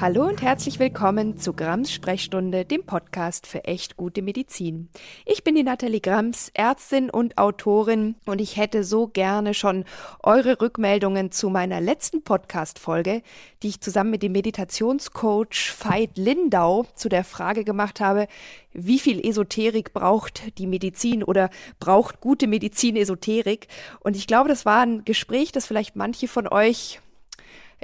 Hallo 0.00 0.28
und 0.28 0.42
herzlich 0.42 0.78
willkommen 0.78 1.38
zu 1.38 1.54
Grams 1.54 1.90
Sprechstunde, 1.90 2.64
dem 2.64 2.84
Podcast 2.84 3.48
für 3.48 3.64
echt 3.64 3.96
gute 3.96 4.22
Medizin. 4.22 4.90
Ich 5.26 5.42
bin 5.42 5.56
die 5.56 5.64
Nathalie 5.64 6.00
Grams, 6.00 6.52
Ärztin 6.54 7.10
und 7.10 7.36
Autorin 7.36 8.14
und 8.24 8.40
ich 8.40 8.56
hätte 8.56 8.84
so 8.84 9.08
gerne 9.08 9.54
schon 9.54 9.84
eure 10.22 10.60
Rückmeldungen 10.60 11.32
zu 11.32 11.50
meiner 11.50 11.80
letzten 11.80 12.22
Podcast-Folge, 12.22 13.22
die 13.64 13.70
ich 13.70 13.80
zusammen 13.80 14.10
mit 14.10 14.22
dem 14.22 14.30
Meditationscoach 14.30 15.74
Veit 15.80 16.16
Lindau 16.16 16.86
zu 16.94 17.08
der 17.08 17.24
Frage 17.24 17.64
gemacht 17.64 17.98
habe, 17.98 18.28
wie 18.72 19.00
viel 19.00 19.18
Esoterik 19.26 19.92
braucht 19.92 20.56
die 20.58 20.68
Medizin 20.68 21.24
oder 21.24 21.50
braucht 21.80 22.20
gute 22.20 22.46
Medizin 22.46 22.94
Esoterik? 22.94 23.66
Und 23.98 24.14
ich 24.14 24.28
glaube, 24.28 24.48
das 24.48 24.64
war 24.64 24.82
ein 24.82 25.04
Gespräch, 25.04 25.50
das 25.50 25.66
vielleicht 25.66 25.96
manche 25.96 26.28
von 26.28 26.46
euch 26.46 27.00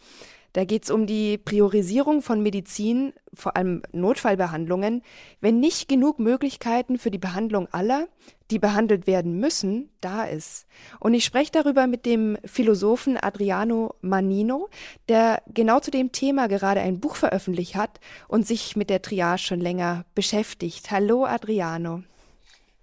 Da 0.55 0.65
geht 0.65 0.85
es 0.85 0.91
um 0.91 1.07
die 1.07 1.37
Priorisierung 1.37 2.23
von 2.23 2.41
Medizin, 2.41 3.13
vor 3.33 3.57
allem 3.57 3.83
Notfallbehandlungen, 3.91 5.03
wenn 5.41 5.59
nicht 5.59 5.89
genug 5.89 6.21
Möglichkeiten 6.21 6.97
für 6.97 7.11
die 7.11 7.19
Behandlung 7.19 7.67
aller, 7.73 8.07
die 8.53 8.61
behandelt 8.61 9.09
werden 9.09 9.41
müssen, 9.41 9.91
da 10.01 10.23
ist. 10.23 10.67
Und 11.01 11.13
ich 11.13 11.25
spreche 11.25 11.51
darüber 11.51 11.89
mit 11.89 12.07
dem 12.07 12.39
Philosophen 12.45 13.17
Adriano 13.17 13.97
Manino, 14.01 14.69
der 15.09 15.43
genau 15.53 15.81
zu 15.81 15.91
dem 15.91 16.13
Thema 16.13 16.47
gerade 16.47 16.81
ein 16.81 17.01
Buch 17.01 17.17
veröffentlicht 17.17 17.75
hat 17.75 17.99
und 18.29 18.47
sich 18.47 18.77
mit 18.77 18.91
der 18.91 19.03
Triage 19.03 19.39
schon 19.39 19.61
länger 19.61 20.05
beschäftigt. 20.15 20.93
Hallo 20.93 21.25
Adriano. 21.25 22.05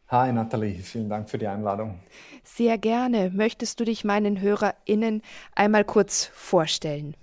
Hi 0.09 0.33
Nathalie, 0.33 0.80
vielen 0.80 1.08
Dank 1.08 1.30
für 1.30 1.38
die 1.38 1.47
Einladung. 1.47 2.02
Sehr 2.44 2.78
gerne. 2.78 3.31
Möchtest 3.33 3.80
du 3.80 3.85
dich 3.85 4.03
meinen 4.03 4.41
HörerInnen 4.41 5.22
einmal 5.56 5.85
kurz 5.85 6.25
vorstellen? 6.33 7.16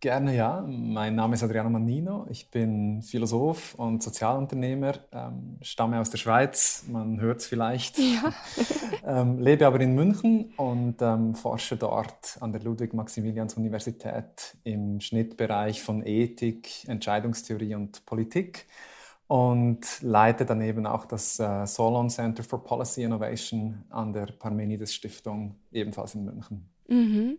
Gerne 0.00 0.34
ja. 0.34 0.64
Mein 0.66 1.14
Name 1.14 1.34
ist 1.34 1.42
Adriano 1.42 1.68
Mannino. 1.68 2.26
Ich 2.30 2.50
bin 2.50 3.02
Philosoph 3.02 3.74
und 3.74 4.02
Sozialunternehmer, 4.02 4.94
ähm, 5.12 5.58
stamme 5.60 6.00
aus 6.00 6.08
der 6.08 6.16
Schweiz, 6.16 6.84
man 6.88 7.20
hört 7.20 7.40
es 7.40 7.46
vielleicht. 7.46 7.98
Ja. 7.98 8.32
ähm, 9.20 9.38
lebe 9.38 9.66
aber 9.66 9.78
in 9.80 9.94
München 9.94 10.54
und 10.56 11.02
ähm, 11.02 11.34
forsche 11.34 11.76
dort 11.76 12.38
an 12.40 12.50
der 12.50 12.62
Ludwig-Maximilians-Universität 12.62 14.56
im 14.64 15.02
Schnittbereich 15.02 15.82
von 15.82 16.02
Ethik, 16.02 16.88
Entscheidungstheorie 16.88 17.74
und 17.74 18.06
Politik 18.06 18.68
und 19.26 20.00
leite 20.00 20.46
daneben 20.46 20.86
auch 20.86 21.04
das 21.04 21.38
äh, 21.38 21.66
Solon 21.66 22.08
Center 22.08 22.42
for 22.42 22.64
Policy 22.64 23.02
Innovation 23.02 23.84
an 23.90 24.14
der 24.14 24.28
Parmenides 24.28 24.94
Stiftung, 24.94 25.56
ebenfalls 25.70 26.14
in 26.14 26.24
München. 26.24 26.70
Mhm. 26.88 27.38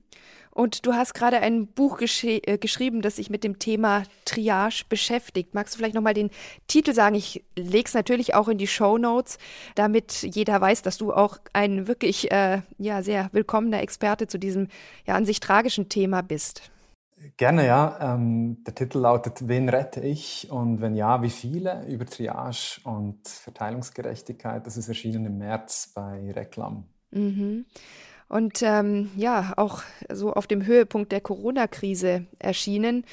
Und 0.53 0.85
du 0.85 0.93
hast 0.93 1.13
gerade 1.13 1.37
ein 1.37 1.67
Buch 1.67 1.97
gesch 1.97 2.23
äh, 2.23 2.57
geschrieben, 2.57 3.01
das 3.01 3.15
sich 3.15 3.29
mit 3.29 3.43
dem 3.43 3.57
Thema 3.57 4.03
Triage 4.25 4.83
beschäftigt. 4.87 5.53
Magst 5.53 5.73
du 5.73 5.77
vielleicht 5.77 5.95
nochmal 5.95 6.13
den 6.13 6.29
Titel 6.67 6.93
sagen? 6.93 7.15
Ich 7.15 7.43
lege 7.55 7.87
es 7.87 7.93
natürlich 7.93 8.35
auch 8.35 8.49
in 8.49 8.57
die 8.57 8.67
Show 8.67 8.97
Notes, 8.97 9.37
damit 9.75 10.23
jeder 10.23 10.59
weiß, 10.59 10.81
dass 10.81 10.97
du 10.97 11.13
auch 11.13 11.37
ein 11.53 11.87
wirklich 11.87 12.31
äh, 12.31 12.61
ja, 12.77 13.01
sehr 13.01 13.29
willkommener 13.31 13.81
Experte 13.81 14.27
zu 14.27 14.37
diesem 14.37 14.67
ja 15.07 15.15
an 15.15 15.25
sich 15.25 15.39
tragischen 15.39 15.87
Thema 15.87 16.21
bist. 16.21 16.69
Gerne, 17.37 17.65
ja. 17.65 18.15
Ähm, 18.15 18.63
der 18.65 18.75
Titel 18.75 18.97
lautet 18.97 19.47
Wen 19.47 19.69
rette 19.69 20.01
ich 20.01 20.49
und 20.51 20.81
wenn 20.81 20.95
ja, 20.95 21.21
wie 21.21 21.29
viele? 21.29 21.85
Über 21.87 22.05
Triage 22.05 22.81
und 22.83 23.27
Verteilungsgerechtigkeit. 23.27 24.65
Das 24.65 24.75
ist 24.75 24.89
erschienen 24.89 25.25
im 25.27 25.37
März 25.37 25.91
bei 25.93 26.31
Reklam. 26.33 26.85
Mhm 27.11 27.65
und 28.31 28.61
ähm, 28.61 29.11
ja, 29.17 29.51
auch 29.57 29.83
so 30.09 30.31
auf 30.31 30.47
dem 30.47 30.65
Höhepunkt 30.65 31.11
der 31.11 31.19
Corona-Krise 31.19 32.27
erschienen, 32.39 33.03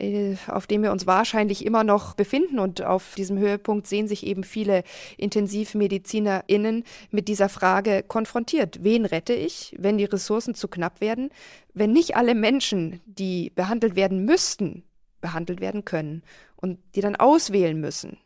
äh, 0.00 0.36
auf 0.46 0.66
dem 0.66 0.82
wir 0.82 0.92
uns 0.92 1.06
wahrscheinlich 1.06 1.66
immer 1.66 1.84
noch 1.84 2.14
befinden. 2.14 2.58
Und 2.58 2.82
auf 2.82 3.14
diesem 3.14 3.36
Höhepunkt 3.38 3.86
sehen 3.86 4.08
sich 4.08 4.24
eben 4.24 4.44
viele 4.44 4.82
IntensivmedizinerInnen 5.18 6.84
mit 7.10 7.28
dieser 7.28 7.50
Frage 7.50 8.02
konfrontiert. 8.02 8.82
Wen 8.82 9.04
rette 9.04 9.34
ich, 9.34 9.76
wenn 9.78 9.98
die 9.98 10.06
Ressourcen 10.06 10.54
zu 10.54 10.68
knapp 10.68 11.02
werden, 11.02 11.28
wenn 11.74 11.92
nicht 11.92 12.16
alle 12.16 12.34
Menschen, 12.34 13.02
die 13.04 13.52
behandelt 13.54 13.94
werden 13.94 14.24
müssten, 14.24 14.84
behandelt 15.20 15.60
werden 15.60 15.84
können 15.84 16.22
und 16.56 16.78
die 16.94 17.02
dann 17.02 17.16
auswählen 17.16 17.78
müssen? 17.78 18.16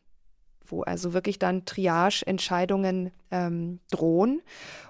Wo 0.68 0.82
also 0.82 1.12
wirklich 1.12 1.38
dann 1.38 1.64
Triage-Entscheidungen 1.64 3.12
ähm, 3.30 3.80
drohen. 3.90 4.42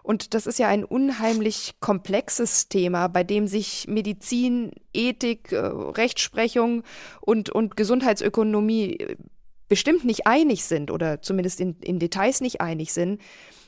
Und 0.03 0.35
das 0.35 0.47
ist 0.47 0.59
ja 0.59 0.69
ein 0.69 0.85
unheimlich 0.85 1.75
komplexes 1.81 2.69
Thema, 2.69 3.09
bei 3.09 3.25
dem 3.25 3.47
sich 3.47 3.87
Medizin, 3.89 4.73
Ethik, 4.93 5.53
äh, 5.53 5.59
Rechtsprechung 5.59 6.83
und, 7.21 7.51
und 7.51 7.77
Gesundheitsökonomie 7.77 8.99
äh, 8.99 9.17
bestimmt 9.69 10.05
nicht 10.05 10.27
einig 10.27 10.65
sind 10.65 10.91
oder 10.91 11.23
zumindest 11.23 11.61
in, 11.61 11.77
in 11.81 11.99
Details 11.99 12.41
nicht 12.41 12.61
einig 12.61 12.93
sind. 12.93 13.21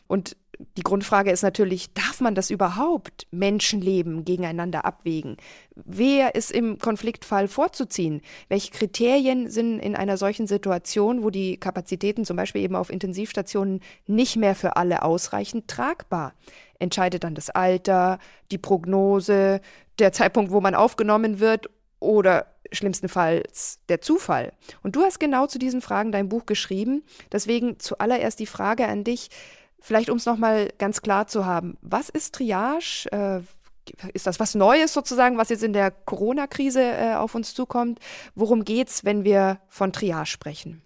Und 0.06 0.36
die 0.76 0.82
Grundfrage 0.82 1.30
ist 1.30 1.42
natürlich, 1.42 1.92
darf 1.94 2.20
man 2.20 2.34
das 2.34 2.50
überhaupt, 2.50 3.26
Menschenleben 3.30 4.24
gegeneinander 4.24 4.84
abwägen? 4.84 5.36
Wer 5.74 6.34
ist 6.34 6.50
im 6.50 6.78
Konfliktfall 6.78 7.48
vorzuziehen? 7.48 8.22
Welche 8.48 8.72
Kriterien 8.72 9.50
sind 9.50 9.78
in 9.78 9.94
einer 9.94 10.16
solchen 10.16 10.46
Situation, 10.46 11.22
wo 11.22 11.30
die 11.30 11.58
Kapazitäten 11.58 12.24
zum 12.24 12.36
Beispiel 12.36 12.62
eben 12.62 12.74
auf 12.74 12.90
Intensivstationen 12.90 13.80
nicht 14.06 14.36
mehr 14.36 14.54
für 14.54 14.76
alle 14.76 15.02
ausreichend 15.02 15.68
tragbar? 15.68 16.34
Entscheidet 16.80 17.24
dann 17.24 17.34
das 17.34 17.50
Alter, 17.50 18.18
die 18.50 18.58
Prognose, 18.58 19.60
der 19.98 20.12
Zeitpunkt, 20.12 20.50
wo 20.50 20.60
man 20.60 20.74
aufgenommen 20.74 21.40
wird 21.40 21.70
oder 22.00 22.46
schlimmstenfalls 22.72 23.80
der 23.88 24.00
Zufall. 24.00 24.52
Und 24.82 24.96
du 24.96 25.02
hast 25.02 25.18
genau 25.18 25.46
zu 25.46 25.58
diesen 25.58 25.80
Fragen 25.80 26.12
dein 26.12 26.28
Buch 26.28 26.46
geschrieben. 26.46 27.02
Deswegen 27.32 27.78
zuallererst 27.78 28.38
die 28.38 28.46
Frage 28.46 28.86
an 28.86 29.04
dich, 29.04 29.30
Vielleicht, 29.80 30.10
um 30.10 30.16
es 30.16 30.26
nochmal 30.26 30.72
ganz 30.78 31.02
klar 31.02 31.26
zu 31.26 31.46
haben, 31.46 31.76
was 31.80 32.08
ist 32.08 32.34
Triage? 32.34 33.06
Äh, 33.12 33.40
ist 34.12 34.26
das 34.26 34.38
was 34.38 34.54
Neues 34.54 34.92
sozusagen, 34.92 35.38
was 35.38 35.48
jetzt 35.48 35.62
in 35.62 35.72
der 35.72 35.90
Corona-Krise 35.90 36.82
äh, 36.82 37.14
auf 37.14 37.34
uns 37.34 37.54
zukommt? 37.54 37.98
Worum 38.34 38.64
geht 38.64 38.88
es, 38.88 39.04
wenn 39.04 39.24
wir 39.24 39.60
von 39.68 39.92
Triage 39.92 40.26
sprechen? 40.26 40.82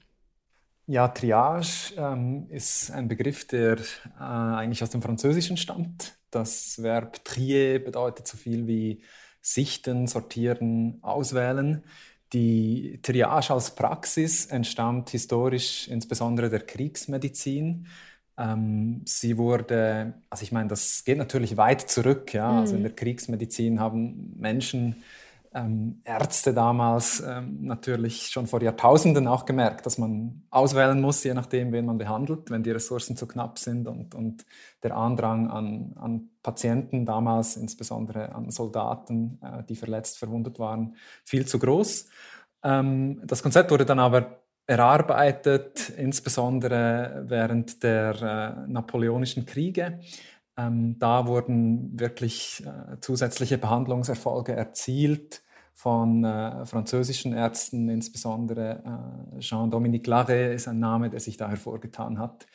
Ja, 0.87 1.09
Triage 1.09 1.95
ähm, 1.97 2.47
ist 2.51 2.91
ein 2.91 3.09
Begriff, 3.09 3.47
der 3.47 3.79
äh, 3.79 4.23
eigentlich 4.23 4.83
aus 4.83 4.91
dem 4.91 5.03
Französischen 5.03 5.57
stammt. 5.57 6.17
Das 6.31 6.83
Verb 6.83 7.25
trier 7.25 7.83
bedeutet 7.83 8.27
so 8.27 8.37
viel 8.37 8.67
wie 8.67 9.03
sichten, 9.41 10.06
sortieren, 10.06 10.99
auswählen. 11.03 11.85
Die 12.33 13.00
Triage 13.03 13.53
als 13.53 13.75
Praxis 13.75 14.47
entstammt 14.47 15.11
historisch 15.11 15.88
insbesondere 15.88 16.49
der 16.49 16.61
Kriegsmedizin. 16.61 17.87
Ähm, 18.38 19.02
sie 19.05 19.37
wurde, 19.38 20.14
also 20.31 20.43
ich 20.43 20.52
meine, 20.52 20.69
das 20.69 21.05
geht 21.05 21.19
natürlich 21.19 21.56
weit 21.56 21.82
zurück. 21.82 22.32
Ja? 22.32 22.50
Mhm. 22.50 22.58
Also 22.58 22.76
in 22.76 22.82
der 22.82 22.94
Kriegsmedizin 22.94 23.81
haben 23.81 24.34
Menschen, 24.38 24.96
ähm, 25.55 26.00
Ärzte 26.05 26.55
damals 26.55 27.20
ähm, 27.20 27.58
natürlich 27.61 28.29
schon 28.29 28.46
vor 28.46 28.62
Jahrtausenden 28.62 29.29
auch 29.29 29.44
gemerkt, 29.44 29.84
dass 29.84 29.99
man 29.99 30.43
auswählen 30.50 31.00
muss, 31.00 31.23
je 31.25 31.34
nachdem, 31.34 31.73
wen 31.73 31.84
man 31.84 31.99
behandelt, 31.99 32.50
wenn 32.50 32.62
die 32.62 32.70
Ressourcen 32.70 33.17
zu 33.17 33.26
knapp 33.26 33.58
sind 33.58 33.87
und, 33.87 34.14
und 34.14 34.46
der 34.82 34.96
Andrang 34.96 35.50
an, 35.50 35.93
an 35.96 36.31
Patienten 36.43 37.05
damals, 37.05 37.56
insbesondere 37.56 38.35
an 38.35 38.50
Soldaten, 38.50 39.40
äh, 39.43 39.62
die 39.64 39.76
verletzt, 39.76 40.19
verwundet 40.19 40.58
waren, 40.58 40.96
viel 41.25 41.46
zu 41.46 41.58
groß. 41.58 42.08
Ähm, 42.64 43.20
das 43.25 43.43
Konzept 43.43 43.70
wurde 43.70 43.85
dann 43.85 43.99
aber 43.99 44.42
erarbeitet, 44.67 45.91
insbesondere 45.97 47.25
während 47.29 47.82
der 47.82 48.64
äh, 48.67 48.70
napoleonischen 48.70 49.47
Kriege. 49.47 49.82
Äh, 49.82 50.06
Ähm, 50.59 50.99
da 50.99 51.26
wurden 51.26 51.99
wirklich 51.99 52.62
äh, 52.67 53.00
zusätzliche 53.00 53.56
Behandlungserfolge 53.56 54.53
erzielt 54.53 55.43
von 55.73 56.25
äh, 56.25 56.67
französischen 56.67 57.32
Ärzten, 57.32 57.88
insbesondere 57.88 58.82
äh, 59.35 59.38
Jean-Dominique 59.41 60.06
Larrey 60.06 60.55
ist 60.55 60.69
ein 60.69 60.79
Name, 60.79 61.09
der 61.09 61.20
sich 61.20 61.38
da 61.38 61.49
hervorgetan 61.49 62.19
hat. 62.19 62.47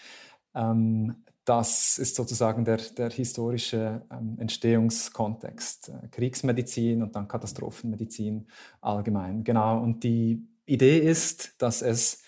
Ähm, 0.54 1.24
das 1.44 1.98
ist 1.98 2.16
sozusagen 2.16 2.66
der, 2.66 2.78
der 2.98 3.10
historische 3.10 4.04
ähm, 4.12 4.38
Entstehungskontext. 4.40 5.90
Äh, 5.90 6.08
Kriegsmedizin 6.10 7.02
und 7.02 7.16
dann 7.16 7.28
Katastrophenmedizin 7.28 8.48
allgemein. 8.82 9.44
Genau. 9.44 9.82
Und 9.82 10.04
die 10.04 10.46
Idee 10.68 11.00
ist, 11.00 11.62
dass 11.62 11.82
es 11.82 12.24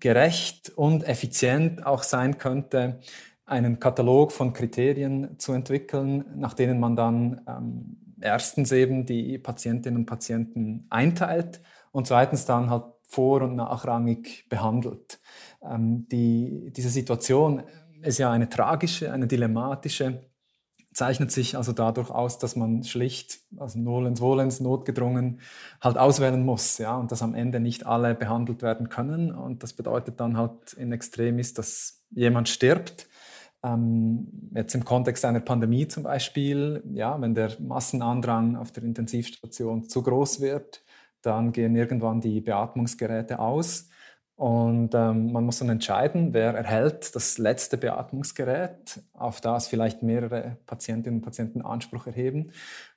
gerecht 0.00 0.70
und 0.70 1.04
effizient 1.04 1.86
auch 1.86 2.02
sein 2.02 2.38
könnte, 2.38 3.00
einen 3.46 3.78
Katalog 3.78 4.32
von 4.32 4.52
Kriterien 4.52 5.38
zu 5.38 5.52
entwickeln, 5.52 6.24
nach 6.34 6.54
denen 6.54 6.80
man 6.80 6.96
dann 6.96 7.40
ähm, 7.48 7.96
erstens 8.20 8.72
eben 8.72 9.06
die 9.06 9.38
Patientinnen 9.38 10.00
und 10.00 10.06
Patienten 10.06 10.86
einteilt 10.90 11.60
und 11.92 12.06
zweitens 12.06 12.44
dann 12.44 12.68
halt 12.68 12.84
vor- 13.02 13.42
und 13.42 13.56
nachrangig 13.56 14.46
behandelt. 14.50 15.20
Ähm, 15.62 16.06
die, 16.08 16.70
diese 16.76 16.90
Situation 16.90 17.62
ist 18.02 18.18
ja 18.18 18.30
eine 18.30 18.48
tragische, 18.48 19.12
eine 19.12 19.26
dilemmatische, 19.26 20.20
zeichnet 20.98 21.30
sich 21.30 21.56
also 21.56 21.72
dadurch 21.72 22.10
aus, 22.10 22.38
dass 22.38 22.56
man 22.56 22.82
schlicht, 22.82 23.38
also 23.56 23.78
nolens 23.78 24.20
volens, 24.20 24.58
notgedrungen, 24.58 25.40
halt 25.80 25.96
auswählen 25.96 26.44
muss, 26.44 26.78
ja, 26.78 26.96
und 26.96 27.12
dass 27.12 27.22
am 27.22 27.34
Ende 27.34 27.60
nicht 27.60 27.86
alle 27.86 28.16
behandelt 28.16 28.62
werden 28.62 28.88
können. 28.88 29.32
Und 29.32 29.62
das 29.62 29.72
bedeutet 29.72 30.18
dann 30.18 30.36
halt 30.36 30.72
in 30.72 30.90
Extremis, 30.90 31.54
dass 31.54 32.04
jemand 32.10 32.48
stirbt. 32.48 33.08
Ähm, 33.62 34.50
jetzt 34.54 34.74
im 34.74 34.84
Kontext 34.84 35.24
einer 35.24 35.40
Pandemie 35.40 35.86
zum 35.86 36.02
Beispiel, 36.02 36.82
ja, 36.92 37.20
wenn 37.20 37.34
der 37.34 37.52
Massenandrang 37.60 38.56
auf 38.56 38.72
der 38.72 38.82
Intensivstation 38.82 39.88
zu 39.88 40.02
groß 40.02 40.40
wird, 40.40 40.82
dann 41.22 41.52
gehen 41.52 41.76
irgendwann 41.76 42.20
die 42.20 42.40
Beatmungsgeräte 42.40 43.38
aus. 43.38 43.87
Und 44.38 44.94
ähm, 44.94 45.32
man 45.32 45.42
muss 45.42 45.58
dann 45.58 45.68
entscheiden, 45.68 46.32
wer 46.32 46.54
erhält 46.54 47.16
das 47.16 47.38
letzte 47.38 47.76
Beatmungsgerät, 47.76 49.00
auf 49.12 49.40
das 49.40 49.66
vielleicht 49.66 50.04
mehrere 50.04 50.58
Patientinnen 50.64 51.18
und 51.18 51.24
Patienten 51.24 51.60
Anspruch 51.60 52.06
erheben. 52.06 52.52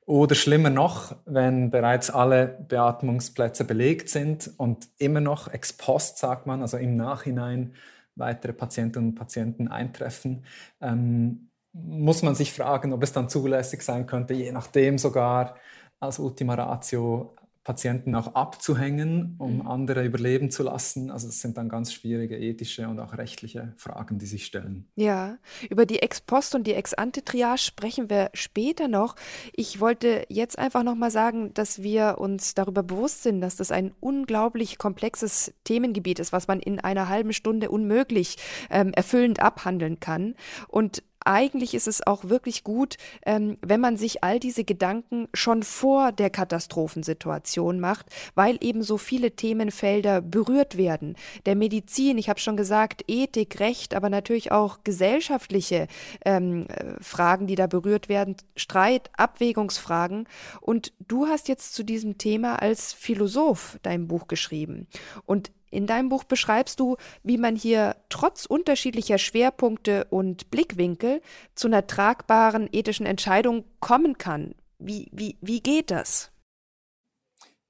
Oder 0.06 0.36
schlimmer 0.36 0.70
noch, 0.70 1.16
wenn 1.26 1.72
bereits 1.72 2.12
alle 2.12 2.64
Beatmungsplätze 2.68 3.66
belegt 3.66 4.10
sind 4.10 4.52
und 4.58 4.88
immer 5.00 5.20
noch 5.20 5.48
ex 5.48 5.74
post, 5.74 6.20
sagt 6.20 6.46
man, 6.46 6.62
also 6.62 6.78
im 6.78 6.96
Nachhinein 6.96 7.74
weitere 8.14 8.54
Patientinnen 8.54 9.10
und 9.10 9.16
Patienten 9.16 9.68
eintreffen, 9.68 10.46
ähm, 10.80 11.50
muss 11.74 12.22
man 12.22 12.36
sich 12.36 12.54
fragen, 12.54 12.94
ob 12.94 13.02
es 13.02 13.14
dann 13.14 13.30
zulässig 13.30 13.82
sein 13.82 14.06
könnte, 14.06 14.36
je 14.36 14.52
nachdem 14.52 15.00
sogar 15.00 15.56
als 16.00 16.20
Ultima 16.20 16.54
Ratio 16.54 17.36
Patienten 17.64 18.16
auch 18.16 18.34
abzuhängen, 18.34 19.36
um 19.38 19.58
mhm. 19.58 19.68
andere 19.68 20.04
überleben 20.04 20.50
zu 20.50 20.64
lassen. 20.64 21.12
Also 21.12 21.28
das 21.28 21.40
sind 21.40 21.58
dann 21.58 21.70
ganz 21.70 21.94
schwierige 21.94 22.38
ethische 22.38 22.88
und 22.88 23.00
auch 23.00 23.18
rechtliche 23.18 23.74
Fragen, 23.78 24.18
die 24.18 24.26
sich 24.26 24.46
stellen. 24.46 24.88
Ja, 24.96 25.38
über 25.70 25.86
die 25.86 26.02
Ex-Post 26.02 26.56
und 26.56 26.66
die 26.66 26.74
Ex-Ante-Triage 26.74 27.60
sprechen 27.60 28.10
wir 28.10 28.32
später 28.34 28.88
noch. 28.88 29.16
Ich 29.54 29.80
wollte 29.80 30.26
jetzt 30.28 30.58
einfach 30.58 30.82
noch 30.82 30.96
mal 30.96 31.12
sagen, 31.12 31.54
dass 31.54 31.84
wir 31.84 32.18
uns 32.18 32.56
darüber 32.56 32.82
bewusst 32.82 33.22
sind, 33.22 33.42
dass 33.42 33.58
das 33.58 33.72
ein 33.72 33.94
unglaublich 34.00 34.80
komplexes 34.80 35.54
Themengebiet 35.64 36.18
ist, 36.18 36.34
was 36.34 36.48
man 36.48 36.60
in 36.60 36.80
einer 36.80 37.10
halben 37.10 37.32
Stunde 37.32 37.70
unmöglich 37.70 38.38
ähm, 38.72 38.92
erfüllend 38.94 39.40
abhandeln 39.40 40.00
kann. 40.00 40.34
Und 40.68 41.04
eigentlich 41.26 41.74
ist 41.74 41.88
es 41.88 42.06
auch 42.06 42.26
wirklich 42.26 42.64
gut, 42.64 42.98
ähm, 43.26 43.58
wenn 43.62 43.80
man 43.80 43.98
sich 43.98 44.24
all 44.24 44.40
diese 44.40 44.64
Gedanken 44.64 45.28
schon 45.34 45.64
vor 45.64 46.12
der 46.12 46.30
Katastrophensituation 46.30 47.80
macht, 47.80 48.08
weil 48.36 48.58
eben 48.62 48.84
so 48.84 48.98
viele 48.98 49.32
Themenfelder 49.32 50.22
berührt 50.22 50.78
werden. 50.78 51.16
Der 51.46 51.56
Medizin, 51.56 52.18
ich 52.18 52.30
habe 52.30 52.40
schon 52.40 52.58
gesagt, 52.58 53.04
Ethik, 53.08 53.60
Recht, 53.60 53.94
aber 53.94 54.10
natürlich 54.10 54.52
auch 54.52 54.80
gesellschaftliche 54.84 55.88
ähm, 56.26 56.68
äh, 56.68 56.96
Fragen, 57.02 57.48
die 57.48 57.56
da 57.56 57.68
berührt 57.68 58.10
werden, 58.10 58.36
Streit, 58.56 59.10
Abwägungsfragen. 59.18 60.28
Und 60.60 60.94
du 61.00 61.28
hast 61.28 61.48
jetzt 61.48 61.74
zu 61.74 61.84
diesem 61.84 62.18
Thema 62.18 62.62
als 62.62 62.94
Philosoph 62.94 63.78
dein 63.84 64.08
Buch 64.08 64.28
geschrieben. 64.28 64.88
Und 65.26 65.52
in 65.72 65.88
deinem 65.88 66.10
Buch 66.10 66.26
beschreibst 66.26 66.80
du, 66.80 66.98
wie 67.24 67.38
man 67.38 67.56
hier 67.56 67.96
trotz 68.10 68.46
unterschiedlicher 68.46 69.18
Schwerpunkte 69.18 70.06
und 70.10 70.52
Blickwinkel 70.52 71.22
zu 71.56 71.68
einer 71.68 71.88
tragbaren 71.88 72.70
ethischen 72.72 73.06
Entscheidung 73.06 73.64
kommen 73.80 74.18
kann. 74.18 74.54
Wie, 74.78 75.10
wie, 75.12 75.38
wie 75.42 75.62
geht 75.62 75.90
das? 75.92 76.32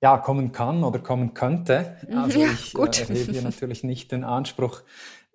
Ja, 0.01 0.18
kommen 0.18 0.51
kann 0.51 0.83
oder 0.83 1.00
kommen 1.00 1.36
könnte. 1.36 1.98
Also 2.15 2.39
ja, 2.39 2.51
ich 2.51 2.74
äh, 2.75 3.03
erhebe 3.03 3.31
hier 3.31 3.44
natürlich 3.44 3.83
nicht 3.83 4.12
den 4.12 4.24
Anspruch, 4.24 4.81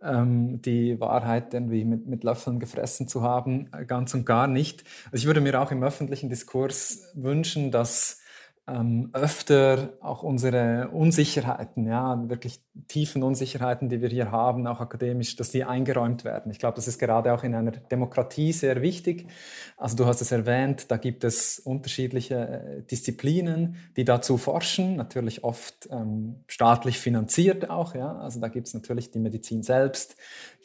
ähm, 0.02 0.60
die 0.60 0.98
Wahrheit 0.98 1.54
irgendwie 1.54 1.84
mit, 1.84 2.06
mit 2.06 2.24
Löffeln 2.24 2.58
gefressen 2.58 3.06
zu 3.06 3.22
haben, 3.22 3.70
ganz 3.86 4.12
und 4.14 4.26
gar 4.26 4.48
nicht. 4.48 4.82
Also 5.06 5.16
ich 5.18 5.26
würde 5.26 5.40
mir 5.40 5.60
auch 5.60 5.70
im 5.70 5.84
öffentlichen 5.84 6.28
Diskurs 6.28 7.12
wünschen, 7.14 7.70
dass 7.70 8.20
ähm, 8.68 9.10
öfter 9.12 9.90
auch 10.00 10.24
unsere 10.24 10.88
Unsicherheiten, 10.88 11.86
ja, 11.86 12.28
wirklich 12.28 12.60
tiefen 12.88 13.22
Unsicherheiten, 13.22 13.88
die 13.88 14.02
wir 14.02 14.08
hier 14.08 14.32
haben, 14.32 14.66
auch 14.66 14.80
akademisch, 14.80 15.36
dass 15.36 15.50
die 15.50 15.64
eingeräumt 15.64 16.24
werden. 16.24 16.50
Ich 16.50 16.58
glaube, 16.58 16.74
das 16.74 16.88
ist 16.88 16.98
gerade 16.98 17.32
auch 17.32 17.44
in 17.44 17.54
einer 17.54 17.70
Demokratie 17.70 18.52
sehr 18.52 18.82
wichtig. 18.82 19.28
Also 19.76 19.96
du 19.96 20.06
hast 20.06 20.20
es 20.20 20.32
erwähnt, 20.32 20.90
da 20.90 20.96
gibt 20.96 21.22
es 21.22 21.60
unterschiedliche 21.60 22.34
äh, 22.34 22.82
Disziplinen, 22.82 23.76
die 23.96 24.04
dazu 24.04 24.36
forschen, 24.36 24.96
natürlich 24.96 25.44
oft 25.44 25.88
ähm, 25.92 26.42
staatlich 26.48 26.98
finanziert 26.98 27.70
auch, 27.70 27.94
ja. 27.94 28.16
Also 28.16 28.40
da 28.40 28.48
gibt 28.48 28.66
es 28.66 28.74
natürlich 28.74 29.12
die 29.12 29.20
Medizin 29.20 29.62
selbst, 29.62 30.16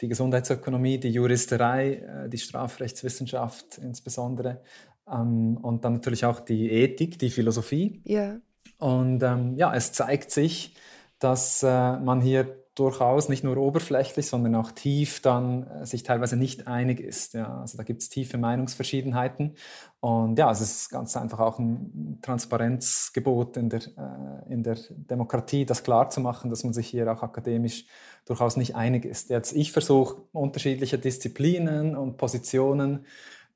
die 0.01 0.07
Gesundheitsökonomie, 0.07 0.97
die 0.97 1.11
Juristerei, 1.11 1.93
äh, 1.93 2.29
die 2.29 2.39
Strafrechtswissenschaft 2.39 3.77
insbesondere. 3.77 4.61
Ähm, 5.11 5.57
und 5.57 5.85
dann 5.85 5.93
natürlich 5.93 6.25
auch 6.25 6.39
die 6.39 6.71
Ethik, 6.71 7.19
die 7.19 7.29
Philosophie. 7.29 8.01
Ja. 8.05 8.37
Und 8.77 9.21
ähm, 9.23 9.55
ja, 9.57 9.73
es 9.73 9.93
zeigt 9.93 10.31
sich, 10.31 10.75
dass 11.19 11.61
äh, 11.63 11.99
man 11.99 12.21
hier 12.21 12.57
durchaus 12.75 13.27
nicht 13.27 13.43
nur 13.43 13.57
oberflächlich, 13.57 14.27
sondern 14.27 14.55
auch 14.55 14.71
tief 14.71 15.21
dann 15.21 15.67
äh, 15.67 15.85
sich 15.85 16.03
teilweise 16.03 16.37
nicht 16.37 16.67
einig 16.67 16.99
ist. 16.99 17.33
Ja. 17.33 17.59
Also 17.59 17.77
da 17.77 17.83
gibt 17.83 18.01
es 18.01 18.09
tiefe 18.09 18.37
Meinungsverschiedenheiten. 18.37 19.55
Und 19.99 20.39
ja, 20.39 20.49
es 20.49 20.61
ist 20.61 20.89
ganz 20.89 21.15
einfach 21.17 21.39
auch 21.39 21.59
ein 21.59 22.19
Transparenzgebot 22.21 23.57
in 23.57 23.69
der, 23.69 23.81
äh, 23.81 24.53
in 24.53 24.63
der 24.63 24.77
Demokratie, 24.89 25.65
das 25.65 25.83
klarzumachen, 25.83 26.49
dass 26.49 26.63
man 26.63 26.73
sich 26.73 26.87
hier 26.87 27.11
auch 27.11 27.21
akademisch 27.23 27.85
durchaus 28.25 28.55
nicht 28.55 28.75
einig 28.75 29.05
ist. 29.05 29.29
Jetzt, 29.29 29.53
ich 29.53 29.71
versuche 29.71 30.21
unterschiedliche 30.31 30.97
Disziplinen 30.97 31.95
und 31.97 32.17
Positionen 32.17 33.05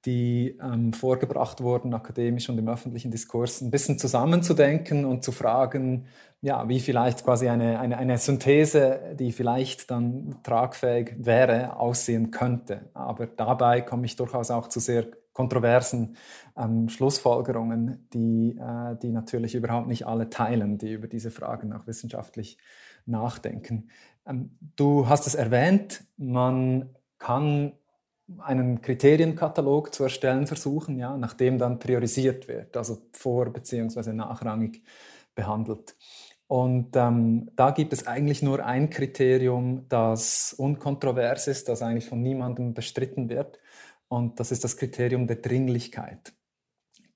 die 0.05 0.57
ähm, 0.61 0.93
vorgebracht 0.93 1.61
wurden, 1.61 1.93
akademisch 1.93 2.49
und 2.49 2.57
im 2.57 2.69
öffentlichen 2.69 3.11
Diskurs, 3.11 3.61
ein 3.61 3.71
bisschen 3.71 3.97
zusammenzudenken 3.97 5.05
und 5.05 5.23
zu 5.23 5.31
fragen, 5.31 6.05
ja, 6.41 6.69
wie 6.69 6.79
vielleicht 6.79 7.23
quasi 7.23 7.49
eine, 7.49 7.79
eine, 7.79 7.97
eine 7.97 8.17
Synthese, 8.17 9.15
die 9.19 9.31
vielleicht 9.31 9.89
dann 9.89 10.35
tragfähig 10.43 11.15
wäre, 11.17 11.77
aussehen 11.77 12.29
könnte. 12.29 12.89
Aber 12.93 13.25
dabei 13.25 13.81
komme 13.81 14.05
ich 14.05 14.15
durchaus 14.15 14.51
auch 14.51 14.67
zu 14.67 14.79
sehr 14.79 15.07
kontroversen 15.33 16.15
ähm, 16.55 16.87
Schlussfolgerungen, 16.87 18.07
die, 18.13 18.57
äh, 18.57 18.95
die 19.01 19.11
natürlich 19.11 19.55
überhaupt 19.55 19.87
nicht 19.87 20.05
alle 20.07 20.29
teilen, 20.29 20.77
die 20.77 20.93
über 20.93 21.07
diese 21.07 21.31
Fragen 21.31 21.73
auch 21.73 21.87
wissenschaftlich 21.87 22.57
nachdenken. 23.05 23.89
Ähm, 24.25 24.57
du 24.75 25.09
hast 25.09 25.27
es 25.27 25.35
erwähnt, 25.35 26.03
man 26.17 26.89
kann 27.17 27.73
einen 28.39 28.81
Kriterienkatalog 28.81 29.93
zu 29.93 30.03
erstellen 30.03 30.47
versuchen, 30.47 30.97
ja, 30.97 31.15
nachdem 31.17 31.59
dann 31.59 31.79
priorisiert 31.79 32.47
wird, 32.47 32.75
also 32.75 32.97
vor- 33.13 33.51
bzw. 33.51 34.13
nachrangig 34.13 34.81
behandelt. 35.35 35.95
Und 36.47 36.95
ähm, 36.95 37.49
da 37.55 37.71
gibt 37.71 37.93
es 37.93 38.05
eigentlich 38.05 38.41
nur 38.41 38.63
ein 38.63 38.89
Kriterium, 38.89 39.87
das 39.89 40.53
unkontrovers 40.53 41.47
ist, 41.47 41.69
das 41.69 41.81
eigentlich 41.81 42.05
von 42.07 42.21
niemandem 42.21 42.73
bestritten 42.73 43.29
wird. 43.29 43.59
Und 44.07 44.39
das 44.39 44.51
ist 44.51 44.63
das 44.63 44.77
Kriterium 44.77 45.25
der 45.25 45.37
Dringlichkeit. 45.37 46.33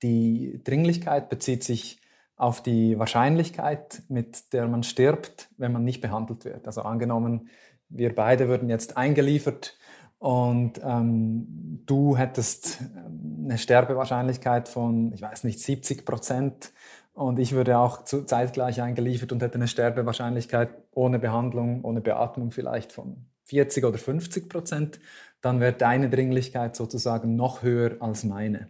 Die 0.02 0.60
Dringlichkeit 0.64 1.28
bezieht 1.28 1.62
sich 1.62 2.00
auf 2.36 2.62
die 2.62 2.98
Wahrscheinlichkeit, 2.98 4.02
mit 4.08 4.52
der 4.52 4.66
man 4.66 4.82
stirbt, 4.82 5.48
wenn 5.58 5.72
man 5.72 5.84
nicht 5.84 6.00
behandelt 6.00 6.44
wird. 6.44 6.66
Also 6.66 6.82
angenommen, 6.82 7.50
wir 7.88 8.14
beide 8.14 8.48
würden 8.48 8.68
jetzt 8.70 8.96
eingeliefert 8.96 9.76
und 10.20 10.74
ähm, 10.84 11.80
du 11.86 12.14
hättest 12.14 12.82
ähm, 12.82 13.46
eine 13.46 13.56
Sterbewahrscheinlichkeit 13.56 14.68
von, 14.68 15.12
ich 15.14 15.22
weiß 15.22 15.44
nicht, 15.44 15.60
70 15.60 16.04
Prozent. 16.04 16.72
Und 17.14 17.38
ich 17.38 17.52
würde 17.52 17.78
auch 17.78 18.04
zeitgleich 18.04 18.82
eingeliefert 18.82 19.32
und 19.32 19.42
hätte 19.42 19.54
eine 19.54 19.66
Sterbewahrscheinlichkeit 19.66 20.70
ohne 20.92 21.18
Behandlung, 21.18 21.84
ohne 21.84 22.02
Beatmung 22.02 22.50
vielleicht 22.50 22.92
von 22.92 23.24
40 23.44 23.84
oder 23.84 23.96
50 23.96 24.50
Prozent, 24.50 25.00
dann 25.40 25.58
wäre 25.58 25.72
deine 25.72 26.10
Dringlichkeit 26.10 26.76
sozusagen 26.76 27.34
noch 27.34 27.62
höher 27.62 27.96
als 28.00 28.22
meine. 28.22 28.68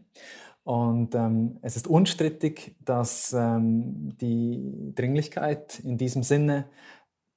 Und 0.63 1.17
ähm, 1.17 1.59
es 1.63 1.75
ist 1.75 1.89
unstrittig, 1.89 2.77
dass 2.85 3.33
ähm, 3.33 4.17
die 4.21 4.93
Dringlichkeit 4.95 5.81
in 5.81 5.99
diesem 5.99 6.23
Sinne 6.23 6.67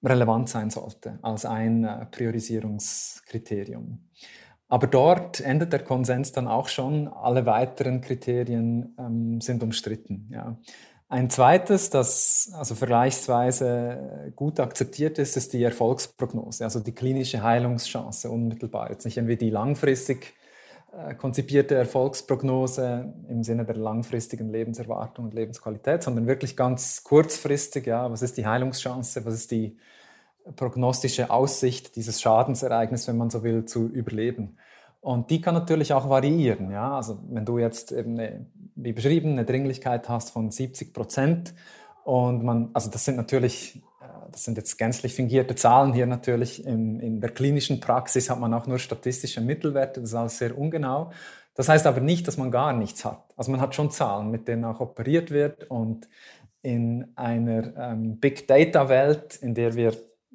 relevant 0.03 0.49
sein 0.49 0.69
sollte 0.69 1.19
als 1.21 1.45
ein 1.45 1.83
äh, 1.83 2.05
Priorisierungskriterium. 2.07 3.99
Aber 4.69 4.87
dort 4.87 5.39
endet 5.39 5.71
der 5.71 5.83
Konsens 5.83 6.31
dann 6.31 6.47
auch 6.47 6.67
schon. 6.67 7.07
Alle 7.07 7.45
weiteren 7.45 8.01
Kriterien 8.01 8.95
ähm, 8.97 9.39
sind 9.39 9.61
umstritten. 9.61 10.29
Ja. 10.31 10.57
Ein 11.09 11.29
zweites, 11.29 11.91
das 11.91 12.51
also 12.57 12.73
vergleichsweise 12.73 14.33
gut 14.35 14.59
akzeptiert 14.59 15.19
ist, 15.19 15.37
ist 15.37 15.53
die 15.53 15.61
Erfolgsprognose, 15.61 16.63
also 16.63 16.79
die 16.79 16.95
klinische 16.95 17.43
Heilungschance 17.43 18.31
unmittelbar. 18.31 18.89
Jetzt 18.89 19.05
nicht 19.05 19.17
irgendwie 19.17 19.37
die 19.37 19.51
langfristig 19.51 20.25
äh, 20.25 20.42
konzipierte 21.17 21.75
Erfolgsprognose 21.75 23.13
im 23.27 23.43
Sinne 23.43 23.65
der 23.65 23.77
langfristigen 23.77 24.49
Lebenserwartung 24.49 25.25
und 25.25 25.33
Lebensqualität, 25.33 26.03
sondern 26.03 26.27
wirklich 26.27 26.55
ganz 26.55 27.03
kurzfristig, 27.03 27.87
ja, 27.87 28.11
was 28.11 28.21
ist 28.21 28.37
die 28.37 28.45
Heilungschance, 28.45 29.25
was 29.25 29.33
ist 29.33 29.51
die 29.51 29.77
prognostische 30.55 31.29
Aussicht 31.29 31.95
dieses 31.95 32.21
Schadensereignisses, 32.21 33.07
wenn 33.07 33.17
man 33.17 33.29
so 33.29 33.43
will, 33.43 33.65
zu 33.65 33.87
überleben. 33.87 34.57
Und 35.01 35.29
die 35.29 35.41
kann 35.41 35.53
natürlich 35.53 35.93
auch 35.93 36.09
variieren. 36.09 36.71
Ja? 36.71 36.95
Also 36.95 37.19
wenn 37.29 37.45
du 37.45 37.57
jetzt 37.57 37.91
eben 37.91 38.19
eine, 38.19 38.45
wie 38.75 38.93
beschrieben 38.93 39.33
eine 39.33 39.45
Dringlichkeit 39.45 40.07
hast 40.09 40.31
von 40.31 40.49
70 40.49 40.93
Prozent 40.93 41.53
und 42.03 42.43
man, 42.43 42.69
also 42.73 42.89
das 42.89 43.03
sind 43.05 43.17
natürlich, 43.17 43.75
äh, 43.75 43.81
das 44.33 44.43
sind 44.43 44.57
jetzt 44.57 44.77
gänzlich 44.77 45.13
fingierte 45.13 45.55
Zahlen 45.55 45.93
hier 45.93 46.05
natürlich. 46.05 46.65
In, 46.65 46.99
in 46.99 47.21
der 47.21 47.29
klinischen 47.29 47.79
Praxis 47.79 48.29
hat 48.29 48.39
man 48.39 48.53
auch 48.53 48.67
nur 48.67 48.79
statistische 48.79 49.41
Mittelwerte, 49.41 50.01
das 50.01 50.09
ist 50.09 50.15
alles 50.15 50.37
sehr 50.37 50.57
ungenau. 50.57 51.11
Das 51.55 51.69
heißt 51.69 51.85
aber 51.85 52.01
nicht, 52.01 52.27
dass 52.27 52.37
man 52.37 52.51
gar 52.51 52.73
nichts 52.73 53.05
hat. 53.05 53.23
Also 53.37 53.51
man 53.51 53.61
hat 53.61 53.75
schon 53.75 53.91
Zahlen, 53.91 54.31
mit 54.31 54.47
denen 54.47 54.65
auch 54.65 54.79
operiert 54.79 55.31
wird 55.31 55.69
und 55.69 56.07
in 56.63 57.11
einer 57.15 57.75
ähm, 57.77 58.19
Big 58.19 58.47
Data 58.47 58.89
Welt, 58.89 59.35
in 59.35 59.53
der 59.53 59.75
wir 59.75 59.93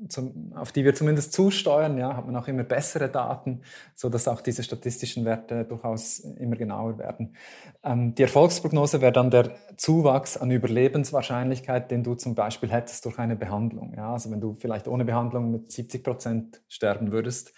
zum, 0.08 0.52
auf 0.54 0.70
die 0.72 0.84
wir 0.84 0.94
zumindest 0.94 1.32
zusteuern, 1.32 1.98
ja, 1.98 2.16
hat 2.16 2.26
man 2.26 2.36
auch 2.36 2.46
immer 2.46 2.62
bessere 2.62 3.08
Daten, 3.08 3.62
so 3.94 4.08
dass 4.08 4.28
auch 4.28 4.40
diese 4.40 4.62
statistischen 4.62 5.24
Werte 5.24 5.64
durchaus 5.64 6.20
immer 6.20 6.56
genauer 6.56 6.98
werden. 6.98 7.34
Ähm, 7.82 8.14
die 8.14 8.22
Erfolgsprognose 8.22 9.00
wäre 9.00 9.12
dann 9.12 9.30
der 9.30 9.56
Zuwachs 9.76 10.36
an 10.36 10.50
Überlebenswahrscheinlichkeit, 10.50 11.90
den 11.90 12.04
du 12.04 12.14
zum 12.14 12.34
Beispiel 12.34 12.70
hättest 12.70 13.04
durch 13.04 13.18
eine 13.18 13.36
Behandlung. 13.36 13.94
Ja, 13.96 14.12
also 14.12 14.30
wenn 14.30 14.40
du 14.40 14.54
vielleicht 14.54 14.86
ohne 14.86 15.04
Behandlung 15.04 15.50
mit 15.50 15.72
70 15.72 16.04
Prozent 16.04 16.62
sterben 16.68 17.10
würdest, 17.10 17.52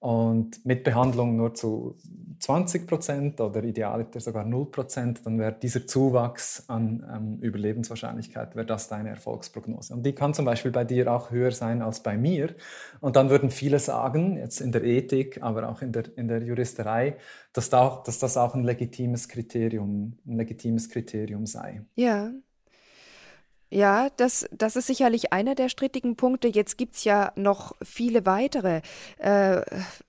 und 0.00 0.64
mit 0.64 0.82
Behandlung 0.82 1.36
nur 1.36 1.54
zu 1.54 1.94
20 2.40 2.86
Prozent 2.86 3.38
oder 3.38 3.62
idealiter 3.62 4.18
sogar 4.18 4.46
0 4.46 4.70
Prozent, 4.70 5.20
dann 5.26 5.38
wäre 5.38 5.52
dieser 5.52 5.86
Zuwachs 5.86 6.64
an 6.68 7.06
ähm, 7.14 7.38
Überlebenswahrscheinlichkeit, 7.42 8.56
wäre 8.56 8.64
das 8.64 8.88
deine 8.88 9.10
Erfolgsprognose. 9.10 9.92
Und 9.92 10.04
die 10.04 10.14
kann 10.14 10.32
zum 10.32 10.46
Beispiel 10.46 10.70
bei 10.70 10.84
dir 10.84 11.12
auch 11.12 11.30
höher 11.30 11.52
sein 11.52 11.82
als 11.82 12.02
bei 12.02 12.16
mir. 12.16 12.54
Und 13.00 13.16
dann 13.16 13.28
würden 13.28 13.50
viele 13.50 13.78
sagen, 13.78 14.38
jetzt 14.38 14.62
in 14.62 14.72
der 14.72 14.84
Ethik, 14.84 15.42
aber 15.42 15.68
auch 15.68 15.82
in 15.82 15.92
der, 15.92 16.04
in 16.16 16.28
der 16.28 16.42
Juristerei, 16.42 17.18
dass, 17.52 17.68
da 17.68 17.82
auch, 17.82 18.02
dass 18.02 18.18
das 18.18 18.38
auch 18.38 18.54
ein 18.54 18.64
legitimes 18.64 19.28
Kriterium, 19.28 20.16
ein 20.26 20.36
legitimes 20.38 20.88
Kriterium 20.88 21.44
sei. 21.44 21.82
Ja, 21.94 22.30
ja, 23.70 24.08
das, 24.16 24.48
das 24.50 24.74
ist 24.74 24.88
sicherlich 24.88 25.32
einer 25.32 25.54
der 25.54 25.68
strittigen 25.68 26.16
Punkte. 26.16 26.48
Jetzt 26.48 26.76
gibt's 26.76 27.04
ja 27.04 27.32
noch 27.36 27.76
viele 27.82 28.26
weitere. 28.26 28.82
Äh, 29.18 29.60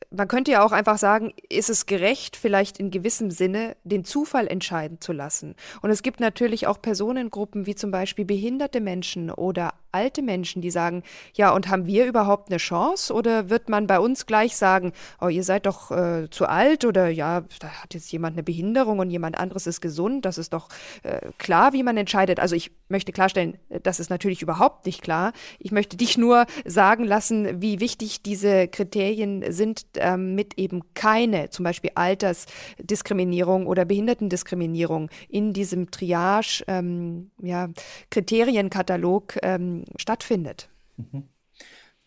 man 0.09 0.27
könnte 0.27 0.51
ja 0.51 0.65
auch 0.65 0.71
einfach 0.71 0.97
sagen, 0.97 1.31
ist 1.47 1.69
es 1.69 1.85
gerecht, 1.85 2.35
vielleicht 2.35 2.79
in 2.79 2.89
gewissem 2.89 3.29
Sinne 3.29 3.77
den 3.83 4.03
Zufall 4.03 4.47
entscheiden 4.47 4.99
zu 4.99 5.13
lassen. 5.13 5.55
Und 5.81 5.91
es 5.91 6.01
gibt 6.01 6.19
natürlich 6.19 6.65
auch 6.65 6.81
Personengruppen 6.81 7.67
wie 7.67 7.75
zum 7.75 7.91
Beispiel 7.91 8.25
behinderte 8.25 8.81
Menschen 8.81 9.29
oder 9.29 9.73
alte 9.91 10.21
Menschen, 10.21 10.61
die 10.61 10.71
sagen, 10.71 11.03
ja, 11.33 11.51
und 11.51 11.69
haben 11.69 11.85
wir 11.85 12.05
überhaupt 12.05 12.49
eine 12.49 12.57
Chance? 12.57 13.13
Oder 13.13 13.49
wird 13.49 13.69
man 13.69 13.87
bei 13.87 13.99
uns 13.99 14.25
gleich 14.25 14.55
sagen, 14.55 14.93
oh, 15.19 15.27
ihr 15.27 15.43
seid 15.43 15.65
doch 15.65 15.91
äh, 15.91 16.29
zu 16.29 16.47
alt 16.47 16.85
oder 16.85 17.09
ja, 17.09 17.43
da 17.59 17.67
hat 17.69 17.93
jetzt 17.93 18.11
jemand 18.11 18.35
eine 18.35 18.43
Behinderung 18.43 18.99
und 18.99 19.09
jemand 19.09 19.37
anderes 19.37 19.67
ist 19.67 19.81
gesund. 19.81 20.25
Das 20.25 20.37
ist 20.37 20.53
doch 20.53 20.69
äh, 21.03 21.29
klar, 21.37 21.73
wie 21.73 21.83
man 21.83 21.97
entscheidet. 21.97 22.39
Also 22.39 22.55
ich 22.55 22.71
möchte 22.89 23.11
klarstellen, 23.11 23.57
das 23.83 23.99
ist 23.99 24.09
natürlich 24.09 24.41
überhaupt 24.41 24.85
nicht 24.85 25.01
klar. 25.01 25.33
Ich 25.59 25.71
möchte 25.71 25.97
dich 25.97 26.17
nur 26.17 26.45
sagen 26.65 27.03
lassen, 27.03 27.61
wie 27.61 27.79
wichtig 27.79 28.21
diese 28.21 28.67
Kriterien 28.67 29.43
sind, 29.51 29.85
ähm, 29.95 30.35
mit 30.35 30.57
eben 30.57 30.81
keine, 30.93 31.49
zum 31.49 31.63
Beispiel 31.63 31.91
Altersdiskriminierung 31.95 33.67
oder 33.67 33.85
Behindertendiskriminierung 33.85 35.09
in 35.29 35.53
diesem 35.53 35.91
Triage, 35.91 36.63
ähm, 36.67 37.31
ja, 37.41 37.69
Kriterienkatalog 38.09 39.37
ähm, 39.43 39.80
stattfindet? 39.97 40.69
Mhm. 40.97 41.27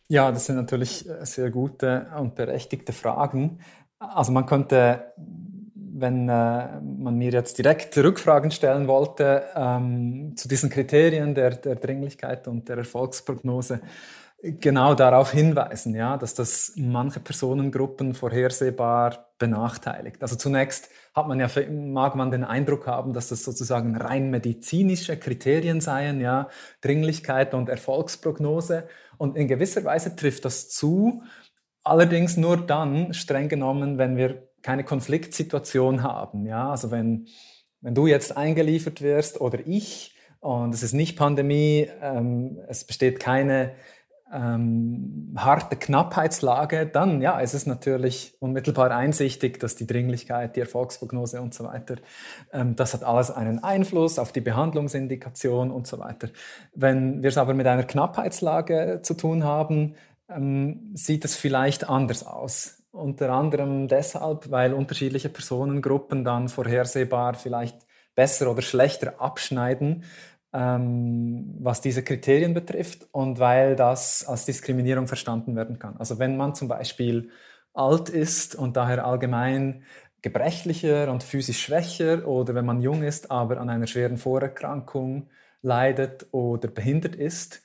Ja, 0.08 0.30
das 0.30 0.46
sind 0.46 0.56
natürlich 0.56 1.08
sehr 1.22 1.50
gute 1.50 2.06
und 2.18 2.34
berechtigte 2.34 2.92
Fragen. 2.92 3.60
Also 3.98 4.32
man 4.32 4.44
könnte, 4.44 5.12
wenn 5.16 6.28
äh, 6.28 6.80
man 6.80 7.16
mir 7.16 7.30
jetzt 7.30 7.56
direkt 7.56 7.96
Rückfragen 7.96 8.50
stellen 8.50 8.86
wollte 8.86 9.44
ähm, 9.56 10.36
zu 10.36 10.46
diesen 10.46 10.68
Kriterien 10.68 11.34
der, 11.34 11.50
der 11.50 11.76
Dringlichkeit 11.76 12.46
und 12.48 12.68
der 12.68 12.78
Erfolgsprognose, 12.78 13.80
genau 14.60 14.94
darauf 14.94 15.32
hinweisen, 15.32 15.94
ja, 15.94 16.16
dass 16.18 16.34
das 16.34 16.74
manche 16.76 17.20
Personengruppen 17.20 18.12
vorhersehbar 18.14 19.33
benachteiligt. 19.44 20.22
Also 20.22 20.36
zunächst 20.36 20.88
hat 21.14 21.28
man 21.28 21.38
ja, 21.38 21.48
mag 21.70 22.14
man 22.14 22.30
den 22.30 22.44
Eindruck 22.44 22.86
haben, 22.86 23.12
dass 23.12 23.28
das 23.28 23.44
sozusagen 23.44 23.94
rein 23.94 24.30
medizinische 24.30 25.18
Kriterien 25.18 25.82
seien, 25.82 26.22
ja, 26.22 26.48
Dringlichkeit 26.80 27.52
und 27.52 27.68
Erfolgsprognose. 27.68 28.88
Und 29.18 29.36
in 29.36 29.46
gewisser 29.46 29.84
Weise 29.84 30.16
trifft 30.16 30.46
das 30.46 30.70
zu, 30.70 31.22
allerdings 31.82 32.38
nur 32.38 32.56
dann, 32.56 33.12
streng 33.12 33.50
genommen, 33.50 33.98
wenn 33.98 34.16
wir 34.16 34.48
keine 34.62 34.82
Konfliktsituation 34.82 36.02
haben, 36.02 36.46
ja, 36.46 36.70
also 36.70 36.90
wenn, 36.90 37.26
wenn 37.82 37.94
du 37.94 38.06
jetzt 38.06 38.34
eingeliefert 38.34 39.02
wirst 39.02 39.42
oder 39.42 39.58
ich, 39.66 40.16
und 40.40 40.74
es 40.74 40.82
ist 40.82 40.94
nicht 40.94 41.16
Pandemie, 41.16 41.88
ähm, 42.02 42.58
es 42.68 42.84
besteht 42.84 43.20
keine 43.20 43.74
ähm, 44.32 45.34
harte 45.36 45.76
Knappheitslage, 45.76 46.86
dann 46.86 47.20
ja, 47.20 47.40
es 47.40 47.54
ist 47.54 47.66
natürlich 47.66 48.34
unmittelbar 48.40 48.90
einsichtig, 48.90 49.60
dass 49.60 49.76
die 49.76 49.86
Dringlichkeit, 49.86 50.56
die 50.56 50.60
Erfolgsprognose 50.60 51.40
und 51.40 51.54
so 51.54 51.64
weiter, 51.64 51.96
ähm, 52.52 52.74
das 52.74 52.94
hat 52.94 53.04
alles 53.04 53.30
einen 53.30 53.62
Einfluss 53.62 54.18
auf 54.18 54.32
die 54.32 54.40
Behandlungsindikation 54.40 55.70
und 55.70 55.86
so 55.86 55.98
weiter. 55.98 56.28
Wenn 56.74 57.22
wir 57.22 57.28
es 57.28 57.38
aber 57.38 57.54
mit 57.54 57.66
einer 57.66 57.84
Knappheitslage 57.84 59.00
zu 59.02 59.14
tun 59.14 59.44
haben, 59.44 59.94
ähm, 60.28 60.92
sieht 60.94 61.24
es 61.24 61.36
vielleicht 61.36 61.88
anders 61.88 62.26
aus. 62.26 62.82
Unter 62.92 63.30
anderem 63.30 63.88
deshalb, 63.88 64.50
weil 64.50 64.72
unterschiedliche 64.72 65.28
Personengruppen 65.28 66.24
dann 66.24 66.48
vorhersehbar 66.48 67.34
vielleicht 67.34 67.76
besser 68.14 68.50
oder 68.50 68.62
schlechter 68.62 69.20
abschneiden 69.20 70.04
was 70.56 71.80
diese 71.80 72.04
Kriterien 72.04 72.54
betrifft 72.54 73.08
und 73.10 73.40
weil 73.40 73.74
das 73.74 74.24
als 74.24 74.44
Diskriminierung 74.44 75.08
verstanden 75.08 75.56
werden 75.56 75.80
kann. 75.80 75.96
Also 75.96 76.20
wenn 76.20 76.36
man 76.36 76.54
zum 76.54 76.68
Beispiel 76.68 77.30
alt 77.72 78.08
ist 78.08 78.54
und 78.54 78.76
daher 78.76 79.04
allgemein 79.04 79.82
gebrechlicher 80.22 81.10
und 81.10 81.24
physisch 81.24 81.60
schwächer 81.60 82.28
oder 82.28 82.54
wenn 82.54 82.64
man 82.64 82.80
jung 82.80 83.02
ist, 83.02 83.32
aber 83.32 83.60
an 83.60 83.68
einer 83.68 83.88
schweren 83.88 84.16
Vorerkrankung 84.16 85.28
leidet 85.60 86.28
oder 86.30 86.68
behindert 86.68 87.16
ist, 87.16 87.63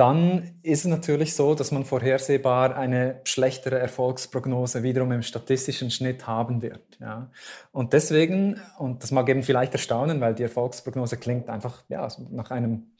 dann 0.00 0.54
ist 0.62 0.80
es 0.80 0.84
natürlich 0.86 1.34
so, 1.34 1.54
dass 1.54 1.72
man 1.72 1.84
vorhersehbar 1.84 2.74
eine 2.74 3.20
schlechtere 3.24 3.78
Erfolgsprognose 3.78 4.82
wiederum 4.82 5.12
im 5.12 5.22
statistischen 5.22 5.90
Schnitt 5.90 6.26
haben 6.26 6.62
wird. 6.62 6.80
Ja. 7.00 7.30
Und 7.70 7.92
deswegen, 7.92 8.58
und 8.78 9.02
das 9.02 9.10
mag 9.10 9.28
eben 9.28 9.42
vielleicht 9.42 9.74
erstaunen, 9.74 10.22
weil 10.22 10.34
die 10.34 10.42
Erfolgsprognose 10.42 11.18
klingt 11.18 11.50
einfach 11.50 11.82
ja, 11.90 12.08
nach 12.30 12.50
einem 12.50 12.92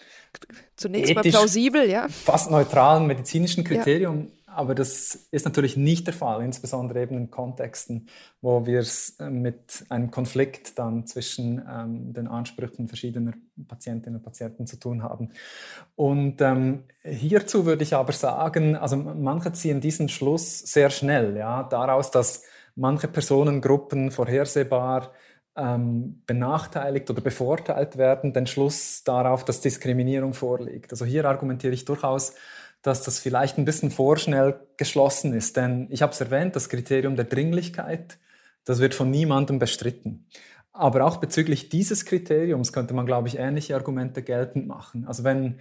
zunächst 0.77 1.15
mal 1.15 1.23
plausibel, 1.23 1.89
ja. 1.89 2.07
fast 2.11 2.51
neutralen 2.51 3.07
medizinischen 3.07 3.65
Kriterium. 3.65 4.19
Ja. 4.19 4.40
Aber 4.53 4.75
das 4.75 5.29
ist 5.31 5.45
natürlich 5.45 5.77
nicht 5.77 6.07
der 6.07 6.15
Fall, 6.15 6.43
insbesondere 6.43 7.03
eben 7.03 7.17
in 7.17 7.31
Kontexten, 7.31 8.09
wo 8.41 8.67
wir 8.67 8.81
es 8.81 9.17
äh, 9.21 9.31
mit 9.31 9.85
einem 9.89 10.11
Konflikt 10.11 10.79
dann 10.79 11.07
zwischen 11.07 11.63
ähm, 11.71 12.13
den 12.13 12.27
Ansprüchen 12.27 12.89
verschiedener 12.89 13.33
Patientinnen 13.69 14.19
und 14.19 14.25
Patienten 14.25 14.67
zu 14.67 14.77
tun 14.79 15.03
haben. 15.03 15.31
Und 15.95 16.41
ähm, 16.41 16.85
hierzu 17.03 17.65
würde 17.65 17.85
ich 17.85 17.95
aber 17.95 18.13
sagen, 18.13 18.77
also 18.77 18.97
manche 18.97 19.53
ziehen 19.53 19.81
diesen 19.81 20.09
Schluss 20.09 20.61
sehr 20.61 20.91
schnell, 20.91 21.37
ja, 21.37 21.63
daraus, 21.63 22.11
dass 22.11 22.43
manche 22.75 23.09
Personengruppen 23.09 24.11
vorhersehbar 24.11 25.13
ähm, 25.57 26.23
benachteiligt 26.27 27.11
oder 27.11 27.21
bevorteilt 27.21 27.99
werden, 27.99 28.33
den 28.33 28.47
Schluss 28.47 29.05
darauf, 29.05 29.45
dass 29.45 29.61
Diskriminierung 29.61 30.35
vorliegt. 30.35 30.93
Also 30.93 31.05
hier 31.05 31.25
argumentiere 31.25 31.75
ich 31.75 31.85
durchaus 31.85 32.35
dass 32.83 33.03
das 33.03 33.19
vielleicht 33.19 33.59
ein 33.59 33.65
bisschen 33.65 33.91
vorschnell 33.91 34.61
geschlossen 34.77 35.35
ist. 35.35 35.57
Denn 35.57 35.87
ich 35.91 36.03
habe 36.03 36.13
es 36.13 36.21
erwähnt, 36.21 36.57
das 36.57 36.69
Kriterium 36.69 37.17
der 37.17 37.27
Dringlichkeit, 37.27 38.19
das 38.65 38.81
wird 38.81 38.95
von 38.95 39.11
niemandem 39.11 39.59
bestritten. 39.59 40.27
Aber 40.73 41.05
auch 41.05 41.19
bezüglich 41.19 41.69
dieses 41.69 42.05
Kriteriums 42.05 42.73
könnte 42.73 42.95
man, 42.95 43.07
glaube 43.07 43.29
ich, 43.29 43.39
ähnliche 43.39 43.75
Argumente 43.75 44.23
geltend 44.23 44.67
machen. 44.67 45.05
Also 45.07 45.25
wenn, 45.25 45.59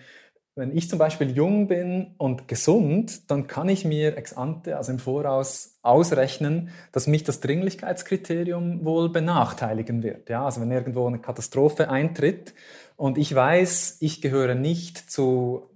wenn 0.55 0.75
ich 0.75 0.89
zum 0.89 0.99
Beispiel 0.99 1.31
jung 1.31 1.67
bin 1.67 2.15
und 2.17 2.47
gesund, 2.47 3.29
dann 3.31 3.47
kann 3.47 3.69
ich 3.69 3.85
mir 3.85 4.17
ex 4.17 4.33
ante, 4.33 4.77
also 4.77 4.91
im 4.91 4.99
Voraus, 4.99 5.79
ausrechnen, 5.81 6.69
dass 6.91 7.07
mich 7.07 7.23
das 7.23 7.39
Dringlichkeitskriterium 7.39 8.85
wohl 8.85 9.09
benachteiligen 9.09 10.03
wird. 10.03 10.29
Ja, 10.29 10.45
also 10.45 10.61
wenn 10.61 10.71
irgendwo 10.71 11.07
eine 11.07 11.19
Katastrophe 11.19 11.89
eintritt 11.89 12.53
und 12.99 13.17
ich 13.17 13.33
weiß, 13.33 13.97
ich 14.01 14.21
gehöre 14.21 14.55
nicht 14.55 14.97
zu, 14.97 15.69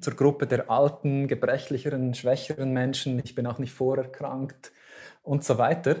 zur 0.00 0.14
Gruppe 0.14 0.46
der 0.46 0.70
alten, 0.70 1.26
gebrechlicheren, 1.26 2.14
schwächeren 2.14 2.72
Menschen, 2.72 3.20
ich 3.24 3.34
bin 3.34 3.48
auch 3.48 3.58
nicht 3.58 3.72
vorerkrankt 3.72 4.70
und 5.24 5.42
so 5.42 5.58
weiter, 5.58 5.96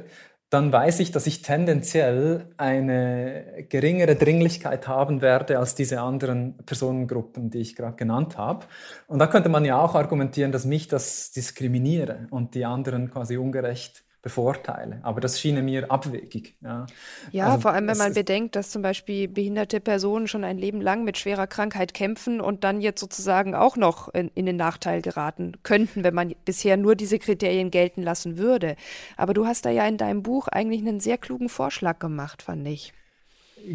dann 0.50 0.72
weiß 0.72 1.00
ich, 1.00 1.10
dass 1.10 1.26
ich 1.26 1.42
tendenziell 1.42 2.46
eine 2.58 3.66
geringere 3.68 4.14
Dringlichkeit 4.14 4.86
haben 4.86 5.20
werde 5.20 5.58
als 5.58 5.74
diese 5.74 6.00
anderen 6.00 6.56
Personengruppen, 6.58 7.50
die 7.50 7.58
ich 7.58 7.74
gerade 7.74 7.96
genannt 7.96 8.38
habe. 8.38 8.66
Und 9.08 9.18
da 9.18 9.26
könnte 9.26 9.48
man 9.48 9.64
ja 9.64 9.82
auch 9.82 9.96
argumentieren, 9.96 10.52
dass 10.52 10.64
mich 10.64 10.86
das 10.86 11.32
diskriminiere 11.32 12.28
und 12.30 12.54
die 12.54 12.64
anderen 12.64 13.10
quasi 13.10 13.36
ungerecht 13.36 14.04
bevorteile. 14.28 15.00
Aber 15.02 15.20
das 15.20 15.40
schien 15.40 15.64
mir 15.64 15.90
abwegig. 15.90 16.54
Ja, 16.60 16.86
ja 17.32 17.46
also, 17.46 17.60
vor 17.62 17.72
allem, 17.72 17.88
wenn 17.88 17.96
man 17.96 18.12
bedenkt, 18.12 18.56
dass 18.56 18.70
zum 18.70 18.82
Beispiel 18.82 19.26
behinderte 19.26 19.80
Personen 19.80 20.28
schon 20.28 20.44
ein 20.44 20.58
Leben 20.58 20.82
lang 20.82 21.04
mit 21.04 21.16
schwerer 21.16 21.46
Krankheit 21.46 21.94
kämpfen 21.94 22.40
und 22.40 22.62
dann 22.62 22.82
jetzt 22.82 23.00
sozusagen 23.00 23.54
auch 23.54 23.76
noch 23.76 24.12
in, 24.12 24.30
in 24.34 24.44
den 24.44 24.56
Nachteil 24.56 25.00
geraten 25.00 25.54
könnten, 25.62 26.04
wenn 26.04 26.14
man 26.14 26.34
bisher 26.44 26.76
nur 26.76 26.94
diese 26.94 27.18
Kriterien 27.18 27.70
gelten 27.70 28.02
lassen 28.02 28.36
würde. 28.36 28.76
Aber 29.16 29.32
du 29.32 29.46
hast 29.46 29.64
da 29.64 29.70
ja 29.70 29.86
in 29.86 29.96
deinem 29.96 30.22
Buch 30.22 30.48
eigentlich 30.48 30.82
einen 30.82 31.00
sehr 31.00 31.16
klugen 31.16 31.48
Vorschlag 31.48 31.98
gemacht, 31.98 32.42
fand 32.42 32.68
ich. 32.68 32.92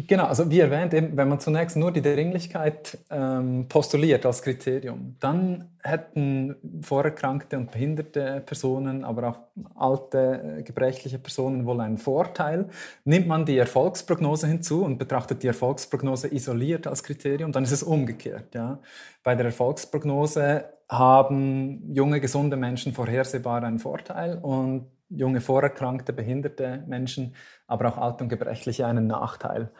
Genau, 0.06 0.24
also 0.24 0.50
wie 0.50 0.60
erwähnt, 0.60 0.92
wenn 0.92 1.28
man 1.28 1.38
zunächst 1.38 1.76
nur 1.76 1.92
die 1.92 2.02
Dringlichkeit 2.02 2.98
ähm, 3.10 3.66
postuliert 3.68 4.26
als 4.26 4.42
Kriterium, 4.42 5.16
dann 5.20 5.70
hätten 5.82 6.56
vorerkrankte 6.82 7.56
und 7.58 7.70
behinderte 7.70 8.42
Personen, 8.44 9.04
aber 9.04 9.28
auch 9.28 9.38
alte, 9.74 10.58
äh, 10.58 10.62
gebrechliche 10.62 11.18
Personen 11.18 11.66
wohl 11.66 11.80
einen 11.80 11.98
Vorteil. 11.98 12.68
Nimmt 13.04 13.28
man 13.28 13.44
die 13.44 13.58
Erfolgsprognose 13.58 14.46
hinzu 14.46 14.84
und 14.84 14.98
betrachtet 14.98 15.42
die 15.42 15.48
Erfolgsprognose 15.48 16.32
isoliert 16.34 16.86
als 16.86 17.02
Kriterium, 17.02 17.52
dann 17.52 17.64
ist 17.64 17.72
es 17.72 17.82
umgekehrt. 17.82 18.54
Ja? 18.54 18.78
Bei 19.22 19.34
der 19.34 19.46
Erfolgsprognose 19.46 20.64
haben 20.88 21.94
junge, 21.94 22.20
gesunde 22.20 22.56
Menschen 22.56 22.92
vorhersehbar 22.92 23.62
einen 23.62 23.78
Vorteil 23.78 24.38
und 24.38 24.86
junge, 25.16 25.40
vorerkrankte, 25.40 26.12
behinderte 26.12 26.84
Menschen, 26.86 27.34
aber 27.66 27.88
auch 27.88 27.98
alte 27.98 28.24
und 28.24 28.30
gebrechliche 28.30 28.86
einen 28.86 29.06
Nachteil. 29.06 29.70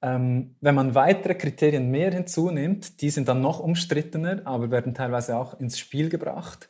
Ähm, 0.00 0.56
wenn 0.60 0.74
man 0.74 0.94
weitere 0.94 1.34
Kriterien 1.34 1.90
mehr 1.90 2.12
hinzunimmt, 2.12 3.00
die 3.00 3.10
sind 3.10 3.28
dann 3.28 3.40
noch 3.40 3.60
umstrittener, 3.60 4.42
aber 4.44 4.70
werden 4.70 4.94
teilweise 4.94 5.36
auch 5.36 5.58
ins 5.58 5.78
Spiel 5.78 6.08
gebracht. 6.08 6.68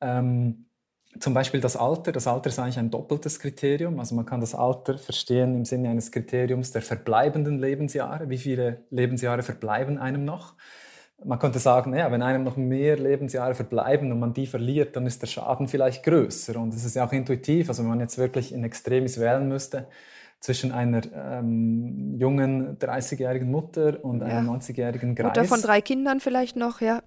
Ähm, 0.00 0.66
zum 1.20 1.34
Beispiel 1.34 1.60
das 1.60 1.76
Alter. 1.76 2.12
Das 2.12 2.26
Alter 2.26 2.48
ist 2.48 2.58
eigentlich 2.58 2.78
ein 2.78 2.90
doppeltes 2.90 3.40
Kriterium. 3.40 3.98
Also 3.98 4.14
man 4.14 4.26
kann 4.26 4.40
das 4.40 4.54
Alter 4.54 4.98
verstehen 4.98 5.54
im 5.54 5.64
Sinne 5.64 5.88
eines 5.88 6.12
Kriteriums 6.12 6.72
der 6.72 6.82
verbleibenden 6.82 7.58
Lebensjahre. 7.58 8.28
Wie 8.28 8.38
viele 8.38 8.84
Lebensjahre 8.90 9.42
verbleiben 9.42 9.98
einem 9.98 10.24
noch? 10.24 10.54
Man 11.24 11.38
könnte 11.38 11.58
sagen, 11.58 11.94
ja, 11.94 12.10
wenn 12.12 12.22
einem 12.22 12.44
noch 12.44 12.56
mehr 12.56 12.96
Lebensjahre 12.98 13.54
verbleiben 13.54 14.12
und 14.12 14.20
man 14.20 14.34
die 14.34 14.46
verliert, 14.46 14.96
dann 14.96 15.06
ist 15.06 15.22
der 15.22 15.26
Schaden 15.26 15.66
vielleicht 15.66 16.04
größer. 16.04 16.60
Und 16.60 16.74
es 16.74 16.84
ist 16.84 16.94
ja 16.94 17.06
auch 17.06 17.12
intuitiv, 17.12 17.68
also 17.68 17.82
wenn 17.82 17.90
man 17.90 18.00
jetzt 18.00 18.18
wirklich 18.18 18.52
in 18.52 18.64
Extremis 18.64 19.18
wählen 19.18 19.48
müsste, 19.48 19.88
zwischen 20.40 20.72
einer 20.72 21.00
ähm, 21.14 22.14
jungen 22.18 22.78
30-jährigen 22.78 23.50
Mutter 23.50 24.04
und 24.04 24.20
ja. 24.20 24.26
einem 24.26 24.50
90-jährigen 24.50 25.14
Greis. 25.14 25.28
Mutter 25.28 25.44
von 25.44 25.62
drei 25.62 25.80
Kindern 25.80 26.20
vielleicht 26.20 26.56
noch, 26.56 26.80
ja. 26.80 27.02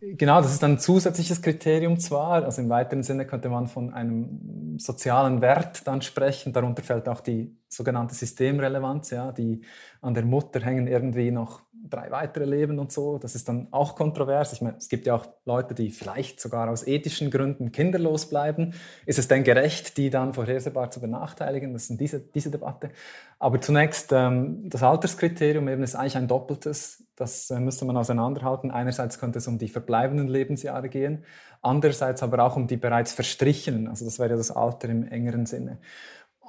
Genau, 0.00 0.42
das 0.42 0.52
ist 0.52 0.64
ein 0.64 0.80
zusätzliches 0.80 1.42
Kriterium 1.42 2.00
zwar. 2.00 2.44
Also 2.44 2.60
im 2.60 2.68
weiteren 2.68 3.04
Sinne 3.04 3.24
könnte 3.24 3.48
man 3.48 3.68
von 3.68 3.94
einem 3.94 4.76
sozialen 4.78 5.40
Wert 5.40 5.86
dann 5.86 6.02
sprechen. 6.02 6.52
Darunter 6.52 6.82
fällt 6.82 7.08
auch 7.08 7.20
die 7.20 7.56
sogenannte 7.72 8.14
Systemrelevanz. 8.14 9.10
Ja, 9.10 9.32
die 9.32 9.62
an 10.00 10.14
der 10.14 10.24
Mutter 10.24 10.60
hängen 10.60 10.86
irgendwie 10.86 11.30
noch 11.30 11.62
drei 11.88 12.10
weitere 12.10 12.44
Leben 12.44 12.78
und 12.78 12.92
so. 12.92 13.18
Das 13.18 13.34
ist 13.34 13.48
dann 13.48 13.68
auch 13.70 13.96
kontrovers. 13.96 14.52
Ich 14.52 14.60
meine, 14.60 14.76
es 14.78 14.88
gibt 14.88 15.06
ja 15.06 15.14
auch 15.14 15.26
Leute, 15.44 15.74
die 15.74 15.90
vielleicht 15.90 16.40
sogar 16.40 16.70
aus 16.70 16.86
ethischen 16.86 17.30
Gründen 17.30 17.72
kinderlos 17.72 18.26
bleiben. 18.26 18.74
Ist 19.06 19.18
es 19.18 19.28
denn 19.28 19.44
gerecht, 19.44 19.96
die 19.96 20.10
dann 20.10 20.32
vorhersehbar 20.32 20.90
zu 20.90 21.00
benachteiligen? 21.00 21.72
Das 21.72 21.90
ist 21.90 22.00
diese, 22.00 22.20
diese 22.20 22.50
Debatte. 22.50 22.90
Aber 23.38 23.60
zunächst, 23.60 24.12
ähm, 24.12 24.68
das 24.68 24.82
Alterskriterium 24.82 25.68
eben 25.68 25.82
ist 25.82 25.96
eigentlich 25.96 26.16
ein 26.16 26.28
doppeltes. 26.28 27.02
Das 27.16 27.50
äh, 27.50 27.58
müsste 27.58 27.84
man 27.84 27.96
auseinanderhalten. 27.96 28.70
Einerseits 28.70 29.18
könnte 29.18 29.38
es 29.38 29.48
um 29.48 29.58
die 29.58 29.68
verbleibenden 29.68 30.28
Lebensjahre 30.28 30.88
gehen, 30.88 31.24
andererseits 31.60 32.22
aber 32.22 32.44
auch 32.44 32.56
um 32.56 32.66
die 32.66 32.76
bereits 32.76 33.12
verstrichenen. 33.12 33.88
Also 33.88 34.04
das 34.04 34.18
wäre 34.18 34.30
ja 34.30 34.36
das 34.36 34.50
Alter 34.50 34.88
im 34.88 35.06
engeren 35.08 35.46
Sinne. 35.46 35.78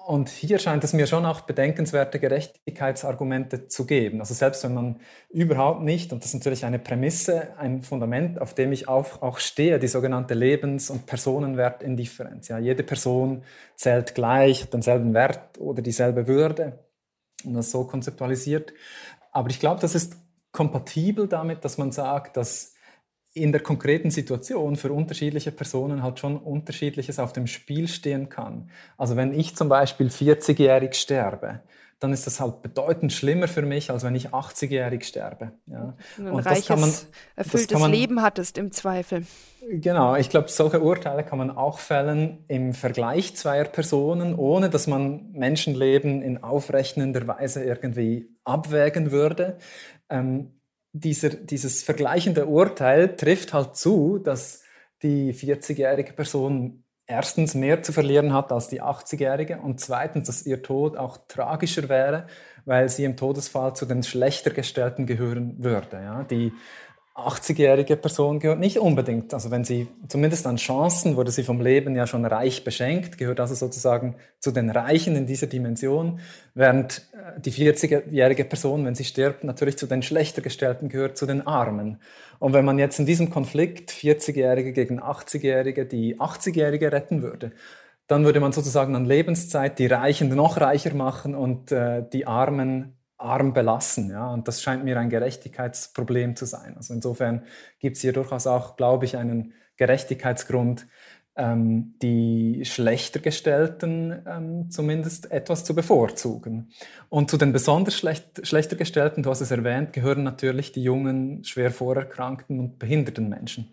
Und 0.06 0.28
hier 0.28 0.60
scheint 0.60 0.84
es 0.84 0.92
mir 0.92 1.08
schon 1.08 1.26
auch 1.26 1.42
bedenkenswerte 1.42 2.20
Gerechtigkeitsargumente 2.20 3.70
zu 3.70 3.86
geben. 3.86 4.20
Also 4.20 4.34
selbst 4.34 4.62
wenn 4.66 4.74
man 4.74 5.00
überhaupt 5.30 5.82
nicht, 5.82 6.12
und 6.12 6.22
das 6.22 6.34
ist 6.34 6.34
natürlich 6.34 6.66
eine 6.66 6.78
Prämisse, 6.78 7.58
ein 7.58 7.84
Fundament, 7.84 8.42
auf 8.42 8.54
dem 8.54 8.74
ich 8.74 8.90
auch, 8.90 9.22
auch 9.22 9.40
stehe, 9.40 9.80
die 9.80 9.88
sogenannte 9.88 10.34
Lebens- 10.34 10.90
und 10.90 11.06
Personenwertindifferenz. 11.06 12.50
Ja, 12.50 12.60
jede 12.60 12.84
Person 12.84 13.44
zählt 13.76 14.14
gleich, 14.14 14.64
hat 14.64 14.74
denselben 14.74 15.14
Wert 15.14 15.58
oder 15.58 15.82
dieselbe 15.82 16.28
Würde 16.28 16.80
und 17.46 17.54
das 17.54 17.72
so 17.72 17.86
konzeptualisiert. 17.86 18.74
Aber 19.32 19.50
ich 19.52 19.60
glaube, 19.62 19.80
das 19.80 19.96
ist 19.96 20.18
kompatibel 20.52 21.30
damit, 21.30 21.64
dass 21.64 21.78
man 21.78 21.94
sagt, 21.94 22.36
dass 22.36 22.73
in 23.34 23.52
der 23.52 23.62
konkreten 23.62 24.12
Situation 24.12 24.76
für 24.76 24.92
unterschiedliche 24.92 25.52
Personen 25.52 26.04
halt 26.04 26.20
schon 26.20 26.38
unterschiedliches 26.38 27.18
auf 27.20 27.34
dem 27.34 27.48
Spiel 27.48 27.88
stehen 27.88 28.30
kann. 28.30 28.70
Also 28.98 29.16
wenn 29.16 29.34
ich 29.34 29.56
zum 29.56 29.70
Beispiel 29.70 30.08
40-jährig 30.08 30.94
sterbe, 30.94 31.62
dann 32.00 32.12
ist 32.12 32.28
das 32.28 32.40
halt 32.40 32.62
bedeutend 32.62 33.14
schlimmer 33.14 33.48
für 33.48 33.62
mich, 33.62 33.90
als 33.90 34.04
wenn 34.04 34.14
ich 34.14 34.30
80-jährig 34.30 35.06
sterbe. 35.06 35.54
Ja. 35.68 35.96
Ein 36.18 36.28
und 36.28 36.46
reiches, 36.46 36.70
man, 36.70 36.94
erfülltes 37.38 37.80
man, 37.80 37.92
Leben 37.92 38.22
hattest 38.22 38.58
im 38.58 38.72
Zweifel. 38.72 39.26
Genau, 39.70 40.16
ich 40.18 40.30
glaube, 40.30 40.50
solche 40.50 40.82
Urteile 40.82 41.24
kann 41.24 41.38
man 41.38 41.50
auch 41.50 41.80
fällen 41.80 42.44
im 42.50 42.74
Vergleich 42.74 43.36
zweier 43.36 43.64
Personen, 43.64 44.36
ohne 44.36 44.70
dass 44.70 44.86
man 44.86 45.32
Menschenleben 45.32 46.22
in 46.22 46.44
aufrechnender 46.44 47.26
Weise 47.26 47.64
irgendwie 47.64 48.28
abwägen 48.44 49.12
würde. 49.12 49.58
Ähm, 50.10 50.52
dieser, 50.94 51.30
dieses 51.30 51.84
vergleichende 51.84 52.46
Urteil 52.46 53.16
trifft 53.16 53.54
halt 53.54 53.76
zu, 53.76 54.20
dass 54.20 54.62
die 55.02 55.34
40-jährige 55.34 56.14
Person 56.14 56.84
erstens 57.06 57.56
mehr 57.56 57.84
zu 57.84 57.92
verlieren 57.92 58.32
hat 58.32 58.52
als 58.52 58.70
die 58.70 58.82
80-jährige 58.82 59.58
und 59.58 59.80
zweitens, 59.80 60.28
dass 60.28 60.46
ihr 60.46 60.62
Tod 60.62 60.96
auch 60.96 61.18
tragischer 61.28 61.90
wäre, 61.90 62.28
weil 62.66 62.88
sie 62.88 63.04
im 63.04 63.18
Todesfall 63.18 63.76
zu 63.76 63.86
den 63.86 64.04
schlechter 64.04 64.52
gestellten 64.52 65.06
gehören 65.06 65.62
würde. 65.62 65.98
Ja? 65.98 66.24
Die 66.24 66.54
80-jährige 67.16 67.96
Person 67.96 68.40
gehört 68.40 68.60
nicht 68.60 68.80
unbedingt. 68.80 69.36
Also 69.36 69.52
wenn 69.52 69.64
sie 69.64 69.88
zumindest 70.08 70.48
an 70.48 70.58
Chancen 70.58 71.16
wurde 71.16 71.30
sie 71.30 71.44
vom 71.44 71.62
Leben 71.62 71.96
ja 71.96 72.08
schon 72.08 72.26
reich 72.26 72.64
beschenkt, 72.64 73.20
gehört 73.20 73.40
also 73.40 73.54
sozusagen 73.54 74.16
zu 74.40 74.52
den 74.52 74.72
Reichen 74.72 75.16
in 75.16 75.28
dieser 75.28 75.46
Dimension, 75.46 76.20
während 76.56 77.08
äh, 77.14 77.40
die 77.40 77.52
40-jährige 77.52 78.46
Person, 78.46 78.84
wenn 78.86 78.96
sie 78.96 79.04
stirbt, 79.04 79.44
natürlich 79.44 79.78
zu 79.78 79.86
den 79.86 80.02
schlechter 80.02 80.42
gestellten 80.42 80.90
gehört, 80.90 81.16
zu 81.16 81.28
den 81.28 81.46
Armen. 81.46 82.00
Und 82.40 82.54
wenn 82.54 82.66
man 82.66 82.80
jetzt 82.80 82.98
in 82.98 83.06
diesem 83.06 83.30
Konflikt 83.30 83.92
40-Jährige 83.92 84.74
gegen 84.74 85.00
80-Jährige 85.00 85.86
die 85.86 86.20
80-Jährige 86.20 86.92
retten 86.92 87.22
würde, 87.22 87.52
dann 88.08 88.26
würde 88.26 88.40
man 88.40 88.54
sozusagen 88.54 88.96
an 88.96 89.06
Lebenszeit 89.06 89.78
die 89.78 89.86
Reichen 89.86 90.30
noch 90.30 90.60
reicher 90.60 90.96
machen 90.96 91.36
und 91.36 91.72
äh, 91.72 92.04
die 92.12 92.26
Armen 92.26 92.98
arm 93.24 93.54
belassen. 93.54 94.10
Ja? 94.10 94.32
Und 94.32 94.48
das 94.48 94.62
scheint 94.62 94.84
mir 94.84 95.00
ein 95.00 95.10
Gerechtigkeitsproblem 95.10 96.36
zu 96.36 96.46
sein. 96.46 96.76
Also 96.76 96.94
insofern 96.94 97.44
gibt 97.80 97.96
es 97.96 98.02
hier 98.02 98.14
durchaus 98.14 98.48
auch, 98.48 98.76
glaube 98.76 99.06
ich, 99.06 99.18
einen 99.18 99.54
Gerechtigkeitsgrund, 99.78 100.86
ähm, 101.36 101.96
die 102.02 102.62
schlechter 102.64 103.20
gestellten 103.20 104.22
ähm, 104.28 104.70
zumindest 104.70 105.32
etwas 105.32 105.64
zu 105.64 105.74
bevorzugen. 105.74 106.70
Und 107.10 107.32
zu 107.32 107.38
den 107.38 107.54
besonders 107.54 107.96
schlecht, 107.96 108.46
schlechter 108.46 108.76
gestellten, 108.76 109.24
du 109.24 109.32
hast 109.32 109.42
es 109.42 109.50
erwähnt, 109.50 109.94
gehören 109.94 110.24
natürlich 110.24 110.72
die 110.72 110.84
jungen, 110.84 111.44
schwer 111.44 111.72
vorerkrankten 111.72 112.60
und 112.60 112.78
behinderten 112.78 113.30
Menschen. 113.30 113.70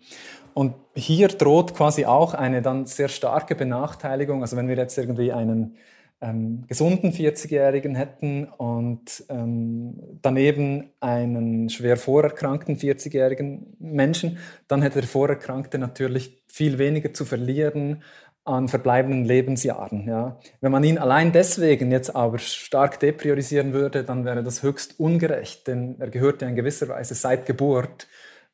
Und 0.53 0.73
hier 0.95 1.27
droht 1.27 1.75
quasi 1.75 2.05
auch 2.05 2.33
eine 2.33 2.61
dann 2.61 2.87
sehr 2.87 3.09
starke 3.09 3.55
Benachteiligung. 3.55 4.41
Also 4.41 4.57
wenn 4.57 4.67
wir 4.67 4.75
jetzt 4.75 4.97
irgendwie 4.97 5.31
einen 5.31 5.75
ähm, 6.21 6.65
gesunden 6.67 7.11
40-Jährigen 7.11 7.95
hätten 7.95 8.45
und 8.45 9.23
ähm, 9.29 10.19
daneben 10.21 10.91
einen 10.99 11.69
schwer 11.69 11.97
vorerkrankten 11.97 12.77
40-jährigen 12.77 13.75
Menschen, 13.79 14.37
dann 14.67 14.81
hätte 14.81 15.01
der 15.01 15.09
Vorerkrankte 15.09 15.79
natürlich 15.79 16.43
viel 16.47 16.77
weniger 16.77 17.13
zu 17.13 17.25
verlieren 17.25 18.03
an 18.43 18.67
verbleibenden 18.67 19.25
Lebensjahren. 19.25 20.07
Ja. 20.07 20.39
Wenn 20.61 20.71
man 20.71 20.83
ihn 20.83 20.97
allein 20.97 21.31
deswegen 21.31 21.91
jetzt 21.91 22.15
aber 22.15 22.39
stark 22.39 22.99
depriorisieren 22.99 23.73
würde, 23.73 24.03
dann 24.03 24.25
wäre 24.25 24.43
das 24.43 24.63
höchst 24.63 24.99
ungerecht, 24.99 25.67
denn 25.67 25.95
er 25.99 26.09
gehört 26.09 26.41
ja 26.41 26.47
in 26.47 26.55
gewisser 26.55 26.89
Weise 26.89 27.13
seit 27.13 27.45
Geburt 27.45 28.07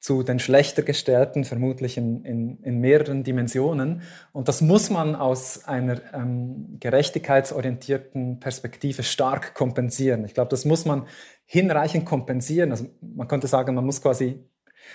zu 0.07 0.23
den 0.23 0.39
schlechter 0.39 0.83
gestellten, 0.83 1.43
vermutlich 1.43 1.97
in, 1.97 2.23
in, 2.23 2.63
in 2.63 2.79
mehreren 2.79 3.25
Dimensionen. 3.25 4.03
Und 4.31 4.47
das 4.47 4.61
muss 4.61 4.89
man 4.89 5.17
aus 5.17 5.65
einer 5.65 5.99
ähm, 6.13 6.77
gerechtigkeitsorientierten 6.79 8.39
Perspektive 8.39 9.03
stark 9.03 9.53
kompensieren. 9.53 10.23
Ich 10.23 10.33
glaube, 10.33 10.47
das 10.47 10.63
muss 10.63 10.85
man 10.85 11.07
hinreichend 11.45 12.05
kompensieren. 12.05 12.71
Also 12.71 12.85
man 13.01 13.27
könnte 13.27 13.47
sagen, 13.47 13.75
man 13.75 13.85
muss 13.85 14.01
quasi 14.01 14.45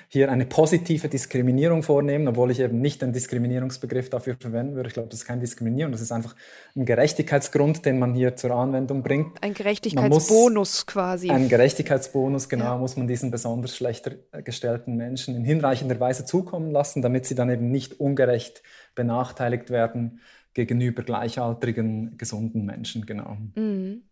hier 0.09 0.31
eine 0.31 0.47
positive 0.47 1.09
Diskriminierung 1.09 1.83
vornehmen, 1.83 2.29
obwohl 2.29 2.51
ich 2.51 2.61
eben 2.61 2.81
nicht 2.81 3.03
den 3.03 3.13
Diskriminierungsbegriff 3.13 4.11
dafür 4.11 4.37
verwenden 4.39 4.75
würde. 4.75 4.89
Ich 4.89 4.95
glaube, 4.95 5.09
das 5.09 5.21
ist 5.21 5.27
keine 5.27 5.41
Diskriminierung, 5.41 5.93
das 5.93 6.01
ist 6.01 6.13
einfach 6.13 6.35
ein 6.77 6.85
Gerechtigkeitsgrund, 6.85 7.85
den 7.85 7.99
man 7.99 8.15
hier 8.15 8.37
zur 8.37 8.53
Anwendung 8.53 9.03
bringt. 9.03 9.43
Ein 9.43 9.55
Gerechtigkeitsbonus 9.55 10.87
quasi. 10.87 11.31
Ein 11.31 11.49
Gerechtigkeitsbonus, 11.49 12.49
genau, 12.49 12.65
ja. 12.65 12.79
muss 12.79 12.97
man 12.97 13.09
diesen 13.09 13.31
besonders 13.31 13.77
schlechter 13.77 14.13
gestellten 14.45 14.97
Menschen 14.97 15.35
in 15.37 15.45
hinreichender 15.45 15.99
Weise 16.01 16.25
zukommen 16.25 16.71
lassen, 16.71 17.03
damit 17.03 17.27
sie 17.27 17.35
dann 17.35 17.51
eben 17.51 17.71
nicht 17.71 18.01
ungerecht 18.01 18.63
benachteiligt 18.95 19.71
werden 19.71 20.21
gegenüber 20.55 21.03
gleichaltrigen, 21.03 22.19
gesunden 22.19 22.65
Menschen, 22.65 23.07
genau. 23.07 23.37
Mhm. 23.55 24.03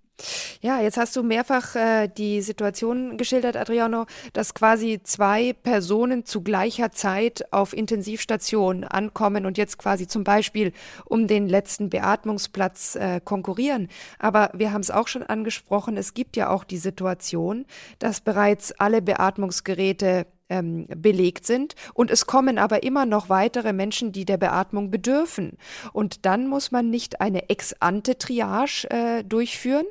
Ja, 0.60 0.80
jetzt 0.80 0.96
hast 0.96 1.16
du 1.16 1.22
mehrfach 1.22 1.74
äh, 1.74 2.08
die 2.08 2.42
Situation 2.42 3.16
geschildert, 3.16 3.56
Adriano, 3.56 4.06
dass 4.32 4.54
quasi 4.54 5.00
zwei 5.02 5.52
Personen 5.52 6.24
zu 6.24 6.42
gleicher 6.42 6.92
Zeit 6.92 7.52
auf 7.52 7.72
Intensivstationen 7.72 8.84
ankommen 8.84 9.46
und 9.46 9.58
jetzt 9.58 9.78
quasi 9.78 10.06
zum 10.06 10.24
Beispiel 10.24 10.72
um 11.04 11.26
den 11.26 11.48
letzten 11.48 11.90
Beatmungsplatz 11.90 12.96
äh, 12.96 13.20
konkurrieren. 13.24 13.88
Aber 14.18 14.50
wir 14.54 14.72
haben 14.72 14.82
es 14.82 14.90
auch 14.90 15.08
schon 15.08 15.22
angesprochen, 15.22 15.96
es 15.96 16.14
gibt 16.14 16.36
ja 16.36 16.50
auch 16.50 16.64
die 16.64 16.78
Situation, 16.78 17.66
dass 17.98 18.20
bereits 18.20 18.72
alle 18.72 19.02
Beatmungsgeräte 19.02 20.26
ähm, 20.50 20.86
belegt 20.94 21.46
sind. 21.46 21.74
Und 21.94 22.10
es 22.10 22.26
kommen 22.26 22.58
aber 22.58 22.82
immer 22.82 23.06
noch 23.06 23.30
weitere 23.30 23.72
Menschen, 23.72 24.12
die 24.12 24.26
der 24.26 24.36
Beatmung 24.36 24.90
bedürfen. 24.90 25.56
Und 25.92 26.26
dann 26.26 26.46
muss 26.48 26.70
man 26.70 26.90
nicht 26.90 27.20
eine 27.20 27.48
Ex-ante-Triage 27.48 28.90
äh, 28.90 29.24
durchführen, 29.24 29.86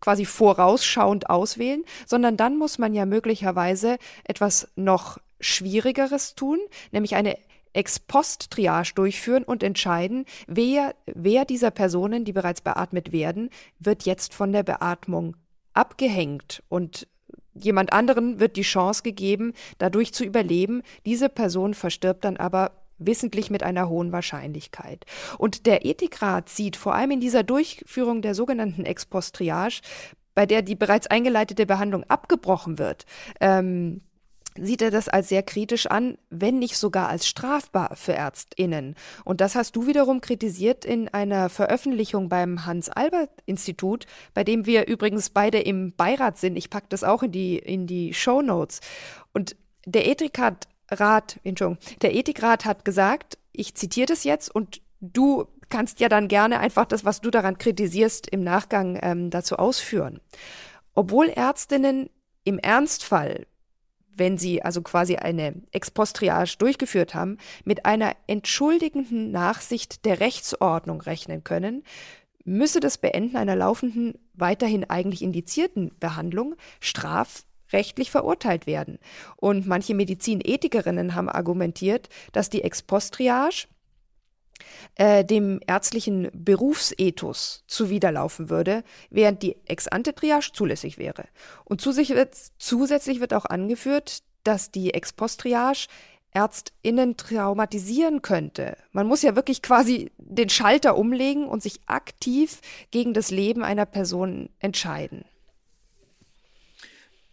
quasi 0.00 0.24
vorausschauend 0.24 1.30
auswählen, 1.30 1.84
sondern 2.06 2.36
dann 2.36 2.58
muss 2.58 2.78
man 2.78 2.94
ja 2.94 3.06
möglicherweise 3.06 3.96
etwas 4.24 4.68
noch 4.76 5.18
Schwierigeres 5.40 6.34
tun, 6.34 6.58
nämlich 6.92 7.14
eine 7.16 7.36
Ex-Post-Triage 7.72 8.92
durchführen 8.94 9.44
und 9.44 9.62
entscheiden, 9.62 10.26
wer, 10.46 10.94
wer 11.06 11.44
dieser 11.44 11.70
Personen, 11.70 12.24
die 12.24 12.32
bereits 12.32 12.60
beatmet 12.60 13.12
werden, 13.12 13.48
wird 13.78 14.02
jetzt 14.04 14.34
von 14.34 14.52
der 14.52 14.62
Beatmung 14.62 15.36
abgehängt 15.72 16.62
und 16.68 17.08
Jemand 17.54 17.92
anderen 17.92 18.40
wird 18.40 18.56
die 18.56 18.62
Chance 18.62 19.02
gegeben, 19.02 19.52
dadurch 19.78 20.14
zu 20.14 20.24
überleben. 20.24 20.82
Diese 21.04 21.28
Person 21.28 21.74
verstirbt 21.74 22.24
dann 22.24 22.36
aber 22.36 22.72
wissentlich 22.98 23.50
mit 23.50 23.62
einer 23.62 23.88
hohen 23.88 24.12
Wahrscheinlichkeit. 24.12 25.04
Und 25.38 25.66
der 25.66 25.84
Ethikrat 25.84 26.48
sieht 26.48 26.76
vor 26.76 26.94
allem 26.94 27.10
in 27.12 27.20
dieser 27.20 27.42
Durchführung 27.42 28.22
der 28.22 28.34
sogenannten 28.34 28.84
Ex-Post-Triage, 28.84 29.80
bei 30.34 30.46
der 30.46 30.62
die 30.62 30.74
bereits 30.74 31.06
eingeleitete 31.06 31.66
Behandlung 31.66 32.04
abgebrochen 32.04 32.78
wird, 32.78 33.04
ähm, 33.40 34.00
sieht 34.58 34.82
er 34.82 34.90
das 34.90 35.08
als 35.08 35.28
sehr 35.28 35.42
kritisch 35.42 35.86
an, 35.86 36.18
wenn 36.30 36.58
nicht 36.58 36.76
sogar 36.76 37.08
als 37.08 37.26
strafbar 37.26 37.96
für 37.96 38.14
Ärztinnen. 38.14 38.94
Und 39.24 39.40
das 39.40 39.54
hast 39.54 39.76
du 39.76 39.86
wiederum 39.86 40.20
kritisiert 40.20 40.84
in 40.84 41.08
einer 41.08 41.48
Veröffentlichung 41.48 42.28
beim 42.28 42.66
Hans-Albert-Institut, 42.66 44.06
bei 44.34 44.44
dem 44.44 44.66
wir 44.66 44.86
übrigens 44.86 45.30
beide 45.30 45.58
im 45.58 45.94
Beirat 45.94 46.38
sind. 46.38 46.56
Ich 46.56 46.70
packe 46.70 46.86
das 46.88 47.04
auch 47.04 47.22
in 47.22 47.32
die, 47.32 47.58
in 47.58 47.86
die 47.86 48.14
Show 48.14 48.42
Notes. 48.42 48.80
Und 49.32 49.56
der 49.86 50.06
Ethikrat, 50.06 50.68
der 50.90 52.14
Ethikrat 52.14 52.64
hat 52.64 52.84
gesagt, 52.84 53.38
ich 53.52 53.74
zitiere 53.74 54.06
das 54.06 54.24
jetzt 54.24 54.54
und 54.54 54.80
du 55.00 55.46
kannst 55.68 56.00
ja 56.00 56.08
dann 56.08 56.28
gerne 56.28 56.60
einfach 56.60 56.84
das, 56.84 57.04
was 57.04 57.20
du 57.20 57.30
daran 57.30 57.58
kritisierst, 57.58 58.28
im 58.28 58.44
Nachgang 58.44 58.98
ähm, 59.02 59.30
dazu 59.30 59.56
ausführen. 59.56 60.20
Obwohl 60.94 61.28
Ärztinnen 61.28 62.10
im 62.44 62.58
Ernstfall 62.58 63.46
wenn 64.16 64.38
sie 64.38 64.62
also 64.62 64.82
quasi 64.82 65.16
eine 65.16 65.54
Ex-Post-Triage 65.72 66.56
durchgeführt 66.58 67.14
haben, 67.14 67.38
mit 67.64 67.86
einer 67.86 68.14
entschuldigenden 68.26 69.30
Nachsicht 69.30 70.04
der 70.04 70.20
Rechtsordnung 70.20 71.00
rechnen 71.00 71.44
können, 71.44 71.82
müsse 72.44 72.80
das 72.80 72.98
Beenden 72.98 73.36
einer 73.36 73.56
laufenden, 73.56 74.14
weiterhin 74.34 74.88
eigentlich 74.88 75.22
indizierten 75.22 75.92
Behandlung 76.00 76.56
strafrechtlich 76.80 78.10
verurteilt 78.10 78.66
werden. 78.66 78.98
Und 79.36 79.66
manche 79.66 79.94
Medizinethikerinnen 79.94 81.14
haben 81.14 81.28
argumentiert, 81.28 82.08
dass 82.32 82.50
die 82.50 82.62
Ex-Post-Triage 82.62 83.68
äh, 84.96 85.24
dem 85.24 85.60
ärztlichen 85.66 86.30
Berufsethos 86.32 87.64
zuwiderlaufen 87.66 88.50
würde, 88.50 88.84
während 89.10 89.42
die 89.42 89.56
Ex-ante-Triage 89.66 90.52
zulässig 90.52 90.98
wäre. 90.98 91.24
Und 91.64 91.80
zusätzlich 91.80 93.20
wird, 93.20 93.34
auch 93.34 93.44
angeführt, 93.46 94.22
dass 94.44 94.70
die 94.70 94.94
Ex-post-Triage 94.94 95.86
ÄrztInnen 96.34 97.16
traumatisieren 97.16 98.22
könnte. 98.22 98.76
Man 98.92 99.06
muss 99.06 99.22
ja 99.22 99.36
wirklich 99.36 99.62
quasi 99.62 100.10
den 100.18 100.48
Schalter 100.48 100.96
umlegen 100.96 101.46
und 101.46 101.62
sich 101.62 101.80
aktiv 101.86 102.60
gegen 102.90 103.14
das 103.14 103.30
Leben 103.30 103.62
einer 103.62 103.86
Person 103.86 104.48
entscheiden. 104.58 105.24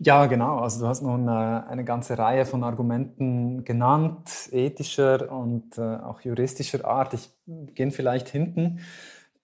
Ja, 0.02 0.28
genau. 0.28 0.60
Also 0.60 0.80
du 0.80 0.88
hast 0.88 1.02
nun 1.02 1.28
äh, 1.28 1.32
eine 1.32 1.84
ganze 1.84 2.18
Reihe 2.18 2.46
von 2.46 2.64
Argumenten 2.64 3.66
genannt, 3.66 4.48
ethischer 4.52 5.30
und 5.30 5.78
äh, 5.78 5.82
auch 5.82 6.22
juristischer 6.22 6.86
Art. 6.86 7.14
Ich 7.14 7.30
gehe 7.76 7.92
vielleicht 7.92 8.30
hinten. 8.30 8.80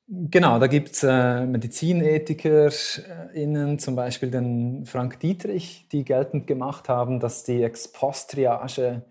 Genau, 0.07 0.57
da 0.59 0.67
gibt 0.67 0.91
es 0.91 1.03
äh, 1.03 1.45
MedizinethikerInnen, 1.45 3.79
zum 3.79 3.95
Beispiel 3.97 4.31
den 4.31 4.85
Frank 4.85 5.19
Dietrich, 5.19 5.89
die 5.91 6.05
geltend 6.05 6.47
gemacht 6.47 6.87
haben, 6.87 7.19
dass 7.19 7.43
die 7.43 7.61
Ex-Post-Triage 7.63 9.01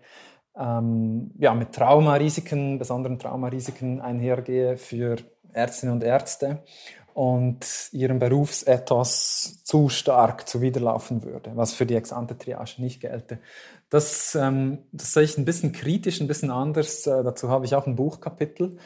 ähm, 0.57 1.31
ja, 1.37 1.53
mit 1.53 1.73
Traumarisiken, 1.73 2.79
besonderen 2.79 3.19
Traumarisiken 3.19 4.01
einhergehe 4.01 4.77
für 4.77 5.17
Ärztinnen 5.53 5.93
und 5.95 6.03
Ärzte 6.03 6.63
und 7.15 7.65
ihrem 7.93 8.19
Berufsethos 8.19 9.63
zu 9.63 9.87
stark 9.87 10.49
zuwiderlaufen 10.49 11.23
würde, 11.23 11.51
was 11.55 11.73
für 11.73 11.85
die 11.85 11.95
Ex-ante-Triage 11.95 12.81
nicht 12.81 12.99
gelte. 12.99 13.39
Das, 13.89 14.35
ähm, 14.35 14.79
das 14.91 15.13
sehe 15.13 15.23
ich 15.23 15.37
ein 15.37 15.45
bisschen 15.45 15.71
kritisch, 15.71 16.19
ein 16.19 16.27
bisschen 16.27 16.51
anders. 16.51 17.07
Äh, 17.07 17.23
dazu 17.23 17.47
habe 17.47 17.63
ich 17.63 17.73
auch 17.73 17.87
ein 17.87 17.95
Buchkapitel. 17.95 18.77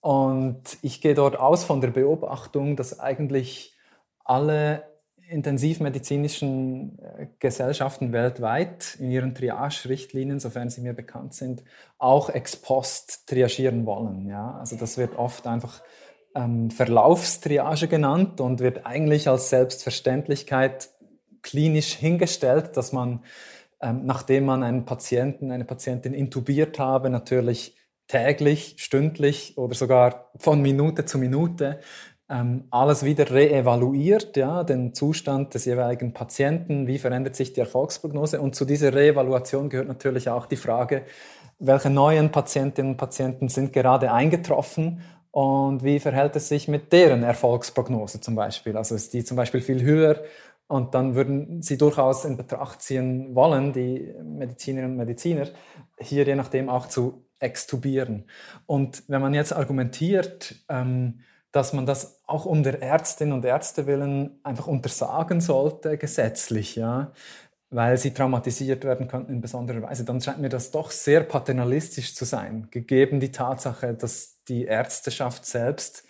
Und 0.00 0.62
ich 0.80 1.02
gehe 1.02 1.12
dort 1.12 1.38
aus 1.38 1.64
von 1.64 1.82
der 1.82 1.88
Beobachtung, 1.88 2.74
dass 2.74 3.00
eigentlich 3.00 3.76
alle 4.24 4.84
intensivmedizinischen 5.28 6.98
äh, 7.00 7.26
Gesellschaften 7.38 8.12
weltweit 8.14 8.96
in 8.98 9.10
ihren 9.10 9.34
Triage-Richtlinien, 9.34 10.40
sofern 10.40 10.70
sie 10.70 10.80
mir 10.80 10.94
bekannt 10.94 11.34
sind, 11.34 11.62
auch 11.98 12.30
ex 12.30 12.56
post 12.56 13.26
triagieren 13.26 13.84
wollen. 13.84 14.26
Ja? 14.26 14.56
Also 14.58 14.76
das 14.76 14.96
wird 14.96 15.18
oft 15.18 15.46
einfach 15.46 15.82
ähm, 16.34 16.70
Verlaufstriage 16.70 17.88
genannt 17.88 18.40
und 18.40 18.60
wird 18.60 18.86
eigentlich 18.86 19.28
als 19.28 19.50
Selbstverständlichkeit 19.50 20.90
klinisch 21.42 21.94
hingestellt, 21.94 22.76
dass 22.76 22.92
man, 22.92 23.20
ähm, 23.80 24.04
nachdem 24.04 24.46
man 24.46 24.62
einen 24.62 24.84
Patienten, 24.84 25.50
eine 25.50 25.64
Patientin 25.64 26.14
intubiert 26.14 26.78
habe, 26.78 27.10
natürlich 27.10 27.76
täglich, 28.06 28.76
stündlich 28.78 29.56
oder 29.56 29.74
sogar 29.74 30.30
von 30.36 30.60
Minute 30.60 31.04
zu 31.04 31.18
Minute 31.18 31.80
ähm, 32.28 32.64
alles 32.70 33.04
wieder 33.04 33.30
reevaluiert, 33.30 34.36
ja, 34.36 34.64
den 34.64 34.94
Zustand 34.94 35.54
des 35.54 35.66
jeweiligen 35.66 36.14
Patienten, 36.14 36.86
wie 36.86 36.98
verändert 36.98 37.36
sich 37.36 37.52
die 37.52 37.60
Erfolgsprognose. 37.60 38.40
Und 38.40 38.54
zu 38.54 38.64
dieser 38.64 38.94
Reevaluation 38.94 39.68
gehört 39.68 39.88
natürlich 39.88 40.30
auch 40.30 40.46
die 40.46 40.56
Frage, 40.56 41.02
welche 41.58 41.90
neuen 41.90 42.30
Patientinnen 42.30 42.92
und 42.92 42.96
Patienten 42.96 43.48
sind 43.48 43.72
gerade 43.72 44.12
eingetroffen 44.12 45.02
und 45.34 45.82
wie 45.82 45.98
verhält 45.98 46.36
es 46.36 46.48
sich 46.48 46.68
mit 46.68 46.92
deren 46.92 47.24
Erfolgsprognose 47.24 48.20
zum 48.20 48.36
Beispiel? 48.36 48.76
Also 48.76 48.94
ist 48.94 49.12
die 49.14 49.24
zum 49.24 49.36
Beispiel 49.36 49.62
viel 49.62 49.82
höher 49.82 50.22
und 50.68 50.94
dann 50.94 51.16
würden 51.16 51.60
Sie 51.60 51.76
durchaus 51.76 52.24
in 52.24 52.36
Betracht 52.36 52.80
ziehen 52.80 53.34
wollen, 53.34 53.72
die 53.72 54.14
Medizinerinnen 54.22 54.92
und 54.92 54.96
Mediziner, 54.96 55.48
hier 55.98 56.24
je 56.24 56.36
nachdem 56.36 56.68
auch 56.68 56.86
zu 56.86 57.26
extubieren. 57.40 58.30
Und 58.66 59.02
wenn 59.08 59.20
man 59.20 59.34
jetzt 59.34 59.52
argumentiert, 59.52 60.54
ähm, 60.68 61.18
dass 61.50 61.72
man 61.72 61.84
das 61.84 62.22
auch 62.28 62.46
der 62.62 62.80
Ärztinnen 62.80 63.34
und 63.34 63.44
Ärzte 63.44 63.88
willen 63.88 64.38
einfach 64.44 64.68
untersagen 64.68 65.40
sollte, 65.40 65.98
gesetzlich, 65.98 66.76
ja, 66.76 67.12
weil 67.74 67.98
sie 67.98 68.14
traumatisiert 68.14 68.84
werden 68.84 69.08
könnten 69.08 69.32
in 69.32 69.40
besonderer 69.40 69.82
Weise, 69.82 70.04
dann 70.04 70.20
scheint 70.20 70.38
mir 70.38 70.48
das 70.48 70.70
doch 70.70 70.92
sehr 70.92 71.22
paternalistisch 71.22 72.14
zu 72.14 72.24
sein, 72.24 72.68
gegeben 72.70 73.18
die 73.18 73.32
Tatsache, 73.32 73.94
dass 73.94 74.42
die 74.44 74.64
Ärzteschaft 74.64 75.44
selbst 75.44 76.04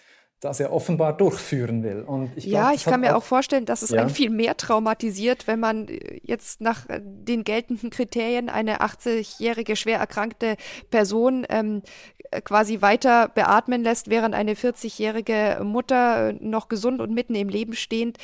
das 0.45 0.61
er 0.61 0.73
offenbar 0.73 1.17
durchführen 1.17 1.83
will. 1.83 2.03
Und 2.03 2.31
ich 2.37 2.45
ja, 2.45 2.65
glaub, 2.65 2.75
ich 2.75 2.85
kann 2.85 3.01
mir 3.01 3.15
auch, 3.15 3.21
auch, 3.21 3.25
vorstellen, 3.25 3.65
dass 3.65 3.81
es 3.81 3.91
ja. 3.91 4.01
einen 4.01 4.11
viel 4.11 4.29
mehr 4.29 4.57
traumatisiert, 4.57 5.47
wenn 5.47 5.59
man 5.59 5.89
äh, 5.89 6.21
jetzt 6.23 6.61
nach 6.61 6.87
äh, 6.89 7.01
den 7.03 7.45
geltenden 7.45 7.89
Kriterien 7.89 8.51
eine 8.51 8.83
80-jährige 8.83 9.75
schwer 9.75 9.99
erkrankte 9.99 10.57
Person 10.91 11.47
ähm, 11.49 11.83
äh, 12.31 12.43
quasi 12.43 12.83
weiter 12.83 13.29
beatmen 13.29 13.83
lässt, 13.83 14.11
während 14.11 14.35
eine 14.35 14.53
40-jährige 14.53 15.61
Mutter 15.65 16.35
noch 16.41 16.69
gesund 16.69 17.01
und 17.01 17.15
mitten 17.15 17.35
im 17.35 17.49
Leben 17.49 17.73
stehend 17.75 18.19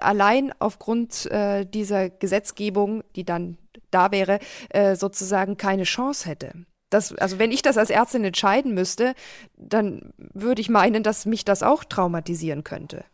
allein 0.00 0.52
aufgrund 0.58 1.26
äh, 1.30 1.64
dieser 1.64 2.10
Gesetzgebung, 2.10 3.02
die 3.16 3.24
dann 3.24 3.58
da 3.90 4.10
wäre, 4.10 4.38
äh, 4.70 4.96
sozusagen 4.96 5.56
keine 5.56 5.84
Chance 5.84 6.28
hätte. 6.28 6.52
Das, 6.90 7.14
also 7.16 7.38
wenn 7.38 7.52
ich 7.52 7.62
das 7.62 7.78
als 7.78 7.90
Ärztin 7.90 8.24
entscheiden 8.24 8.74
müsste, 8.74 9.14
dann 9.56 10.12
würde 10.18 10.60
ich 10.60 10.68
meinen, 10.68 11.02
dass 11.02 11.24
mich 11.24 11.44
das 11.44 11.62
auch 11.62 11.84
traumatisieren 11.84 12.64
könnte. 12.64 13.04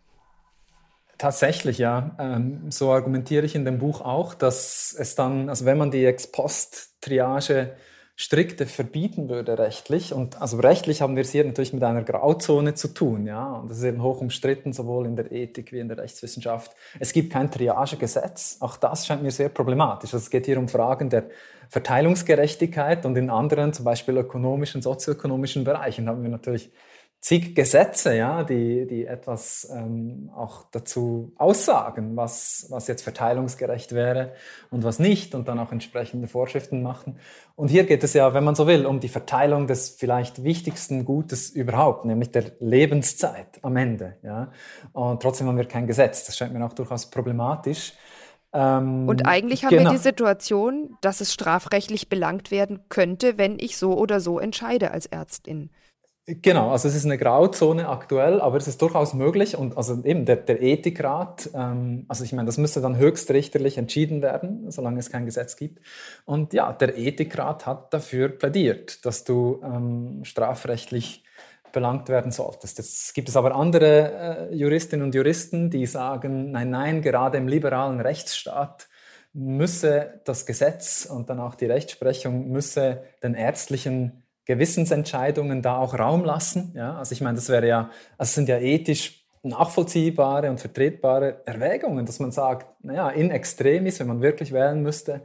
Tatsächlich, 1.16 1.78
ja. 1.78 2.16
Ähm, 2.18 2.70
so 2.70 2.92
argumentiere 2.92 3.44
ich 3.44 3.54
in 3.54 3.64
dem 3.64 3.78
Buch 3.78 4.00
auch, 4.00 4.34
dass 4.34 4.94
es 4.96 5.16
dann, 5.16 5.48
also 5.48 5.64
wenn 5.64 5.78
man 5.78 5.90
die 5.90 6.04
Ex-Post-Triage 6.04 7.76
strikte 8.20 8.66
verbieten 8.66 9.28
würde 9.28 9.58
rechtlich. 9.58 10.12
Und 10.12 10.42
also 10.42 10.58
rechtlich 10.58 11.00
haben 11.00 11.14
wir 11.14 11.22
es 11.22 11.30
hier 11.30 11.44
natürlich 11.44 11.72
mit 11.72 11.84
einer 11.84 12.02
Grauzone 12.02 12.74
zu 12.74 12.88
tun, 12.88 13.28
ja. 13.28 13.52
Und 13.52 13.70
das 13.70 13.78
ist 13.78 13.84
eben 13.84 14.02
hoch 14.02 14.20
umstritten, 14.20 14.72
sowohl 14.72 15.06
in 15.06 15.14
der 15.14 15.30
Ethik 15.30 15.70
wie 15.70 15.78
in 15.78 15.86
der 15.86 15.98
Rechtswissenschaft. 15.98 16.72
Es 16.98 17.12
gibt 17.12 17.32
kein 17.32 17.48
Triagegesetz. 17.48 18.56
Auch 18.58 18.76
das 18.76 19.06
scheint 19.06 19.22
mir 19.22 19.30
sehr 19.30 19.48
problematisch. 19.48 20.12
Also 20.12 20.24
es 20.24 20.30
geht 20.30 20.46
hier 20.46 20.58
um 20.58 20.66
Fragen 20.66 21.10
der 21.10 21.30
Verteilungsgerechtigkeit 21.68 23.06
und 23.06 23.16
in 23.16 23.30
anderen, 23.30 23.72
zum 23.72 23.84
Beispiel 23.84 24.16
ökonomischen, 24.16 24.82
sozioökonomischen 24.82 25.62
Bereichen 25.62 26.08
haben 26.08 26.22
wir 26.24 26.30
natürlich 26.30 26.72
zig 27.20 27.54
Gesetze, 27.54 28.16
ja, 28.16 28.44
die, 28.44 28.86
die 28.86 29.06
etwas 29.06 29.68
ähm, 29.74 30.30
auch 30.34 30.64
dazu 30.70 31.32
aussagen, 31.36 32.16
was, 32.16 32.66
was 32.70 32.86
jetzt 32.86 33.02
verteilungsgerecht 33.02 33.92
wäre 33.92 34.34
und 34.70 34.84
was 34.84 34.98
nicht 34.98 35.34
und 35.34 35.48
dann 35.48 35.58
auch 35.58 35.72
entsprechende 35.72 36.28
Vorschriften 36.28 36.82
machen. 36.82 37.18
Und 37.56 37.68
hier 37.68 37.84
geht 37.84 38.04
es 38.04 38.14
ja, 38.14 38.34
wenn 38.34 38.44
man 38.44 38.54
so 38.54 38.68
will, 38.68 38.86
um 38.86 39.00
die 39.00 39.08
Verteilung 39.08 39.66
des 39.66 39.90
vielleicht 39.90 40.44
wichtigsten 40.44 41.04
Gutes 41.04 41.50
überhaupt, 41.50 42.04
nämlich 42.04 42.30
der 42.30 42.52
Lebenszeit 42.60 43.58
am 43.62 43.76
Ende. 43.76 44.16
Ja. 44.22 44.52
Und 44.92 45.20
trotzdem 45.20 45.48
haben 45.48 45.56
wir 45.56 45.64
kein 45.64 45.88
Gesetz. 45.88 46.24
Das 46.24 46.36
scheint 46.36 46.52
mir 46.52 46.64
auch 46.64 46.72
durchaus 46.72 47.06
problematisch. 47.10 47.94
Ähm, 48.52 49.08
und 49.08 49.26
eigentlich 49.26 49.64
haben 49.64 49.76
genau. 49.76 49.90
wir 49.90 49.96
die 49.96 50.02
Situation, 50.02 50.96
dass 51.00 51.20
es 51.20 51.32
strafrechtlich 51.32 52.08
belangt 52.08 52.52
werden 52.52 52.80
könnte, 52.88 53.38
wenn 53.38 53.58
ich 53.58 53.76
so 53.76 53.98
oder 53.98 54.20
so 54.20 54.38
entscheide 54.38 54.92
als 54.92 55.06
Ärztin. 55.06 55.70
Genau, 56.30 56.72
also 56.72 56.88
es 56.88 56.94
ist 56.94 57.06
eine 57.06 57.16
Grauzone 57.16 57.88
aktuell, 57.88 58.42
aber 58.42 58.58
es 58.58 58.68
ist 58.68 58.82
durchaus 58.82 59.14
möglich 59.14 59.56
und 59.56 59.78
also 59.78 60.04
eben 60.04 60.26
der, 60.26 60.36
der 60.36 60.60
Ethikrat, 60.60 61.48
ähm, 61.54 62.04
also 62.06 62.22
ich 62.22 62.34
meine, 62.34 62.44
das 62.44 62.58
müsste 62.58 62.82
dann 62.82 62.98
höchstrichterlich 62.98 63.78
entschieden 63.78 64.20
werden, 64.20 64.70
solange 64.70 64.98
es 64.98 65.08
kein 65.10 65.24
Gesetz 65.24 65.56
gibt. 65.56 65.80
Und 66.26 66.52
ja, 66.52 66.70
der 66.74 66.98
Ethikrat 66.98 67.64
hat 67.64 67.94
dafür 67.94 68.28
plädiert, 68.28 69.06
dass 69.06 69.24
du 69.24 69.62
ähm, 69.64 70.20
strafrechtlich 70.22 71.24
belangt 71.72 72.10
werden 72.10 72.30
solltest. 72.30 72.76
Jetzt 72.76 73.14
gibt 73.14 73.30
es 73.30 73.36
aber 73.36 73.54
andere 73.54 74.50
äh, 74.50 74.54
Juristinnen 74.54 75.06
und 75.06 75.14
Juristen, 75.14 75.70
die 75.70 75.86
sagen, 75.86 76.50
nein, 76.50 76.68
nein, 76.68 77.00
gerade 77.00 77.38
im 77.38 77.48
liberalen 77.48 78.00
Rechtsstaat 78.00 78.88
müsse 79.32 80.20
das 80.24 80.44
Gesetz 80.44 81.06
und 81.06 81.30
dann 81.30 81.40
auch 81.40 81.54
die 81.54 81.66
Rechtsprechung 81.66 82.50
müsse 82.50 83.02
den 83.22 83.32
ärztlichen 83.32 84.24
Gewissensentscheidungen 84.48 85.60
da 85.60 85.76
auch 85.76 85.96
Raum 85.96 86.24
lassen. 86.24 86.72
Ja? 86.74 86.96
Also 86.96 87.12
ich 87.12 87.20
meine, 87.20 87.36
das 87.36 87.50
wäre 87.50 87.68
ja, 87.68 87.90
also 88.16 88.32
sind 88.32 88.48
ja 88.48 88.58
ethisch 88.58 89.26
nachvollziehbare 89.42 90.50
und 90.50 90.58
vertretbare 90.58 91.42
Erwägungen, 91.44 92.06
dass 92.06 92.18
man 92.18 92.32
sagt, 92.32 92.66
naja, 92.82 93.10
in 93.10 93.30
extremis, 93.30 94.00
wenn 94.00 94.08
man 94.08 94.22
wirklich 94.22 94.52
wählen 94.52 94.82
müsste, 94.82 95.22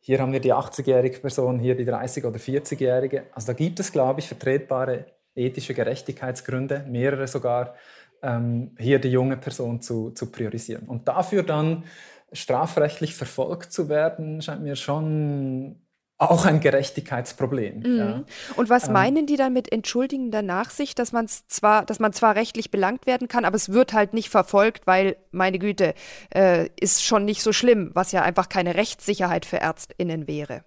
hier 0.00 0.20
haben 0.20 0.32
wir 0.32 0.40
die 0.40 0.54
80-jährige 0.54 1.18
Person, 1.18 1.58
hier 1.58 1.74
die 1.74 1.86
30- 1.86 2.26
oder 2.26 2.38
40-jährige. 2.38 3.24
Also 3.32 3.48
da 3.48 3.52
gibt 3.54 3.80
es, 3.80 3.90
glaube 3.90 4.20
ich, 4.20 4.28
vertretbare 4.28 5.06
ethische 5.34 5.74
Gerechtigkeitsgründe, 5.74 6.84
mehrere 6.88 7.26
sogar, 7.26 7.74
ähm, 8.22 8.76
hier 8.78 8.98
die 8.98 9.10
junge 9.10 9.38
Person 9.38 9.80
zu, 9.80 10.10
zu 10.10 10.30
priorisieren. 10.30 10.86
Und 10.86 11.08
dafür 11.08 11.42
dann 11.42 11.84
strafrechtlich 12.32 13.14
verfolgt 13.14 13.72
zu 13.72 13.88
werden, 13.88 14.42
scheint 14.42 14.62
mir 14.62 14.76
schon 14.76 15.76
auch 16.18 16.44
ein 16.44 16.58
Gerechtigkeitsproblem. 16.60 17.80
Mhm. 17.80 17.96
Ja. 17.96 18.24
Und 18.56 18.68
was 18.68 18.88
ähm, 18.88 18.94
meinen 18.94 19.26
die 19.26 19.36
dann 19.36 19.52
mit 19.52 19.70
entschuldigender 19.72 20.42
Nachsicht, 20.42 20.98
dass 20.98 21.12
man 21.12 21.28
zwar, 21.28 21.84
dass 21.86 22.00
man 22.00 22.12
zwar 22.12 22.34
rechtlich 22.34 22.70
belangt 22.72 23.06
werden 23.06 23.28
kann, 23.28 23.44
aber 23.44 23.54
es 23.54 23.72
wird 23.72 23.92
halt 23.92 24.14
nicht 24.14 24.28
verfolgt, 24.28 24.86
weil 24.86 25.16
meine 25.30 25.60
Güte 25.60 25.94
äh, 26.34 26.68
ist 26.80 27.04
schon 27.04 27.24
nicht 27.24 27.42
so 27.42 27.52
schlimm, 27.52 27.92
was 27.94 28.10
ja 28.10 28.22
einfach 28.22 28.48
keine 28.48 28.74
Rechtssicherheit 28.74 29.46
für 29.46 29.60
Ärztinnen 29.60 30.26
wäre. 30.26 30.64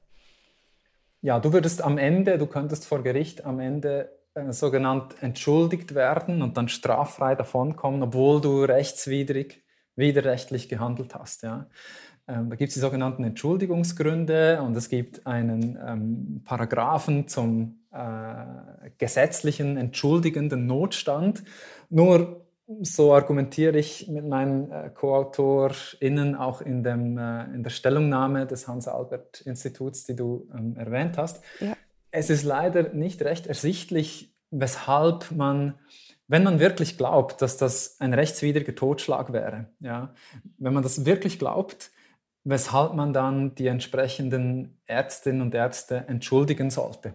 Ja, 1.21 1.39
du 1.39 1.53
würdest 1.53 1.83
am 1.83 1.97
Ende, 1.97 2.37
du 2.37 2.47
könntest 2.47 2.85
vor 2.85 3.03
Gericht 3.03 3.45
am 3.45 3.59
Ende 3.59 4.09
äh, 4.33 4.53
sogenannt 4.53 5.21
entschuldigt 5.21 5.93
werden 5.93 6.41
und 6.41 6.55
dann 6.55 6.69
straffrei 6.69 7.35
davonkommen, 7.35 8.01
obwohl 8.01 8.39
du 8.39 8.63
rechtswidrig, 8.63 9.63
widerrechtlich 9.97 10.69
gehandelt 10.69 11.13
hast. 11.13 11.43
Ja. 11.43 11.67
Ähm, 12.31 12.49
da 12.49 12.55
gibt 12.55 12.69
es 12.69 12.75
die 12.75 12.79
sogenannten 12.79 13.23
Entschuldigungsgründe 13.23 14.61
und 14.61 14.75
es 14.77 14.89
gibt 14.89 15.27
einen 15.27 15.77
ähm, 15.85 16.41
Paragraphen 16.45 17.27
zum 17.27 17.81
äh, 17.91 18.89
gesetzlichen 18.97 19.77
entschuldigenden 19.77 20.65
Notstand. 20.65 21.43
Nur 21.89 22.45
so 22.81 23.13
argumentiere 23.13 23.77
ich 23.77 24.07
mit 24.07 24.25
meinen 24.25 24.71
äh, 24.71 24.89
Co-AutorInnen 24.93 26.35
auch 26.35 26.61
in, 26.61 26.83
dem, 26.83 27.17
äh, 27.17 27.45
in 27.53 27.63
der 27.63 27.69
Stellungnahme 27.69 28.47
des 28.47 28.67
Hans-Albert-Instituts, 28.67 30.05
die 30.05 30.15
du 30.15 30.47
ähm, 30.57 30.77
erwähnt 30.77 31.17
hast. 31.17 31.43
Ja. 31.59 31.75
Es 32.11 32.29
ist 32.29 32.43
leider 32.43 32.93
nicht 32.93 33.21
recht 33.23 33.47
ersichtlich, 33.47 34.33
weshalb 34.51 35.31
man 35.31 35.75
wenn 36.27 36.43
man 36.43 36.61
wirklich 36.61 36.97
glaubt, 36.97 37.41
dass 37.41 37.57
das 37.57 37.99
ein 37.99 38.13
rechtswidriger 38.13 38.73
Totschlag 38.73 39.33
wäre, 39.33 39.65
ja, 39.81 40.13
wenn 40.59 40.73
man 40.73 40.81
das 40.81 41.05
wirklich 41.05 41.39
glaubt, 41.39 41.91
weshalb 42.43 42.93
man 42.93 43.13
dann 43.13 43.55
die 43.55 43.67
entsprechenden 43.67 44.77
Ärztinnen 44.85 45.41
und 45.41 45.53
Ärzte 45.55 46.05
entschuldigen 46.07 46.69
sollte. 46.69 47.13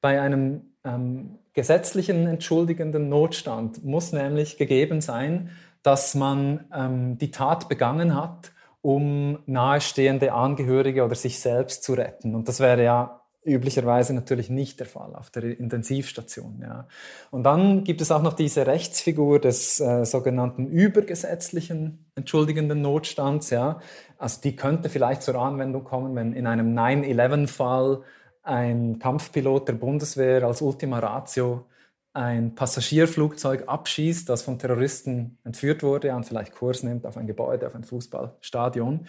Bei 0.00 0.20
einem 0.20 0.74
ähm, 0.84 1.38
gesetzlichen 1.52 2.26
entschuldigenden 2.26 3.08
Notstand 3.08 3.84
muss 3.84 4.12
nämlich 4.12 4.56
gegeben 4.56 5.00
sein, 5.00 5.50
dass 5.82 6.14
man 6.14 6.64
ähm, 6.74 7.18
die 7.18 7.30
Tat 7.30 7.68
begangen 7.68 8.14
hat, 8.14 8.52
um 8.80 9.38
nahestehende 9.46 10.32
Angehörige 10.32 11.04
oder 11.04 11.14
sich 11.14 11.40
selbst 11.40 11.84
zu 11.84 11.94
retten. 11.94 12.34
Und 12.34 12.48
das 12.48 12.60
wäre 12.60 12.82
ja 12.82 13.20
üblicherweise 13.44 14.14
natürlich 14.14 14.50
nicht 14.50 14.80
der 14.80 14.86
Fall 14.86 15.14
auf 15.14 15.30
der 15.30 15.58
Intensivstation. 15.58 16.60
Ja. 16.62 16.88
Und 17.30 17.44
dann 17.44 17.84
gibt 17.84 18.00
es 18.00 18.10
auch 18.10 18.22
noch 18.22 18.32
diese 18.32 18.66
Rechtsfigur 18.66 19.38
des 19.38 19.80
äh, 19.80 20.04
sogenannten 20.04 20.66
übergesetzlichen 20.66 22.06
entschuldigenden 22.14 22.80
Notstands. 22.80 23.50
Ja. 23.50 23.80
Also 24.18 24.40
die 24.40 24.56
könnte 24.56 24.88
vielleicht 24.88 25.22
zur 25.22 25.36
Anwendung 25.36 25.84
kommen, 25.84 26.14
wenn 26.16 26.32
in 26.32 26.46
einem 26.46 26.74
9-11-Fall 26.76 28.02
ein 28.42 28.98
Kampfpilot 28.98 29.68
der 29.68 29.74
Bundeswehr 29.74 30.42
als 30.44 30.62
Ultima 30.62 30.98
Ratio 30.98 31.66
ein 32.14 32.54
Passagierflugzeug 32.54 33.64
abschießt, 33.68 34.28
das 34.28 34.42
von 34.42 34.58
Terroristen 34.58 35.36
entführt 35.44 35.82
wurde 35.82 36.14
und 36.14 36.24
vielleicht 36.24 36.54
Kurs 36.54 36.84
nimmt 36.84 37.06
auf 37.06 37.16
ein 37.16 37.26
Gebäude, 37.26 37.66
auf 37.66 37.74
ein 37.74 37.82
Fußballstadion. 37.82 39.06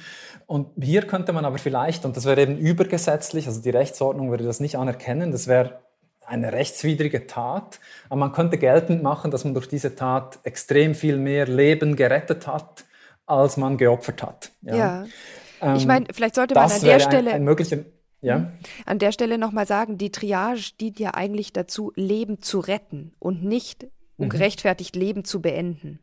Und 0.48 0.84
hier 0.84 1.04
könnte 1.04 1.32
man 1.32 1.46
aber 1.46 1.60
vielleicht, 1.60 2.04
und 2.04 2.18
das 2.18 2.26
wäre 2.26 2.41
eben 2.41 2.58
übergesetzlich, 2.58 3.46
also 3.46 3.62
die 3.62 3.70
Rechtsordnung 3.70 4.32
würde 4.32 4.44
das 4.44 4.60
nicht 4.60 4.78
anerkennen, 4.78 5.32
das 5.32 5.48
wäre 5.48 5.82
eine 6.26 6.52
rechtswidrige 6.52 7.28
Tat, 7.28 7.80
aber 8.10 8.20
man 8.20 8.34
könnte 8.34 8.58
geltend 8.58 9.04
machen, 9.04 9.30
dass 9.30 9.44
man 9.44 9.54
durch 9.54 9.68
diese 9.68 9.94
Tat 9.94 10.39
extrem 10.41 10.96
viel 10.96 11.18
mehr 11.18 11.46
Leben 11.46 11.96
gerettet 11.96 12.48
hat, 12.48 12.86
als 13.28 13.56
man 13.58 13.78
geopfert 13.78 14.24
hat. 14.24 14.52
Ja, 14.63 14.76
ja. 14.76 15.06
Ähm, 15.62 15.76
ich 15.76 15.86
meine, 15.86 16.08
vielleicht 16.12 16.34
sollte 16.34 16.56
man 16.56 16.72
an 16.72 16.82
der 16.82 17.00
Stelle 17.00 17.30
ein, 17.30 17.36
ein 17.36 17.44
ja. 18.26 18.40
Mhm. 18.40 18.48
An 18.86 19.00
der 19.00 19.12
Stelle 19.12 19.38
nochmal 19.38 19.68
sagen, 19.68 19.98
die 19.98 20.12
Triage 20.12 20.72
dient 20.80 21.00
ja 21.00 21.14
eigentlich 21.14 21.54
dazu, 21.54 21.92
Leben 21.96 22.42
zu 22.42 22.60
retten 22.60 23.14
und 23.20 23.44
nicht 23.44 23.88
um 24.18 24.26
mhm. 24.26 24.30
gerechtfertigt 24.30 24.96
Leben 24.96 25.26
zu 25.26 25.42
beenden. 25.42 26.00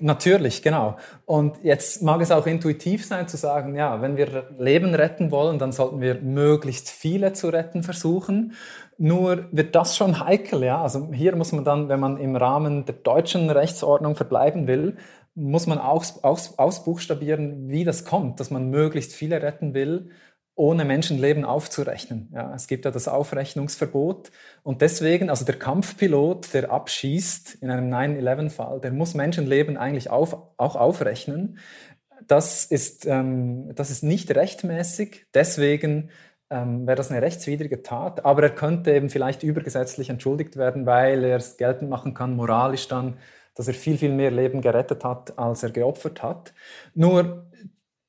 Natürlich, 0.00 0.62
genau. 0.62 0.96
Und 1.26 1.62
jetzt 1.62 2.02
mag 2.02 2.20
es 2.20 2.30
auch 2.30 2.46
intuitiv 2.46 3.04
sein 3.06 3.28
zu 3.28 3.36
sagen, 3.36 3.74
ja, 3.74 4.00
wenn 4.00 4.16
wir 4.16 4.50
Leben 4.58 4.94
retten 4.94 5.30
wollen, 5.30 5.58
dann 5.58 5.72
sollten 5.72 6.00
wir 6.00 6.16
möglichst 6.16 6.88
viele 6.88 7.32
zu 7.32 7.48
retten 7.48 7.82
versuchen. 7.82 8.54
Nur 8.96 9.46
wird 9.52 9.74
das 9.74 9.96
schon 9.96 10.24
heikel, 10.24 10.62
ja. 10.64 10.82
Also 10.82 11.12
hier 11.12 11.36
muss 11.36 11.52
man 11.52 11.64
dann, 11.64 11.88
wenn 11.88 12.00
man 12.00 12.16
im 12.16 12.36
Rahmen 12.36 12.86
der 12.86 12.94
deutschen 12.94 13.50
Rechtsordnung 13.50 14.16
verbleiben 14.16 14.66
will, 14.66 14.96
muss 15.34 15.66
man 15.66 15.78
aus, 15.78 16.24
aus, 16.24 16.58
ausbuchstabieren, 16.58 17.68
wie 17.68 17.84
das 17.84 18.04
kommt, 18.04 18.40
dass 18.40 18.50
man 18.50 18.70
möglichst 18.70 19.12
viele 19.12 19.42
retten 19.42 19.72
will, 19.74 20.10
ohne 20.58 20.84
Menschenleben 20.84 21.44
aufzurechnen. 21.44 22.30
Ja, 22.34 22.52
es 22.52 22.66
gibt 22.66 22.84
ja 22.84 22.90
das 22.90 23.06
Aufrechnungsverbot 23.06 24.32
und 24.64 24.82
deswegen, 24.82 25.30
also 25.30 25.44
der 25.44 25.56
Kampfpilot, 25.56 26.52
der 26.52 26.72
abschießt 26.72 27.58
in 27.62 27.70
einem 27.70 27.92
9-11-Fall, 27.94 28.80
der 28.80 28.92
muss 28.92 29.14
Menschenleben 29.14 29.76
eigentlich 29.76 30.10
auf, 30.10 30.36
auch 30.56 30.74
aufrechnen. 30.74 31.58
Das 32.26 32.64
ist, 32.64 33.06
ähm, 33.06 33.72
das 33.76 33.90
ist 33.90 34.02
nicht 34.02 34.34
rechtmäßig, 34.34 35.26
deswegen 35.32 36.10
ähm, 36.50 36.88
wäre 36.88 36.96
das 36.96 37.12
eine 37.12 37.22
rechtswidrige 37.22 37.84
Tat, 37.84 38.24
aber 38.24 38.42
er 38.42 38.50
könnte 38.50 38.92
eben 38.92 39.10
vielleicht 39.10 39.44
übergesetzlich 39.44 40.10
entschuldigt 40.10 40.56
werden, 40.56 40.86
weil 40.86 41.22
er 41.22 41.36
es 41.36 41.56
geltend 41.56 41.88
machen 41.88 42.14
kann, 42.14 42.34
moralisch 42.34 42.88
dann, 42.88 43.18
dass 43.54 43.68
er 43.68 43.74
viel, 43.74 43.96
viel 43.96 44.12
mehr 44.12 44.32
Leben 44.32 44.60
gerettet 44.60 45.04
hat, 45.04 45.38
als 45.38 45.62
er 45.62 45.70
geopfert 45.70 46.20
hat. 46.20 46.52
Nur 46.94 47.46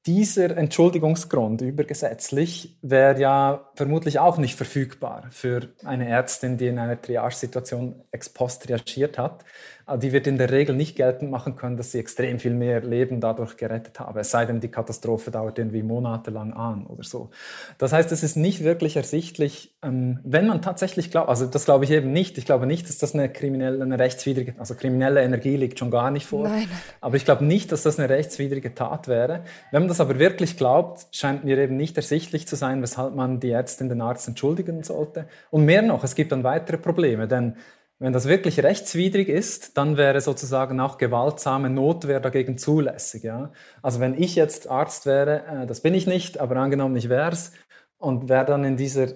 dieser 0.05 0.55
Entschuldigungsgrund 0.55 1.61
übergesetzlich 1.61 2.77
wäre 2.81 3.19
ja 3.19 3.69
vermutlich 3.75 4.19
auch 4.19 4.37
nicht 4.37 4.55
verfügbar 4.55 5.27
für 5.31 5.69
eine 5.83 6.07
Ärztin, 6.07 6.57
die 6.57 6.67
in 6.67 6.79
einer 6.79 7.01
Triage-Situation 7.01 8.01
ex 8.11 8.29
post 8.29 8.69
reagiert 8.69 9.17
hat. 9.17 9.43
Ah, 9.89 9.97
die 9.97 10.13
wird 10.13 10.27
in 10.27 10.37
der 10.37 10.51
Regel 10.51 10.75
nicht 10.75 10.95
geltend 10.95 11.31
machen 11.31 11.55
können, 11.55 11.75
dass 11.75 11.91
sie 11.91 11.97
extrem 11.97 12.37
viel 12.37 12.53
mehr 12.53 12.81
Leben 12.81 13.19
dadurch 13.21 13.57
gerettet 13.57 13.99
habe, 13.99 14.19
es 14.19 14.29
sei 14.29 14.45
denn, 14.45 14.59
die 14.59 14.67
Katastrophe 14.67 15.31
dauert 15.31 15.57
irgendwie 15.57 15.81
monatelang 15.81 16.53
an 16.53 16.85
oder 16.85 17.01
so. 17.01 17.31
Das 17.79 17.91
heißt, 17.91 18.11
es 18.11 18.21
ist 18.21 18.35
nicht 18.35 18.63
wirklich 18.63 18.97
ersichtlich, 18.97 19.73
ähm, 19.81 20.19
wenn 20.23 20.45
man 20.45 20.61
tatsächlich 20.61 21.09
glaubt, 21.09 21.27
also 21.27 21.47
das 21.47 21.65
glaube 21.65 21.85
ich 21.85 21.91
eben 21.91 22.11
nicht, 22.11 22.37
ich 22.37 22.45
glaube 22.45 22.67
nicht, 22.67 22.87
dass 22.87 22.99
das 22.99 23.15
eine 23.15 23.29
kriminelle, 23.29 23.83
eine 23.83 23.97
rechtswidrige, 23.97 24.53
also 24.59 24.75
kriminelle 24.75 25.23
Energie 25.23 25.57
liegt 25.57 25.79
schon 25.79 25.89
gar 25.89 26.11
nicht 26.11 26.27
vor, 26.27 26.47
Nein. 26.47 26.69
aber 27.01 27.15
ich 27.15 27.25
glaube 27.25 27.43
nicht, 27.43 27.71
dass 27.71 27.81
das 27.81 27.97
eine 27.97 28.09
rechtswidrige 28.09 28.75
Tat 28.75 29.07
wäre. 29.07 29.41
Wenn 29.71 29.81
man 29.81 29.89
das 29.89 29.99
aber 29.99 30.19
wirklich 30.19 30.55
glaubt, 30.55 31.07
scheint 31.13 31.45
mir 31.45 31.57
eben 31.57 31.77
nicht 31.77 31.97
ersichtlich 31.97 32.47
zu 32.47 32.55
sein, 32.55 32.83
weshalb 32.83 33.15
man 33.15 33.39
die 33.39 33.49
Ärztin, 33.49 33.89
den 33.89 34.01
Arzt 34.01 34.27
entschuldigen 34.27 34.83
sollte. 34.83 35.25
Und 35.49 35.65
mehr 35.65 35.81
noch, 35.81 36.03
es 36.03 36.13
gibt 36.13 36.31
dann 36.31 36.43
weitere 36.43 36.77
Probleme, 36.77 37.27
denn 37.27 37.55
wenn 37.99 38.13
das 38.13 38.27
wirklich 38.27 38.63
rechtswidrig 38.63 39.27
ist, 39.27 39.77
dann 39.77 39.97
wäre 39.97 40.21
sozusagen 40.21 40.79
auch 40.79 40.97
gewaltsame 40.97 41.69
Notwehr 41.69 42.21
dagegen 42.21 42.57
zulässig. 42.57 43.23
Ja? 43.23 43.51
Also 43.81 43.99
wenn 43.99 44.19
ich 44.19 44.35
jetzt 44.35 44.69
Arzt 44.69 45.05
wäre, 45.05 45.45
äh, 45.45 45.67
das 45.67 45.81
bin 45.81 45.93
ich 45.93 46.07
nicht, 46.07 46.39
aber 46.39 46.55
angenommen 46.55 46.95
ich 46.95 47.09
wäre 47.09 47.31
es 47.31 47.51
und 47.97 48.29
wäre 48.29 48.45
dann 48.45 48.63
in 48.63 48.77
dieser 48.77 49.09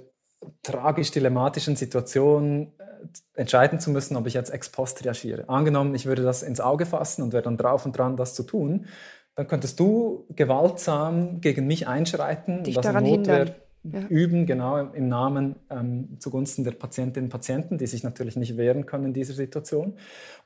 tragisch-dilematischen 0.64 1.78
Situation 1.78 2.74
äh, 2.78 3.40
entscheiden 3.40 3.80
zu 3.80 3.90
müssen, 3.90 4.18
ob 4.18 4.28
ich 4.28 4.34
jetzt 4.34 4.50
ex 4.54 4.70
post 4.70 5.06
reagiere. 5.06 5.48
Angenommen, 5.48 5.96
ich 5.96 6.06
würde 6.06 6.24
das 6.24 6.44
ins 6.44 6.60
Auge 6.60 6.86
fassen 6.86 7.24
und 7.24 7.32
wäre 7.32 7.44
dann 7.44 7.58
drauf 7.58 7.86
und 7.86 7.98
dran, 7.98 8.18
das 8.18 8.36
zu 8.36 8.44
tun, 8.44 8.88
dann 9.36 9.48
könntest 9.48 9.80
du 9.80 10.28
gewaltsam 10.36 11.40
gegen 11.40 11.66
mich 11.66 11.88
einschreiten, 11.88 12.64
Dich 12.64 12.76
daran 12.76 13.06
Notwehr 13.06 13.38
hindern 13.38 13.56
ja. 13.84 14.02
üben, 14.08 14.46
genau 14.46 14.78
im 14.78 15.08
Namen 15.08 15.56
ähm, 15.70 16.18
zugunsten 16.20 16.64
der 16.64 16.72
Patientinnen 16.72 17.28
und 17.28 17.32
Patienten, 17.32 17.78
die 17.78 17.88
sich 17.88 18.04
natürlich 18.04 18.36
nicht 18.36 18.58
wehren 18.58 18.86
können 18.86 19.06
in 19.06 19.14
dieser 19.14 19.34
Situation. 19.34 19.94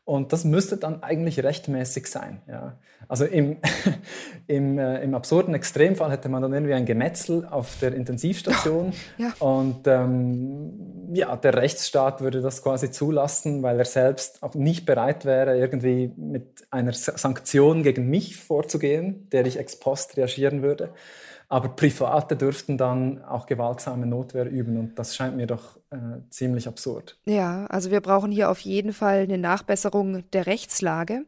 Und 0.06 0.32
das 0.32 0.46
müsste 0.46 0.78
dann 0.78 1.04
eigentlich 1.04 1.44
rechtmäßig 1.44 2.08
sein. 2.08 2.42
Ja. 2.48 2.78
Also 3.10 3.26
im, 3.26 3.58
im, 4.48 4.80
äh, 4.80 5.04
im 5.04 5.14
absurden 5.14 5.54
Extremfall 5.54 6.12
hätte 6.12 6.30
man 6.30 6.42
dann 6.42 6.54
irgendwie 6.54 6.76
ein 6.76 6.86
Gemetzel 6.86 7.46
auf 7.46 7.78
der 7.82 7.94
Intensivstation 7.94 8.94
ja. 9.18 9.34
und 9.40 9.86
ähm, 9.86 11.10
ja, 11.14 11.36
der 11.36 11.56
Rechtsstaat 11.56 12.22
würde 12.22 12.40
das 12.40 12.64
quasi 12.64 12.90
zulassen, 12.90 13.64
weil 13.64 13.78
er 13.80 13.86
selbst 13.86 14.44
auch 14.44 14.56
nicht 14.56 14.86
bereit 14.86 15.26
wäre, 15.26 15.58
irgendwie 15.58 16.14
mit 16.16 16.66
einer 16.72 16.94
Sanktion 16.94 17.84
gegen 17.84 18.10
mich 18.10 18.38
vorzugehen, 18.38 19.30
der 19.32 19.46
ich 19.46 19.60
ex 19.60 19.78
post 19.78 20.16
reagieren 20.16 20.62
würde. 20.64 20.94
Aber 21.50 21.70
Private 21.70 22.36
dürften 22.36 22.78
dann 22.78 23.24
auch 23.24 23.46
gewaltsame 23.46 24.06
Notwehr 24.06 24.50
üben 24.50 24.78
und 24.78 25.00
das 25.00 25.16
scheint 25.16 25.38
mir 25.38 25.48
doch 25.48 25.78
äh, 25.92 26.20
ziemlich 26.30 26.68
absurd. 26.68 27.18
Ja, 27.26 27.66
also 27.68 27.90
wir 27.90 28.02
brauchen 28.02 28.32
hier 28.32 28.50
auf 28.50 28.60
jeden 28.60 28.92
Fall 28.92 29.20
eine 29.20 29.38
Nachbesserung 29.38 30.30
der 30.32 30.46
Rechtslage. 30.46 31.26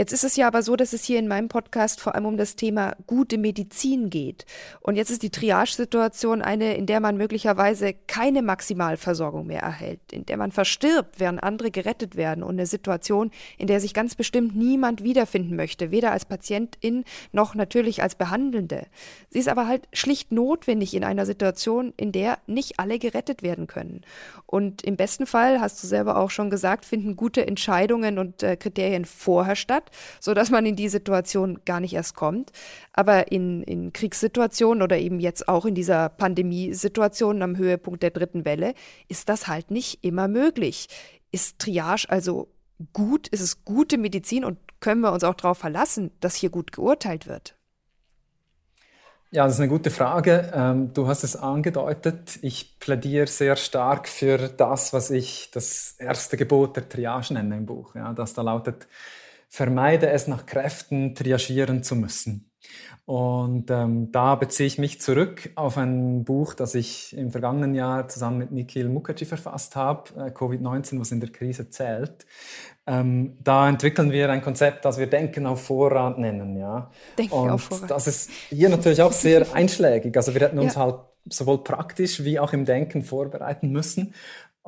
Jetzt 0.00 0.14
ist 0.14 0.24
es 0.24 0.36
ja 0.36 0.46
aber 0.46 0.62
so, 0.62 0.76
dass 0.76 0.94
es 0.94 1.04
hier 1.04 1.18
in 1.18 1.28
meinem 1.28 1.48
Podcast 1.48 2.00
vor 2.00 2.14
allem 2.14 2.24
um 2.24 2.38
das 2.38 2.56
Thema 2.56 2.96
gute 3.06 3.36
Medizin 3.36 4.08
geht. 4.08 4.46
Und 4.80 4.96
jetzt 4.96 5.10
ist 5.10 5.22
die 5.22 5.28
Triage-Situation 5.28 6.40
eine, 6.40 6.74
in 6.74 6.86
der 6.86 7.00
man 7.00 7.18
möglicherweise 7.18 7.92
keine 8.06 8.40
Maximalversorgung 8.40 9.46
mehr 9.46 9.60
erhält, 9.60 10.00
in 10.10 10.24
der 10.24 10.38
man 10.38 10.52
verstirbt, 10.52 11.20
während 11.20 11.42
andere 11.42 11.70
gerettet 11.70 12.16
werden 12.16 12.42
und 12.42 12.52
eine 12.52 12.64
Situation, 12.64 13.30
in 13.58 13.66
der 13.66 13.78
sich 13.78 13.92
ganz 13.92 14.14
bestimmt 14.14 14.56
niemand 14.56 15.04
wiederfinden 15.04 15.54
möchte, 15.54 15.90
weder 15.90 16.12
als 16.12 16.24
Patientin 16.24 17.04
noch 17.32 17.54
natürlich 17.54 18.02
als 18.02 18.14
Behandelnde. 18.14 18.86
Sie 19.28 19.38
ist 19.38 19.50
aber 19.50 19.66
halt 19.66 19.86
schlicht 19.92 20.32
notwendig 20.32 20.94
in 20.94 21.04
einer 21.04 21.26
Situation, 21.26 21.92
in 21.98 22.10
der 22.10 22.38
nicht 22.46 22.80
alle 22.80 22.98
gerettet 22.98 23.42
werden 23.42 23.66
können. 23.66 24.00
Und 24.46 24.80
im 24.80 24.96
besten 24.96 25.26
Fall, 25.26 25.60
hast 25.60 25.82
du 25.82 25.86
selber 25.86 26.16
auch 26.16 26.30
schon 26.30 26.48
gesagt, 26.48 26.86
finden 26.86 27.16
gute 27.16 27.46
Entscheidungen 27.46 28.18
und 28.18 28.42
äh, 28.42 28.56
Kriterien 28.56 29.04
vorher 29.04 29.56
statt 29.56 29.89
sodass 30.20 30.50
man 30.50 30.66
in 30.66 30.76
die 30.76 30.88
Situation 30.88 31.60
gar 31.64 31.80
nicht 31.80 31.94
erst 31.94 32.14
kommt. 32.14 32.52
Aber 32.92 33.30
in, 33.32 33.62
in 33.62 33.92
Kriegssituationen 33.92 34.82
oder 34.82 34.98
eben 34.98 35.20
jetzt 35.20 35.48
auch 35.48 35.64
in 35.64 35.74
dieser 35.74 36.08
Pandemiesituation 36.08 37.42
am 37.42 37.56
Höhepunkt 37.56 38.02
der 38.02 38.10
dritten 38.10 38.44
Welle 38.44 38.74
ist 39.08 39.28
das 39.28 39.46
halt 39.46 39.70
nicht 39.70 40.04
immer 40.04 40.28
möglich. 40.28 40.88
Ist 41.32 41.58
Triage 41.58 42.06
also 42.08 42.48
gut? 42.92 43.28
Ist 43.28 43.40
es 43.40 43.64
gute 43.64 43.98
Medizin 43.98 44.44
und 44.44 44.58
können 44.80 45.00
wir 45.00 45.12
uns 45.12 45.24
auch 45.24 45.34
darauf 45.34 45.58
verlassen, 45.58 46.10
dass 46.20 46.34
hier 46.34 46.50
gut 46.50 46.72
geurteilt 46.72 47.26
wird? 47.26 47.54
Ja, 49.32 49.44
das 49.44 49.54
ist 49.54 49.60
eine 49.60 49.68
gute 49.68 49.90
Frage. 49.90 50.50
Ähm, 50.52 50.92
du 50.92 51.06
hast 51.06 51.22
es 51.22 51.36
angedeutet. 51.36 52.40
Ich 52.42 52.80
plädiere 52.80 53.28
sehr 53.28 53.54
stark 53.54 54.08
für 54.08 54.48
das, 54.48 54.92
was 54.92 55.12
ich 55.12 55.52
das 55.52 55.94
erste 55.98 56.36
Gebot 56.36 56.74
der 56.74 56.88
Triage 56.88 57.34
nenne 57.34 57.56
im 57.56 57.66
Buch. 57.66 57.94
Ja, 57.94 58.12
das 58.12 58.34
da 58.34 58.42
lautet, 58.42 58.88
vermeide 59.50 60.08
es 60.08 60.28
nach 60.28 60.46
Kräften 60.46 61.14
triagieren 61.14 61.82
zu 61.82 61.96
müssen. 61.96 62.50
Und 63.04 63.68
ähm, 63.72 64.12
da 64.12 64.36
beziehe 64.36 64.68
ich 64.68 64.78
mich 64.78 65.00
zurück 65.00 65.50
auf 65.56 65.76
ein 65.76 66.22
Buch, 66.22 66.54
das 66.54 66.76
ich 66.76 67.16
im 67.16 67.32
vergangenen 67.32 67.74
Jahr 67.74 68.06
zusammen 68.06 68.38
mit 68.38 68.52
Nikhil 68.52 68.88
Mukherjee 68.88 69.24
verfasst 69.24 69.74
habe, 69.74 70.10
äh, 70.14 70.30
Covid-19, 70.30 71.00
was 71.00 71.10
in 71.10 71.18
der 71.18 71.30
Krise 71.30 71.70
zählt. 71.70 72.24
Ähm, 72.86 73.36
da 73.42 73.68
entwickeln 73.68 74.12
wir 74.12 74.30
ein 74.30 74.42
Konzept, 74.42 74.84
das 74.84 74.98
wir 74.98 75.08
Denken 75.08 75.46
auf 75.46 75.64
Vorrat 75.64 76.18
nennen. 76.18 76.56
Ja? 76.56 76.92
Denken 77.18 77.34
Und 77.34 77.50
auf 77.50 77.62
Vorrat. 77.62 77.90
das 77.90 78.06
ist 78.06 78.30
hier 78.48 78.68
natürlich 78.68 79.02
auch 79.02 79.12
sehr 79.12 79.52
einschlägig. 79.54 80.16
Also 80.16 80.32
wir 80.32 80.42
hätten 80.42 80.60
uns 80.60 80.76
ja. 80.76 80.82
halt 80.82 81.00
sowohl 81.28 81.64
praktisch 81.64 82.22
wie 82.22 82.38
auch 82.38 82.52
im 82.52 82.64
Denken 82.64 83.02
vorbereiten 83.02 83.70
müssen. 83.70 84.14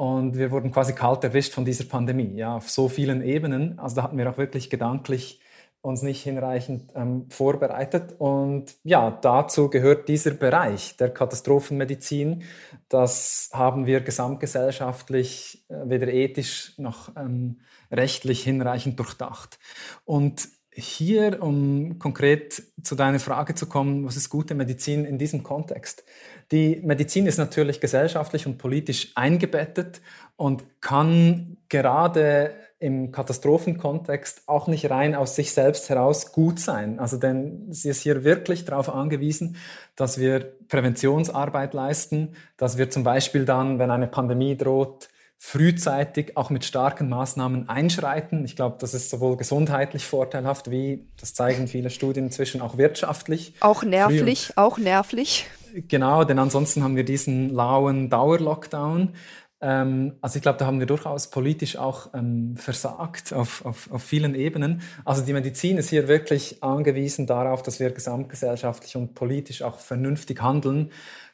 Und 0.03 0.37
wir 0.37 0.51
wurden 0.51 0.73
quasi 0.73 0.97
kalt 0.97 1.23
erwischt 1.23 1.53
von 1.53 1.65
dieser 1.65 1.85
Pandemie, 1.85 2.35
ja, 2.35 2.57
auf 2.57 2.69
so 2.69 2.89
vielen 2.89 3.23
Ebenen. 3.23 3.79
Also 3.79 3.95
da 3.95 4.03
hatten 4.03 4.19
wir 4.19 4.29
auch 4.29 4.37
wirklich 4.37 4.69
gedanklich 4.69 5.41
uns 5.81 6.03
nicht 6.03 6.25
hinreichend 6.25 6.91
ähm, 6.97 7.31
vorbereitet. 7.31 8.17
Und 8.19 8.75
ja, 8.83 9.13
dazu 9.13 9.71
gehört 9.71 10.09
dieser 10.09 10.33
Bereich 10.33 10.97
der 10.97 11.11
Katastrophenmedizin. 11.11 12.43
Das 12.89 13.51
haben 13.53 13.87
wir 13.87 14.01
gesamtgesellschaftlich 14.01 15.65
äh, 15.69 15.89
weder 15.89 16.09
ethisch 16.09 16.77
noch 16.79 17.15
ähm, 17.15 17.61
rechtlich 17.93 18.43
hinreichend 18.43 18.99
durchdacht. 18.99 19.61
Und 20.05 20.49
hier, 20.75 21.43
um 21.43 21.99
konkret 21.99 22.63
zu 22.83 22.95
deiner 22.95 23.19
Frage 23.19 23.55
zu 23.55 23.67
kommen, 23.67 24.07
was 24.07 24.17
ist 24.17 24.31
gute 24.31 24.55
Medizin 24.55 25.05
in 25.05 25.19
diesem 25.19 25.43
Kontext? 25.43 26.05
Die 26.51 26.81
Medizin 26.83 27.27
ist 27.27 27.39
natürlich 27.39 27.81
gesellschaftlich 27.81 28.47
und 28.47 28.59
politisch 28.59 29.13
eingebettet 29.15 30.01
und 30.37 30.65
kann 30.81 31.59
gerade 31.69 32.55
im 32.79 33.13
Katastrophenkontext 33.13 34.43
auch 34.49 34.67
nicht 34.67 34.91
rein 34.91 35.15
aus 35.15 35.37
sich 35.37 35.53
selbst 35.53 35.89
heraus 35.89 36.33
gut 36.33 36.59
sein. 36.59 36.99
Also 36.99 37.17
denn 37.17 37.73
sie 37.73 37.91
ist 37.91 38.01
hier 38.01 38.25
wirklich 38.25 38.65
darauf 38.65 38.89
angewiesen, 38.93 39.57
dass 39.95 40.19
wir 40.19 40.41
Präventionsarbeit 40.69 41.75
leisten, 41.75 42.35
dass 42.57 42.79
wir 42.79 42.91
zum 42.91 43.05
Beispiel 43.05 43.45
dann, 43.45 43.79
wenn 43.79 43.93
eine 43.93 44.09
Pandemie 44.09 44.57
droht, 44.57 45.11
frühzeitig 45.45 46.37
auch 46.37 46.51
mit 46.51 46.65
starken 46.65 47.09
Maßnahmen 47.09 47.69
einschreiten. 47.69 48.45
Ich 48.45 48.55
glaube, 48.55 48.77
das 48.79 48.95
ist 48.95 49.11
sowohl 49.11 49.37
gesundheitlich 49.37 50.07
vorteilhaft 50.07 50.71
wie, 50.71 51.05
das 51.19 51.35
zeigen 51.35 51.67
viele 51.67 51.91
Studien 51.91 52.27
inzwischen, 52.27 52.61
auch 52.63 52.79
wirtschaftlich. 52.79 53.53
Auch 53.59 53.83
nervlich, 53.83 54.53
auch 54.55 54.79
nervlich. 54.79 55.47
Genau, 55.89 56.23
denn 56.23 56.39
ansonsten 56.39 56.85
haben 56.85 56.95
wir 56.95 57.05
diesen 57.05 57.51
lauen 57.51 58.09
Dauerlockdown. 58.09 59.15
Ähm, 59.61 60.13
also 60.21 60.37
ich 60.37 60.43
glaube, 60.43 60.59
da 60.59 60.67
haben 60.67 60.79
wir 60.79 60.87
durchaus 60.87 61.29
politisch 61.29 61.77
auch 61.77 62.15
ähm, 62.15 62.57
versagt 62.57 63.33
auf, 63.33 63.65
auf, 63.65 63.91
auf 63.91 64.03
vielen 64.05 64.37
Ebenen. 64.37 64.81
Also 65.05 65.23
die 65.23 65.33
Medizin 65.33 65.77
ist 65.77 65.91
hier 65.91 66.07
wirklich 66.07 66.63
angewiesen 66.63 67.27
darauf, 67.27 67.65
dass 67.65 67.81
wir 67.81 67.91
gesamtgesellschaftlich 67.91 68.95
und 68.95 69.17
politisch 69.17 69.63
auch 69.63 69.81
vernünftig 69.81 70.41
handeln 70.41 70.93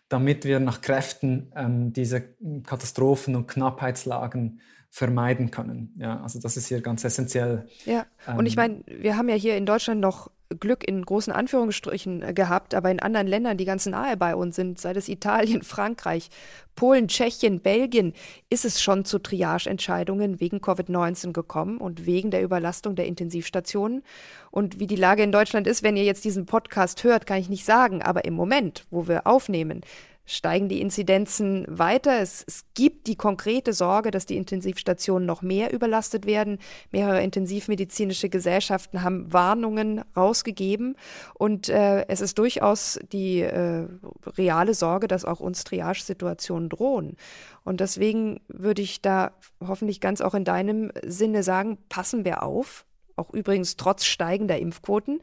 damit 0.08 0.44
wir 0.44 0.60
nach 0.60 0.80
Kräften 0.80 1.52
ähm, 1.54 1.92
diese 1.92 2.34
Katastrophen 2.64 3.36
und 3.36 3.46
Knappheitslagen 3.46 4.60
vermeiden 4.90 5.50
können. 5.50 5.94
Ja, 5.98 6.22
also 6.22 6.40
das 6.40 6.56
ist 6.56 6.68
hier 6.68 6.80
ganz 6.80 7.04
essentiell. 7.04 7.66
Ja, 7.84 8.06
und 8.36 8.46
ich 8.46 8.56
ähm, 8.56 8.82
meine, 8.86 9.02
wir 9.02 9.16
haben 9.16 9.28
ja 9.28 9.34
hier 9.34 9.56
in 9.56 9.66
Deutschland 9.66 10.00
noch 10.00 10.30
Glück 10.60 10.86
in 10.88 11.04
großen 11.04 11.32
Anführungsstrichen 11.32 12.22
äh, 12.22 12.32
gehabt, 12.32 12.74
aber 12.74 12.90
in 12.90 13.00
anderen 13.00 13.26
Ländern, 13.26 13.58
die 13.58 13.66
ganz 13.66 13.84
nahe 13.86 14.16
bei 14.16 14.34
uns 14.34 14.56
sind, 14.56 14.80
sei 14.80 14.92
es 14.92 15.08
Italien, 15.08 15.62
Frankreich, 15.64 16.30
Polen, 16.74 17.08
Tschechien, 17.08 17.60
Belgien, 17.60 18.14
ist 18.48 18.64
es 18.64 18.80
schon 18.80 19.04
zu 19.04 19.18
Triage-Entscheidungen 19.18 20.40
wegen 20.40 20.58
Covid-19 20.58 21.32
gekommen 21.32 21.78
und 21.78 22.06
wegen 22.06 22.30
der 22.30 22.42
Überlastung 22.42 22.94
der 22.94 23.06
Intensivstationen. 23.06 24.02
Und 24.50 24.80
wie 24.80 24.86
die 24.86 24.96
Lage 24.96 25.22
in 25.22 25.32
Deutschland 25.32 25.66
ist, 25.66 25.82
wenn 25.82 25.96
ihr 25.96 26.04
jetzt 26.04 26.24
diesen 26.24 26.46
Podcast 26.46 27.04
hört, 27.04 27.26
kann 27.26 27.38
ich 27.38 27.50
nicht 27.50 27.64
sagen, 27.64 28.02
aber 28.02 28.24
im 28.24 28.34
Moment, 28.34 28.86
wo 28.90 29.06
wir 29.06 29.26
aufnehmen, 29.26 29.82
steigen 30.28 30.68
die 30.68 30.80
Inzidenzen 30.80 31.64
weiter. 31.68 32.20
Es, 32.20 32.44
es, 32.46 32.64
gibt 32.74 33.06
die 33.06 33.16
konkrete 33.16 33.72
Sorge, 33.72 34.10
dass 34.10 34.26
die 34.26 34.36
Intensivstationen 34.36 35.26
noch 35.26 35.42
mehr 35.42 35.72
überlastet 35.72 36.26
werden. 36.26 36.58
Mehrere 36.92 37.22
intensivmedizinische 37.22 38.28
Gesellschaften 38.28 39.02
haben 39.02 39.32
Warnungen 39.32 40.04
rausgegeben. 40.16 40.96
Und 41.34 41.68
äh, 41.70 42.06
es 42.08 42.20
ist 42.20 42.38
durchaus 42.38 43.00
die 43.10 43.40
äh, 43.40 43.88
reale 44.36 44.74
Sorge, 44.74 45.08
dass 45.08 45.24
auch 45.24 45.40
uns 45.40 45.64
Triage-Situationen 45.64 46.68
drohen. 46.68 47.16
Und 47.64 47.80
deswegen 47.80 48.40
würde 48.48 48.82
ich 48.82 49.02
da 49.02 49.32
hoffentlich 49.66 50.00
ganz 50.00 50.20
auch 50.20 50.34
in 50.34 50.44
deinem 50.44 50.92
Sinne 51.04 51.42
sagen, 51.42 51.78
passen 51.88 52.24
wir 52.24 52.42
auf. 52.42 52.84
Auch 53.16 53.30
übrigens 53.32 53.76
trotz 53.76 54.04
steigender 54.04 54.58
Impfquoten. 54.58 55.20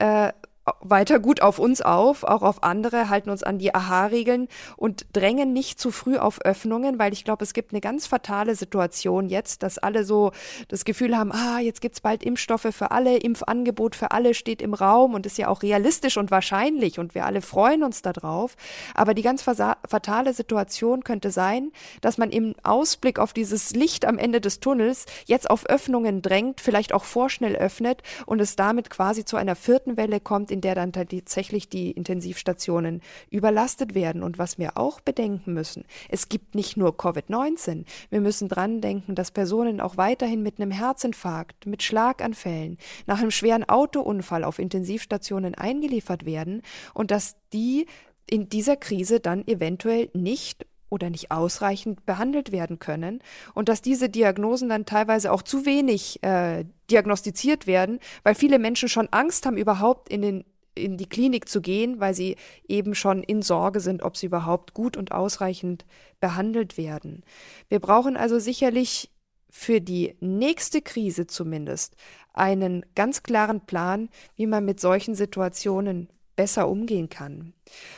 Äh, 0.00 0.32
weiter 0.80 1.18
gut 1.18 1.42
auf 1.42 1.58
uns 1.58 1.80
auf, 1.82 2.24
auch 2.24 2.42
auf 2.42 2.62
andere, 2.62 3.08
halten 3.08 3.30
uns 3.30 3.42
an 3.42 3.58
die 3.58 3.74
AHA-Regeln 3.74 4.48
und 4.76 5.06
drängen 5.12 5.52
nicht 5.52 5.80
zu 5.80 5.90
früh 5.90 6.16
auf 6.16 6.40
Öffnungen, 6.44 6.98
weil 6.98 7.12
ich 7.12 7.24
glaube, 7.24 7.44
es 7.44 7.52
gibt 7.52 7.72
eine 7.72 7.80
ganz 7.80 8.06
fatale 8.06 8.54
Situation 8.54 9.28
jetzt, 9.28 9.62
dass 9.62 9.78
alle 9.78 10.04
so 10.04 10.32
das 10.68 10.84
Gefühl 10.84 11.16
haben, 11.16 11.32
ah, 11.32 11.58
jetzt 11.60 11.80
gibt's 11.80 12.00
bald 12.00 12.22
Impfstoffe 12.22 12.68
für 12.70 12.90
alle, 12.90 13.16
Impfangebot 13.18 13.96
für 13.96 14.10
alle 14.10 14.34
steht 14.34 14.62
im 14.62 14.74
Raum 14.74 15.14
und 15.14 15.26
ist 15.26 15.38
ja 15.38 15.48
auch 15.48 15.62
realistisch 15.62 16.16
und 16.16 16.30
wahrscheinlich 16.30 16.98
und 16.98 17.14
wir 17.14 17.26
alle 17.26 17.42
freuen 17.42 17.82
uns 17.82 18.02
darauf. 18.02 18.56
Aber 18.94 19.14
die 19.14 19.22
ganz 19.22 19.42
fatale 19.42 20.32
Situation 20.32 21.04
könnte 21.04 21.30
sein, 21.30 21.72
dass 22.00 22.18
man 22.18 22.30
im 22.30 22.54
Ausblick 22.62 23.18
auf 23.18 23.32
dieses 23.32 23.70
Licht 23.70 24.04
am 24.04 24.18
Ende 24.18 24.40
des 24.40 24.60
Tunnels 24.60 25.06
jetzt 25.26 25.50
auf 25.50 25.66
Öffnungen 25.66 26.22
drängt, 26.22 26.60
vielleicht 26.60 26.92
auch 26.92 27.04
vorschnell 27.04 27.56
öffnet 27.56 28.02
und 28.26 28.40
es 28.40 28.56
damit 28.56 28.90
quasi 28.90 29.24
zu 29.24 29.36
einer 29.36 29.56
vierten 29.56 29.96
Welle 29.96 30.20
kommt, 30.20 30.50
in 30.58 30.62
der 30.62 30.74
dann 30.74 30.92
tatsächlich 30.92 31.68
die 31.68 31.92
Intensivstationen 31.92 33.00
überlastet 33.30 33.94
werden. 33.94 34.24
Und 34.24 34.38
was 34.38 34.58
wir 34.58 34.76
auch 34.76 35.00
bedenken 35.00 35.54
müssen, 35.54 35.84
es 36.08 36.28
gibt 36.28 36.56
nicht 36.56 36.76
nur 36.76 36.96
Covid-19. 36.96 37.84
Wir 38.10 38.20
müssen 38.20 38.48
dran 38.48 38.80
denken, 38.80 39.14
dass 39.14 39.30
Personen 39.30 39.80
auch 39.80 39.96
weiterhin 39.96 40.42
mit 40.42 40.60
einem 40.60 40.72
Herzinfarkt, 40.72 41.66
mit 41.66 41.84
Schlaganfällen, 41.84 42.76
nach 43.06 43.20
einem 43.20 43.30
schweren 43.30 43.68
Autounfall 43.68 44.42
auf 44.42 44.58
Intensivstationen 44.58 45.54
eingeliefert 45.54 46.26
werden 46.26 46.62
und 46.92 47.12
dass 47.12 47.36
die 47.52 47.86
in 48.28 48.48
dieser 48.48 48.76
Krise 48.76 49.20
dann 49.20 49.46
eventuell 49.46 50.10
nicht 50.12 50.66
oder 50.90 51.10
nicht 51.10 51.30
ausreichend 51.30 52.06
behandelt 52.06 52.52
werden 52.52 52.78
können 52.78 53.20
und 53.54 53.68
dass 53.68 53.82
diese 53.82 54.08
Diagnosen 54.08 54.68
dann 54.68 54.86
teilweise 54.86 55.32
auch 55.32 55.42
zu 55.42 55.66
wenig 55.66 56.22
äh, 56.22 56.64
diagnostiziert 56.90 57.66
werden, 57.66 58.00
weil 58.22 58.34
viele 58.34 58.58
Menschen 58.58 58.88
schon 58.88 59.08
Angst 59.10 59.46
haben, 59.46 59.56
überhaupt 59.56 60.08
in, 60.08 60.22
den, 60.22 60.44
in 60.74 60.96
die 60.96 61.08
Klinik 61.08 61.48
zu 61.48 61.60
gehen, 61.60 62.00
weil 62.00 62.14
sie 62.14 62.36
eben 62.66 62.94
schon 62.94 63.22
in 63.22 63.42
Sorge 63.42 63.80
sind, 63.80 64.02
ob 64.02 64.16
sie 64.16 64.26
überhaupt 64.26 64.74
gut 64.74 64.96
und 64.96 65.12
ausreichend 65.12 65.84
behandelt 66.20 66.78
werden. 66.78 67.22
Wir 67.68 67.80
brauchen 67.80 68.16
also 68.16 68.38
sicherlich 68.38 69.10
für 69.50 69.80
die 69.80 70.14
nächste 70.20 70.82
Krise 70.82 71.26
zumindest 71.26 71.96
einen 72.32 72.84
ganz 72.94 73.22
klaren 73.22 73.62
Plan, 73.66 74.08
wie 74.36 74.46
man 74.46 74.64
mit 74.64 74.80
solchen 74.80 75.14
Situationen 75.14 76.08
besser 76.36 76.68
umgehen 76.68 77.08
kann. 77.08 77.52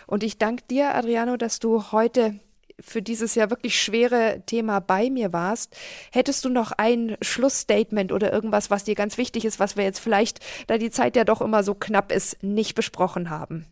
Und 0.06 0.22
ich 0.22 0.38
danke 0.38 0.64
dir, 0.70 0.94
Adriano, 0.94 1.36
dass 1.36 1.58
du 1.58 1.92
heute 1.92 2.40
für 2.82 3.02
dieses 3.02 3.34
ja 3.34 3.50
wirklich 3.50 3.80
schwere 3.80 4.42
Thema 4.46 4.80
bei 4.80 5.10
mir 5.10 5.32
warst. 5.32 5.76
Hättest 6.12 6.44
du 6.44 6.48
noch 6.48 6.72
ein 6.72 7.16
Schlussstatement 7.20 8.12
oder 8.12 8.32
irgendwas, 8.32 8.70
was 8.70 8.84
dir 8.84 8.94
ganz 8.94 9.18
wichtig 9.18 9.44
ist, 9.44 9.60
was 9.60 9.76
wir 9.76 9.84
jetzt 9.84 10.00
vielleicht, 10.00 10.40
da 10.66 10.78
die 10.78 10.90
Zeit 10.90 11.16
ja 11.16 11.24
doch 11.24 11.40
immer 11.40 11.62
so 11.62 11.74
knapp 11.74 12.12
ist, 12.12 12.42
nicht 12.42 12.74
besprochen 12.74 13.30
haben? 13.30 13.66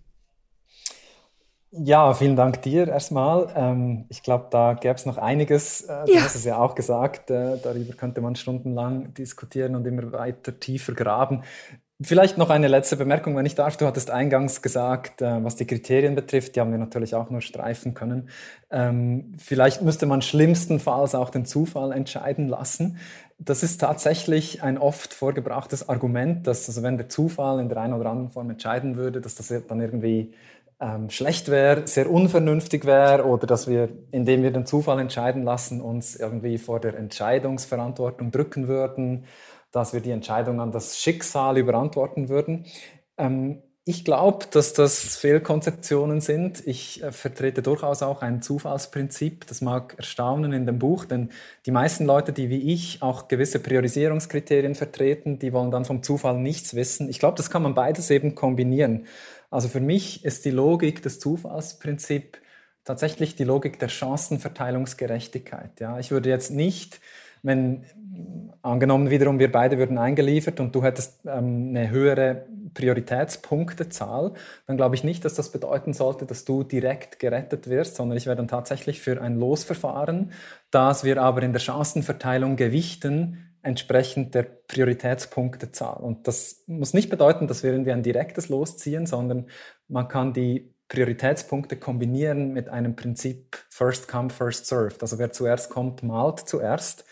Ja, 1.71 2.15
vielen 2.15 2.35
Dank 2.35 2.63
dir 2.63 2.89
erstmal. 2.89 3.53
Ähm, 3.55 4.07
ich 4.09 4.23
glaube, 4.23 4.47
da 4.51 4.73
gäbe 4.73 4.95
es 4.95 5.05
noch 5.05 5.19
einiges. 5.19 5.83
Äh, 5.83 6.07
du 6.07 6.15
ja. 6.15 6.23
hast 6.23 6.35
es 6.35 6.45
ja 6.45 6.57
auch 6.57 6.75
gesagt, 6.75 7.31
äh, 7.31 7.59
darüber 7.63 7.93
könnte 7.93 8.23
man 8.23 8.37
stundenlang 8.37 9.13
diskutieren 9.13 9.77
und 9.77 9.87
immer 9.87 10.11
weiter 10.13 10.59
tiefer 10.59 10.95
graben. 10.95 11.43
Vielleicht 12.01 12.39
noch 12.39 12.49
eine 12.49 12.69
letzte 12.69 12.97
Bemerkung, 12.97 13.35
wenn 13.35 13.45
ich 13.45 13.57
darf. 13.57 13.77
Du 13.77 13.85
hattest 13.85 14.13
eingangs 14.13 14.63
gesagt, 14.63 15.21
äh, 15.21 15.43
was 15.43 15.57
die 15.57 15.67
Kriterien 15.67 16.15
betrifft, 16.15 16.55
die 16.55 16.61
haben 16.61 16.71
wir 16.71 16.79
natürlich 16.79 17.17
auch 17.17 17.29
nur 17.29 17.41
streifen 17.41 17.93
können. 17.95 18.29
Ähm, 18.71 19.35
vielleicht 19.37 19.83
müsste 19.83 20.07
man 20.07 20.23
schlimmstenfalls 20.23 21.17
auch 21.17 21.31
den 21.31 21.45
Zufall 21.45 21.91
entscheiden 21.91 22.47
lassen. 22.47 22.99
Das 23.41 23.65
ist 23.65 23.79
tatsächlich 23.81 24.63
ein 24.63 24.79
oft 24.79 25.13
vorgebrachtes 25.13 25.89
Argument, 25.89 26.47
dass 26.47 26.69
also 26.69 26.85
wenn 26.85 26.99
der 26.99 27.09
Zufall 27.09 27.59
in 27.59 27.69
der 27.69 27.79
einen 27.79 27.95
oder 27.95 28.11
anderen 28.11 28.31
Form 28.31 28.49
entscheiden 28.49 28.95
würde, 28.95 29.21
dass 29.21 29.35
das 29.35 29.53
dann 29.67 29.81
irgendwie 29.81 30.33
ähm, 30.81 31.11
schlecht 31.11 31.49
wäre, 31.49 31.89
sehr 31.89 32.09
unvernünftig 32.09 32.85
wäre 32.85 33.27
oder 33.27 33.49
dass 33.49 33.67
wir, 33.67 33.89
indem 34.13 34.45
wir 34.45 34.53
den 34.53 34.67
Zufall 34.67 35.01
entscheiden 35.01 35.43
lassen, 35.43 35.81
uns 35.81 36.15
irgendwie 36.15 36.59
vor 36.59 36.79
der 36.79 36.97
Entscheidungsverantwortung 36.97 38.31
drücken 38.31 38.69
würden 38.69 39.25
dass 39.71 39.93
wir 39.93 40.01
die 40.01 40.11
Entscheidung 40.11 40.61
an 40.61 40.73
das 40.73 40.99
Schicksal 40.99 41.59
überantworten 41.59 42.29
würden. 42.29 42.67
Ähm, 43.17 43.63
ich 43.85 44.05
glaube, 44.05 44.45
dass 44.51 44.75
das 44.75 45.17
Fehlkonzeptionen 45.17 46.21
sind. 46.21 46.67
Ich 46.67 47.03
äh, 47.03 47.11
vertrete 47.11 47.63
durchaus 47.63 48.03
auch 48.03 48.21
ein 48.21 48.43
Zufallsprinzip. 48.43 49.47
Das 49.47 49.63
mag 49.63 49.95
erstaunen 49.97 50.53
in 50.53 50.67
dem 50.67 50.79
Buch, 50.79 51.07
denn 51.07 51.31
die 51.65 51.71
meisten 51.71 52.05
Leute, 52.05 52.35
die 52.35 52.51
wie 52.51 52.75
ich 52.75 53.01
auch 53.01 53.29
gewisse 53.29 53.61
Priorisierungskriterien 53.61 54.75
vertreten, 54.75 55.39
die 55.39 55.55
wollen 55.55 55.71
dann 55.71 55.87
vom 55.87 56.03
Zufall 56.03 56.39
nichts 56.39 56.75
wissen. 56.75 57.09
Ich 57.09 57.19
glaube, 57.19 57.39
das 57.39 57.49
kann 57.49 57.63
man 57.63 57.75
beides 57.75 58.11
eben 58.11 58.35
kombinieren. 58.35 59.07
Also 59.51 59.69
für 59.69 59.81
mich 59.81 60.23
ist 60.23 60.45
die 60.45 60.51
Logik 60.51 61.03
des 61.03 61.19
Zufallsprinzips 61.19 62.41
tatsächlich 62.85 63.37
die 63.37 63.45
Logik 63.45 63.79
der 63.79 63.89
Chancenverteilungsgerechtigkeit. 63.89 65.81
Ja, 65.81 65.99
ich 65.99 66.11
würde 66.11 66.29
jetzt 66.29 66.51
nicht 66.51 67.01
wenn 67.43 67.85
angenommen 68.63 69.11
wiederum 69.11 69.39
wir 69.39 69.51
beide 69.51 69.79
würden 69.79 69.99
eingeliefert 69.99 70.61
und 70.61 70.75
du 70.75 70.83
hättest 70.83 71.21
ähm, 71.27 71.69
eine 71.71 71.91
höhere 71.91 72.47
Prioritätspunktezahl, 72.75 74.35
dann 74.67 74.77
glaube 74.77 74.95
ich 74.95 75.05
nicht, 75.05 75.25
dass 75.25 75.35
das 75.35 75.51
bedeuten 75.51 75.93
sollte, 75.93 76.27
dass 76.27 76.45
du 76.45 76.63
direkt 76.63 77.19
gerettet 77.19 77.69
wirst, 77.69 77.97
sondern 77.97 78.19
ich 78.19 78.27
wäre 78.27 78.37
dann 78.37 78.49
tatsächlich 78.49 79.01
für 79.01 79.21
ein 79.21 79.39
Losverfahren, 79.39 80.33
das 80.71 81.05
wir 81.05 81.21
aber 81.23 81.43
in 81.43 81.53
der 81.53 81.61
Chancenverteilung 81.61 82.57
gewichten, 82.57 83.45
entsprechend 83.63 84.35
der 84.35 84.45
Prioritätspunktezahl. 84.45 85.97
Und 86.03 86.29
das 86.29 86.63
muss 86.67 86.95
nicht 86.95 87.11
bedeuten, 87.11 87.49
dass 87.49 87.63
wir 87.63 87.73
irgendwie 87.73 87.93
ein 87.93 88.03
direktes 88.03 88.49
Los 88.49 88.77
ziehen, 88.77 89.07
sondern 89.07 89.47
man 89.89 90.09
kann 90.09 90.33
die 90.33 90.75
Prioritätspunkte 90.89 91.77
kombinieren 91.77 92.53
mit 92.53 92.69
einem 92.69 92.97
Prinzip 92.97 93.59
First 93.69 94.09
Come, 94.09 94.31
First 94.31 94.67
Served. 94.67 95.03
Also 95.03 95.19
wer 95.19 95.33
zuerst 95.33 95.71
kommt, 95.71 96.03
malt 96.03 96.41
zuerst. 96.41 97.05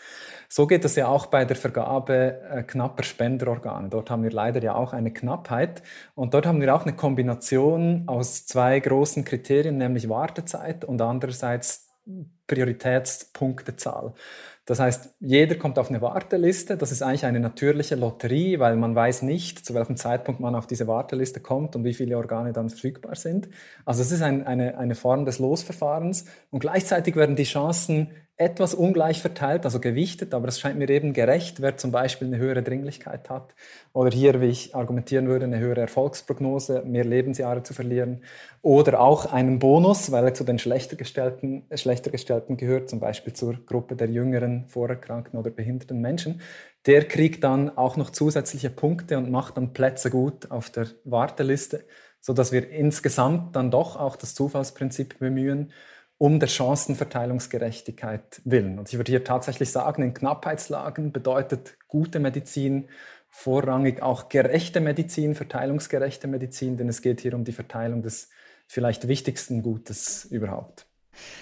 So 0.49 0.65
geht 0.65 0.85
es 0.85 0.95
ja 0.95 1.07
auch 1.07 1.25
bei 1.25 1.45
der 1.45 1.55
Vergabe 1.55 2.41
äh, 2.49 2.63
knapper 2.63 3.03
Spenderorgane. 3.03 3.89
Dort 3.89 4.09
haben 4.09 4.23
wir 4.23 4.31
leider 4.31 4.61
ja 4.61 4.75
auch 4.75 4.93
eine 4.93 5.11
Knappheit. 5.11 5.83
Und 6.15 6.33
dort 6.33 6.45
haben 6.45 6.61
wir 6.61 6.73
auch 6.73 6.83
eine 6.83 6.95
Kombination 6.95 8.03
aus 8.07 8.45
zwei 8.45 8.79
großen 8.79 9.25
Kriterien, 9.25 9.77
nämlich 9.77 10.07
Wartezeit 10.09 10.85
und 10.85 11.01
andererseits 11.01 11.87
Prioritätspunktezahl. 12.47 14.13
Das 14.65 14.81
heißt, 14.81 15.15
jeder 15.21 15.55
kommt 15.55 15.79
auf 15.79 15.89
eine 15.89 16.01
Warteliste. 16.01 16.75
Das 16.75 16.91
ist 16.91 17.01
eigentlich 17.01 17.25
eine 17.25 17.39
natürliche 17.39 17.95
Lotterie, 17.95 18.59
weil 18.59 18.75
man 18.75 18.95
weiß 18.95 19.21
nicht, 19.21 19.65
zu 19.65 19.73
welchem 19.73 19.95
Zeitpunkt 19.95 20.41
man 20.41 20.55
auf 20.55 20.67
diese 20.67 20.87
Warteliste 20.87 21.39
kommt 21.39 21.77
und 21.77 21.85
wie 21.85 21.93
viele 21.93 22.17
Organe 22.17 22.51
dann 22.51 22.69
verfügbar 22.69 23.15
sind. 23.15 23.47
Also 23.85 24.01
es 24.01 24.11
ist 24.11 24.21
ein, 24.21 24.45
eine, 24.45 24.77
eine 24.77 24.95
Form 24.95 25.23
des 25.23 25.39
Losverfahrens. 25.39 26.25
Und 26.51 26.59
gleichzeitig 26.59 27.15
werden 27.15 27.37
die 27.37 27.43
Chancen 27.43 28.09
etwas 28.37 28.75
ungleich 28.75 29.21
verteilt, 29.21 29.65
also 29.65 29.79
gewichtet, 29.79 30.33
aber 30.33 30.47
es 30.47 30.59
scheint 30.59 30.77
mir 30.77 30.89
eben 30.89 31.13
gerecht, 31.13 31.61
wer 31.61 31.75
zum 31.77 31.91
Beispiel 31.91 32.27
eine 32.27 32.37
höhere 32.37 32.61
Dringlichkeit 32.63 33.29
hat 33.29 33.55
oder 33.93 34.11
hier, 34.11 34.41
wie 34.41 34.45
ich 34.45 34.75
argumentieren 34.75 35.27
würde, 35.27 35.45
eine 35.45 35.57
höhere 35.59 35.81
Erfolgsprognose, 35.81 36.83
mehr 36.85 37.03
Lebensjahre 37.03 37.63
zu 37.63 37.73
verlieren 37.73 38.23
oder 38.61 38.99
auch 38.99 39.25
einen 39.33 39.57
Bonus, 39.59 40.11
weil 40.11 40.25
er 40.25 40.33
zu 40.35 40.43
den 40.43 40.59
schlechter 40.59 40.95
gestellten, 40.95 41.65
schlechter 41.73 42.11
gestellten 42.11 42.57
gehört, 42.57 42.89
zum 42.89 42.99
Beispiel 42.99 43.33
zur 43.33 43.55
Gruppe 43.65 43.95
der 43.95 44.09
jüngeren, 44.09 44.67
vorerkrankten 44.69 45.39
oder 45.39 45.49
behinderten 45.49 45.99
Menschen. 45.99 46.41
Der 46.85 47.05
kriegt 47.07 47.43
dann 47.43 47.75
auch 47.77 47.97
noch 47.97 48.11
zusätzliche 48.11 48.69
Punkte 48.69 49.17
und 49.17 49.31
macht 49.31 49.57
dann 49.57 49.73
Plätze 49.73 50.09
gut 50.09 50.51
auf 50.51 50.69
der 50.69 50.87
Warteliste. 51.03 51.85
sodass 52.19 52.51
wir 52.51 52.69
insgesamt 52.69 53.55
dann 53.55 53.71
doch 53.71 53.95
auch 53.95 54.15
das 54.15 54.33
Zufallsprinzip 54.35 55.19
bemühen, 55.19 55.71
um 56.17 56.39
der 56.39 56.47
Chancenverteilungsgerechtigkeit 56.47 58.41
willen. 58.43 58.79
Und 58.79 58.89
ich 58.89 58.97
würde 58.97 59.11
hier 59.11 59.23
tatsächlich 59.23 59.71
sagen, 59.71 60.01
in 60.01 60.13
Knappheitslagen 60.13 61.11
bedeutet 61.11 61.77
gute 61.87 62.19
Medizin 62.19 62.87
vorrangig 63.29 64.01
auch 64.01 64.29
gerechte 64.29 64.79
Medizin, 64.79 65.35
verteilungsgerechte 65.35 66.27
Medizin, 66.27 66.77
denn 66.77 66.89
es 66.89 67.01
geht 67.01 67.21
hier 67.21 67.35
um 67.35 67.43
die 67.43 67.51
Verteilung 67.51 68.01
des 68.01 68.29
vielleicht 68.67 69.07
wichtigsten 69.07 69.61
Gutes 69.61 70.25
überhaupt. 70.25 70.86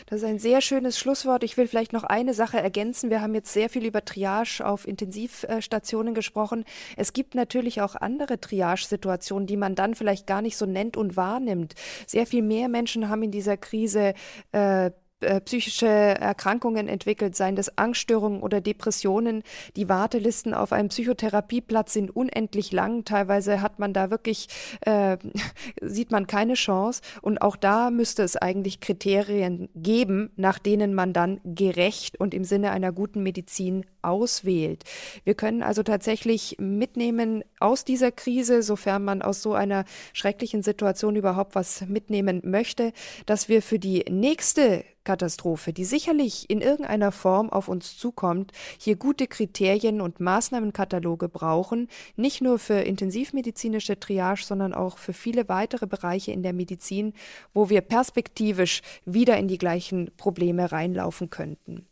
Das 0.07 0.21
ist 0.21 0.25
ein 0.25 0.39
sehr 0.39 0.61
schönes 0.61 0.99
Schlusswort. 0.99 1.43
Ich 1.43 1.57
will 1.57 1.67
vielleicht 1.67 1.93
noch 1.93 2.03
eine 2.03 2.33
Sache 2.33 2.59
ergänzen. 2.59 3.09
Wir 3.09 3.21
haben 3.21 3.35
jetzt 3.35 3.53
sehr 3.53 3.69
viel 3.69 3.85
über 3.85 4.03
Triage 4.03 4.61
auf 4.65 4.87
Intensivstationen 4.87 6.13
gesprochen. 6.13 6.65
Es 6.97 7.13
gibt 7.13 7.35
natürlich 7.35 7.81
auch 7.81 7.95
andere 7.95 8.39
Triage-Situationen, 8.39 9.47
die 9.47 9.57
man 9.57 9.75
dann 9.75 9.95
vielleicht 9.95 10.27
gar 10.27 10.41
nicht 10.41 10.57
so 10.57 10.65
nennt 10.65 10.97
und 10.97 11.17
wahrnimmt. 11.17 11.75
Sehr 12.07 12.25
viel 12.25 12.41
mehr 12.41 12.69
Menschen 12.69 13.09
haben 13.09 13.23
in 13.23 13.31
dieser 13.31 13.57
Krise 13.57 14.13
äh, 14.51 14.91
äh, 15.21 15.39
psychische 15.39 15.87
Erkrankungen 15.87 16.89
entwickelt, 16.89 17.37
seien 17.37 17.55
das 17.55 17.77
Angststörungen 17.77 18.41
oder 18.41 18.59
Depressionen. 18.59 19.43
Die 19.77 19.87
Wartelisten 19.87 20.53
auf 20.53 20.73
einem 20.73 20.89
Psychotherapieplatz 20.89 21.93
sind 21.93 22.13
unendlich 22.13 22.73
lang. 22.73 23.05
Teilweise 23.05 23.61
hat 23.61 23.79
man 23.79 23.93
da 23.93 24.11
wirklich, 24.11 24.47
äh, 24.81 25.17
sieht 25.81 26.11
man 26.11 26.27
keine 26.27 26.55
Chance. 26.55 27.01
Und 27.21 27.41
auch 27.41 27.55
da 27.55 27.91
müsste 27.91 28.23
es 28.23 28.35
eigentlich 28.35 28.81
Kriterien 28.81 29.69
geben, 29.73 30.31
nach 30.35 30.59
denen 30.59 30.93
man 30.93 31.13
dann 31.13 31.39
gerecht 31.45 32.19
und 32.19 32.33
im 32.33 32.43
Sinne 32.43 32.71
einer 32.71 32.91
guten 32.91 33.23
Medizin 33.23 33.85
auswählt. 34.01 34.83
Wir 35.23 35.33
können 35.33 35.63
also 35.63 35.81
tatsächlich 35.81 36.57
mitnehmen 36.59 37.43
aus 37.61 37.85
dieser 37.85 38.11
Krise, 38.11 38.61
sofern 38.63 39.05
man 39.05 39.21
aus 39.21 39.41
so 39.41 39.53
einer 39.53 39.85
schrecklichen 40.11 40.61
Situation 40.61 41.15
überhaupt 41.15 41.55
was 41.55 41.87
mitnehmen 41.87 42.41
möchte, 42.43 42.91
dass 43.25 43.47
wir 43.47 43.61
für 43.61 43.79
die 43.79 44.03
nächste 44.09 44.83
Katastrophe, 45.05 45.71
die 45.71 45.85
sicherlich 45.85 46.49
in 46.49 46.59
irgendeiner 46.59 47.13
Form 47.13 47.49
auf 47.49 47.69
uns 47.69 47.97
zukommt, 47.97 48.51
hier 48.77 48.97
gute 48.97 49.27
Kriterien 49.27 50.01
und 50.01 50.19
Maßnahmenkataloge 50.19 51.29
brauchen, 51.29 51.87
nicht 52.17 52.41
nur 52.41 52.59
für 52.59 52.81
intensivmedizinische 52.81 53.97
Triage, 53.99 54.43
sondern 54.43 54.73
auch 54.73 54.97
für 54.97 55.13
viele 55.13 55.47
weitere 55.47 55.87
Bereiche 55.87 56.33
in 56.33 56.43
der 56.43 56.53
Medizin, 56.53 57.13
wo 57.53 57.69
wir 57.69 57.81
perspektivisch 57.81 58.81
wieder 59.05 59.37
in 59.37 59.47
die 59.47 59.57
gleichen 59.57 60.11
Probleme 60.17 60.71
reinlaufen 60.71 61.29
könnten. 61.29 61.85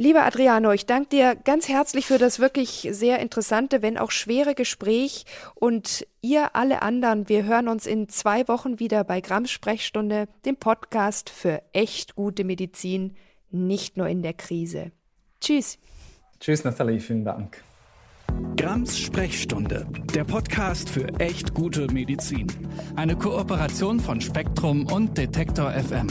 Lieber 0.00 0.24
Adriano, 0.24 0.70
ich 0.70 0.86
danke 0.86 1.08
dir 1.08 1.34
ganz 1.34 1.68
herzlich 1.68 2.06
für 2.06 2.18
das 2.18 2.38
wirklich 2.38 2.86
sehr 2.92 3.18
interessante, 3.18 3.82
wenn 3.82 3.98
auch 3.98 4.12
schwere 4.12 4.54
Gespräch. 4.54 5.26
Und 5.56 6.06
ihr 6.20 6.54
alle 6.54 6.82
anderen, 6.82 7.28
wir 7.28 7.42
hören 7.42 7.66
uns 7.66 7.84
in 7.84 8.08
zwei 8.08 8.46
Wochen 8.46 8.78
wieder 8.78 9.02
bei 9.02 9.20
Grams 9.20 9.50
Sprechstunde, 9.50 10.28
dem 10.46 10.54
Podcast 10.54 11.30
für 11.30 11.62
echt 11.72 12.14
gute 12.14 12.44
Medizin, 12.44 13.16
nicht 13.50 13.96
nur 13.96 14.06
in 14.06 14.22
der 14.22 14.34
Krise. 14.34 14.92
Tschüss. 15.40 15.78
Tschüss, 16.38 16.62
Nathalie, 16.62 17.00
vielen 17.00 17.24
Dank. 17.24 17.60
Grams 18.56 18.96
Sprechstunde, 19.00 19.84
der 20.14 20.22
Podcast 20.22 20.88
für 20.88 21.08
echt 21.18 21.54
gute 21.54 21.92
Medizin. 21.92 22.46
Eine 22.94 23.16
Kooperation 23.16 23.98
von 23.98 24.20
Spektrum 24.20 24.86
und 24.86 25.18
Detektor 25.18 25.72
FM. 25.72 26.06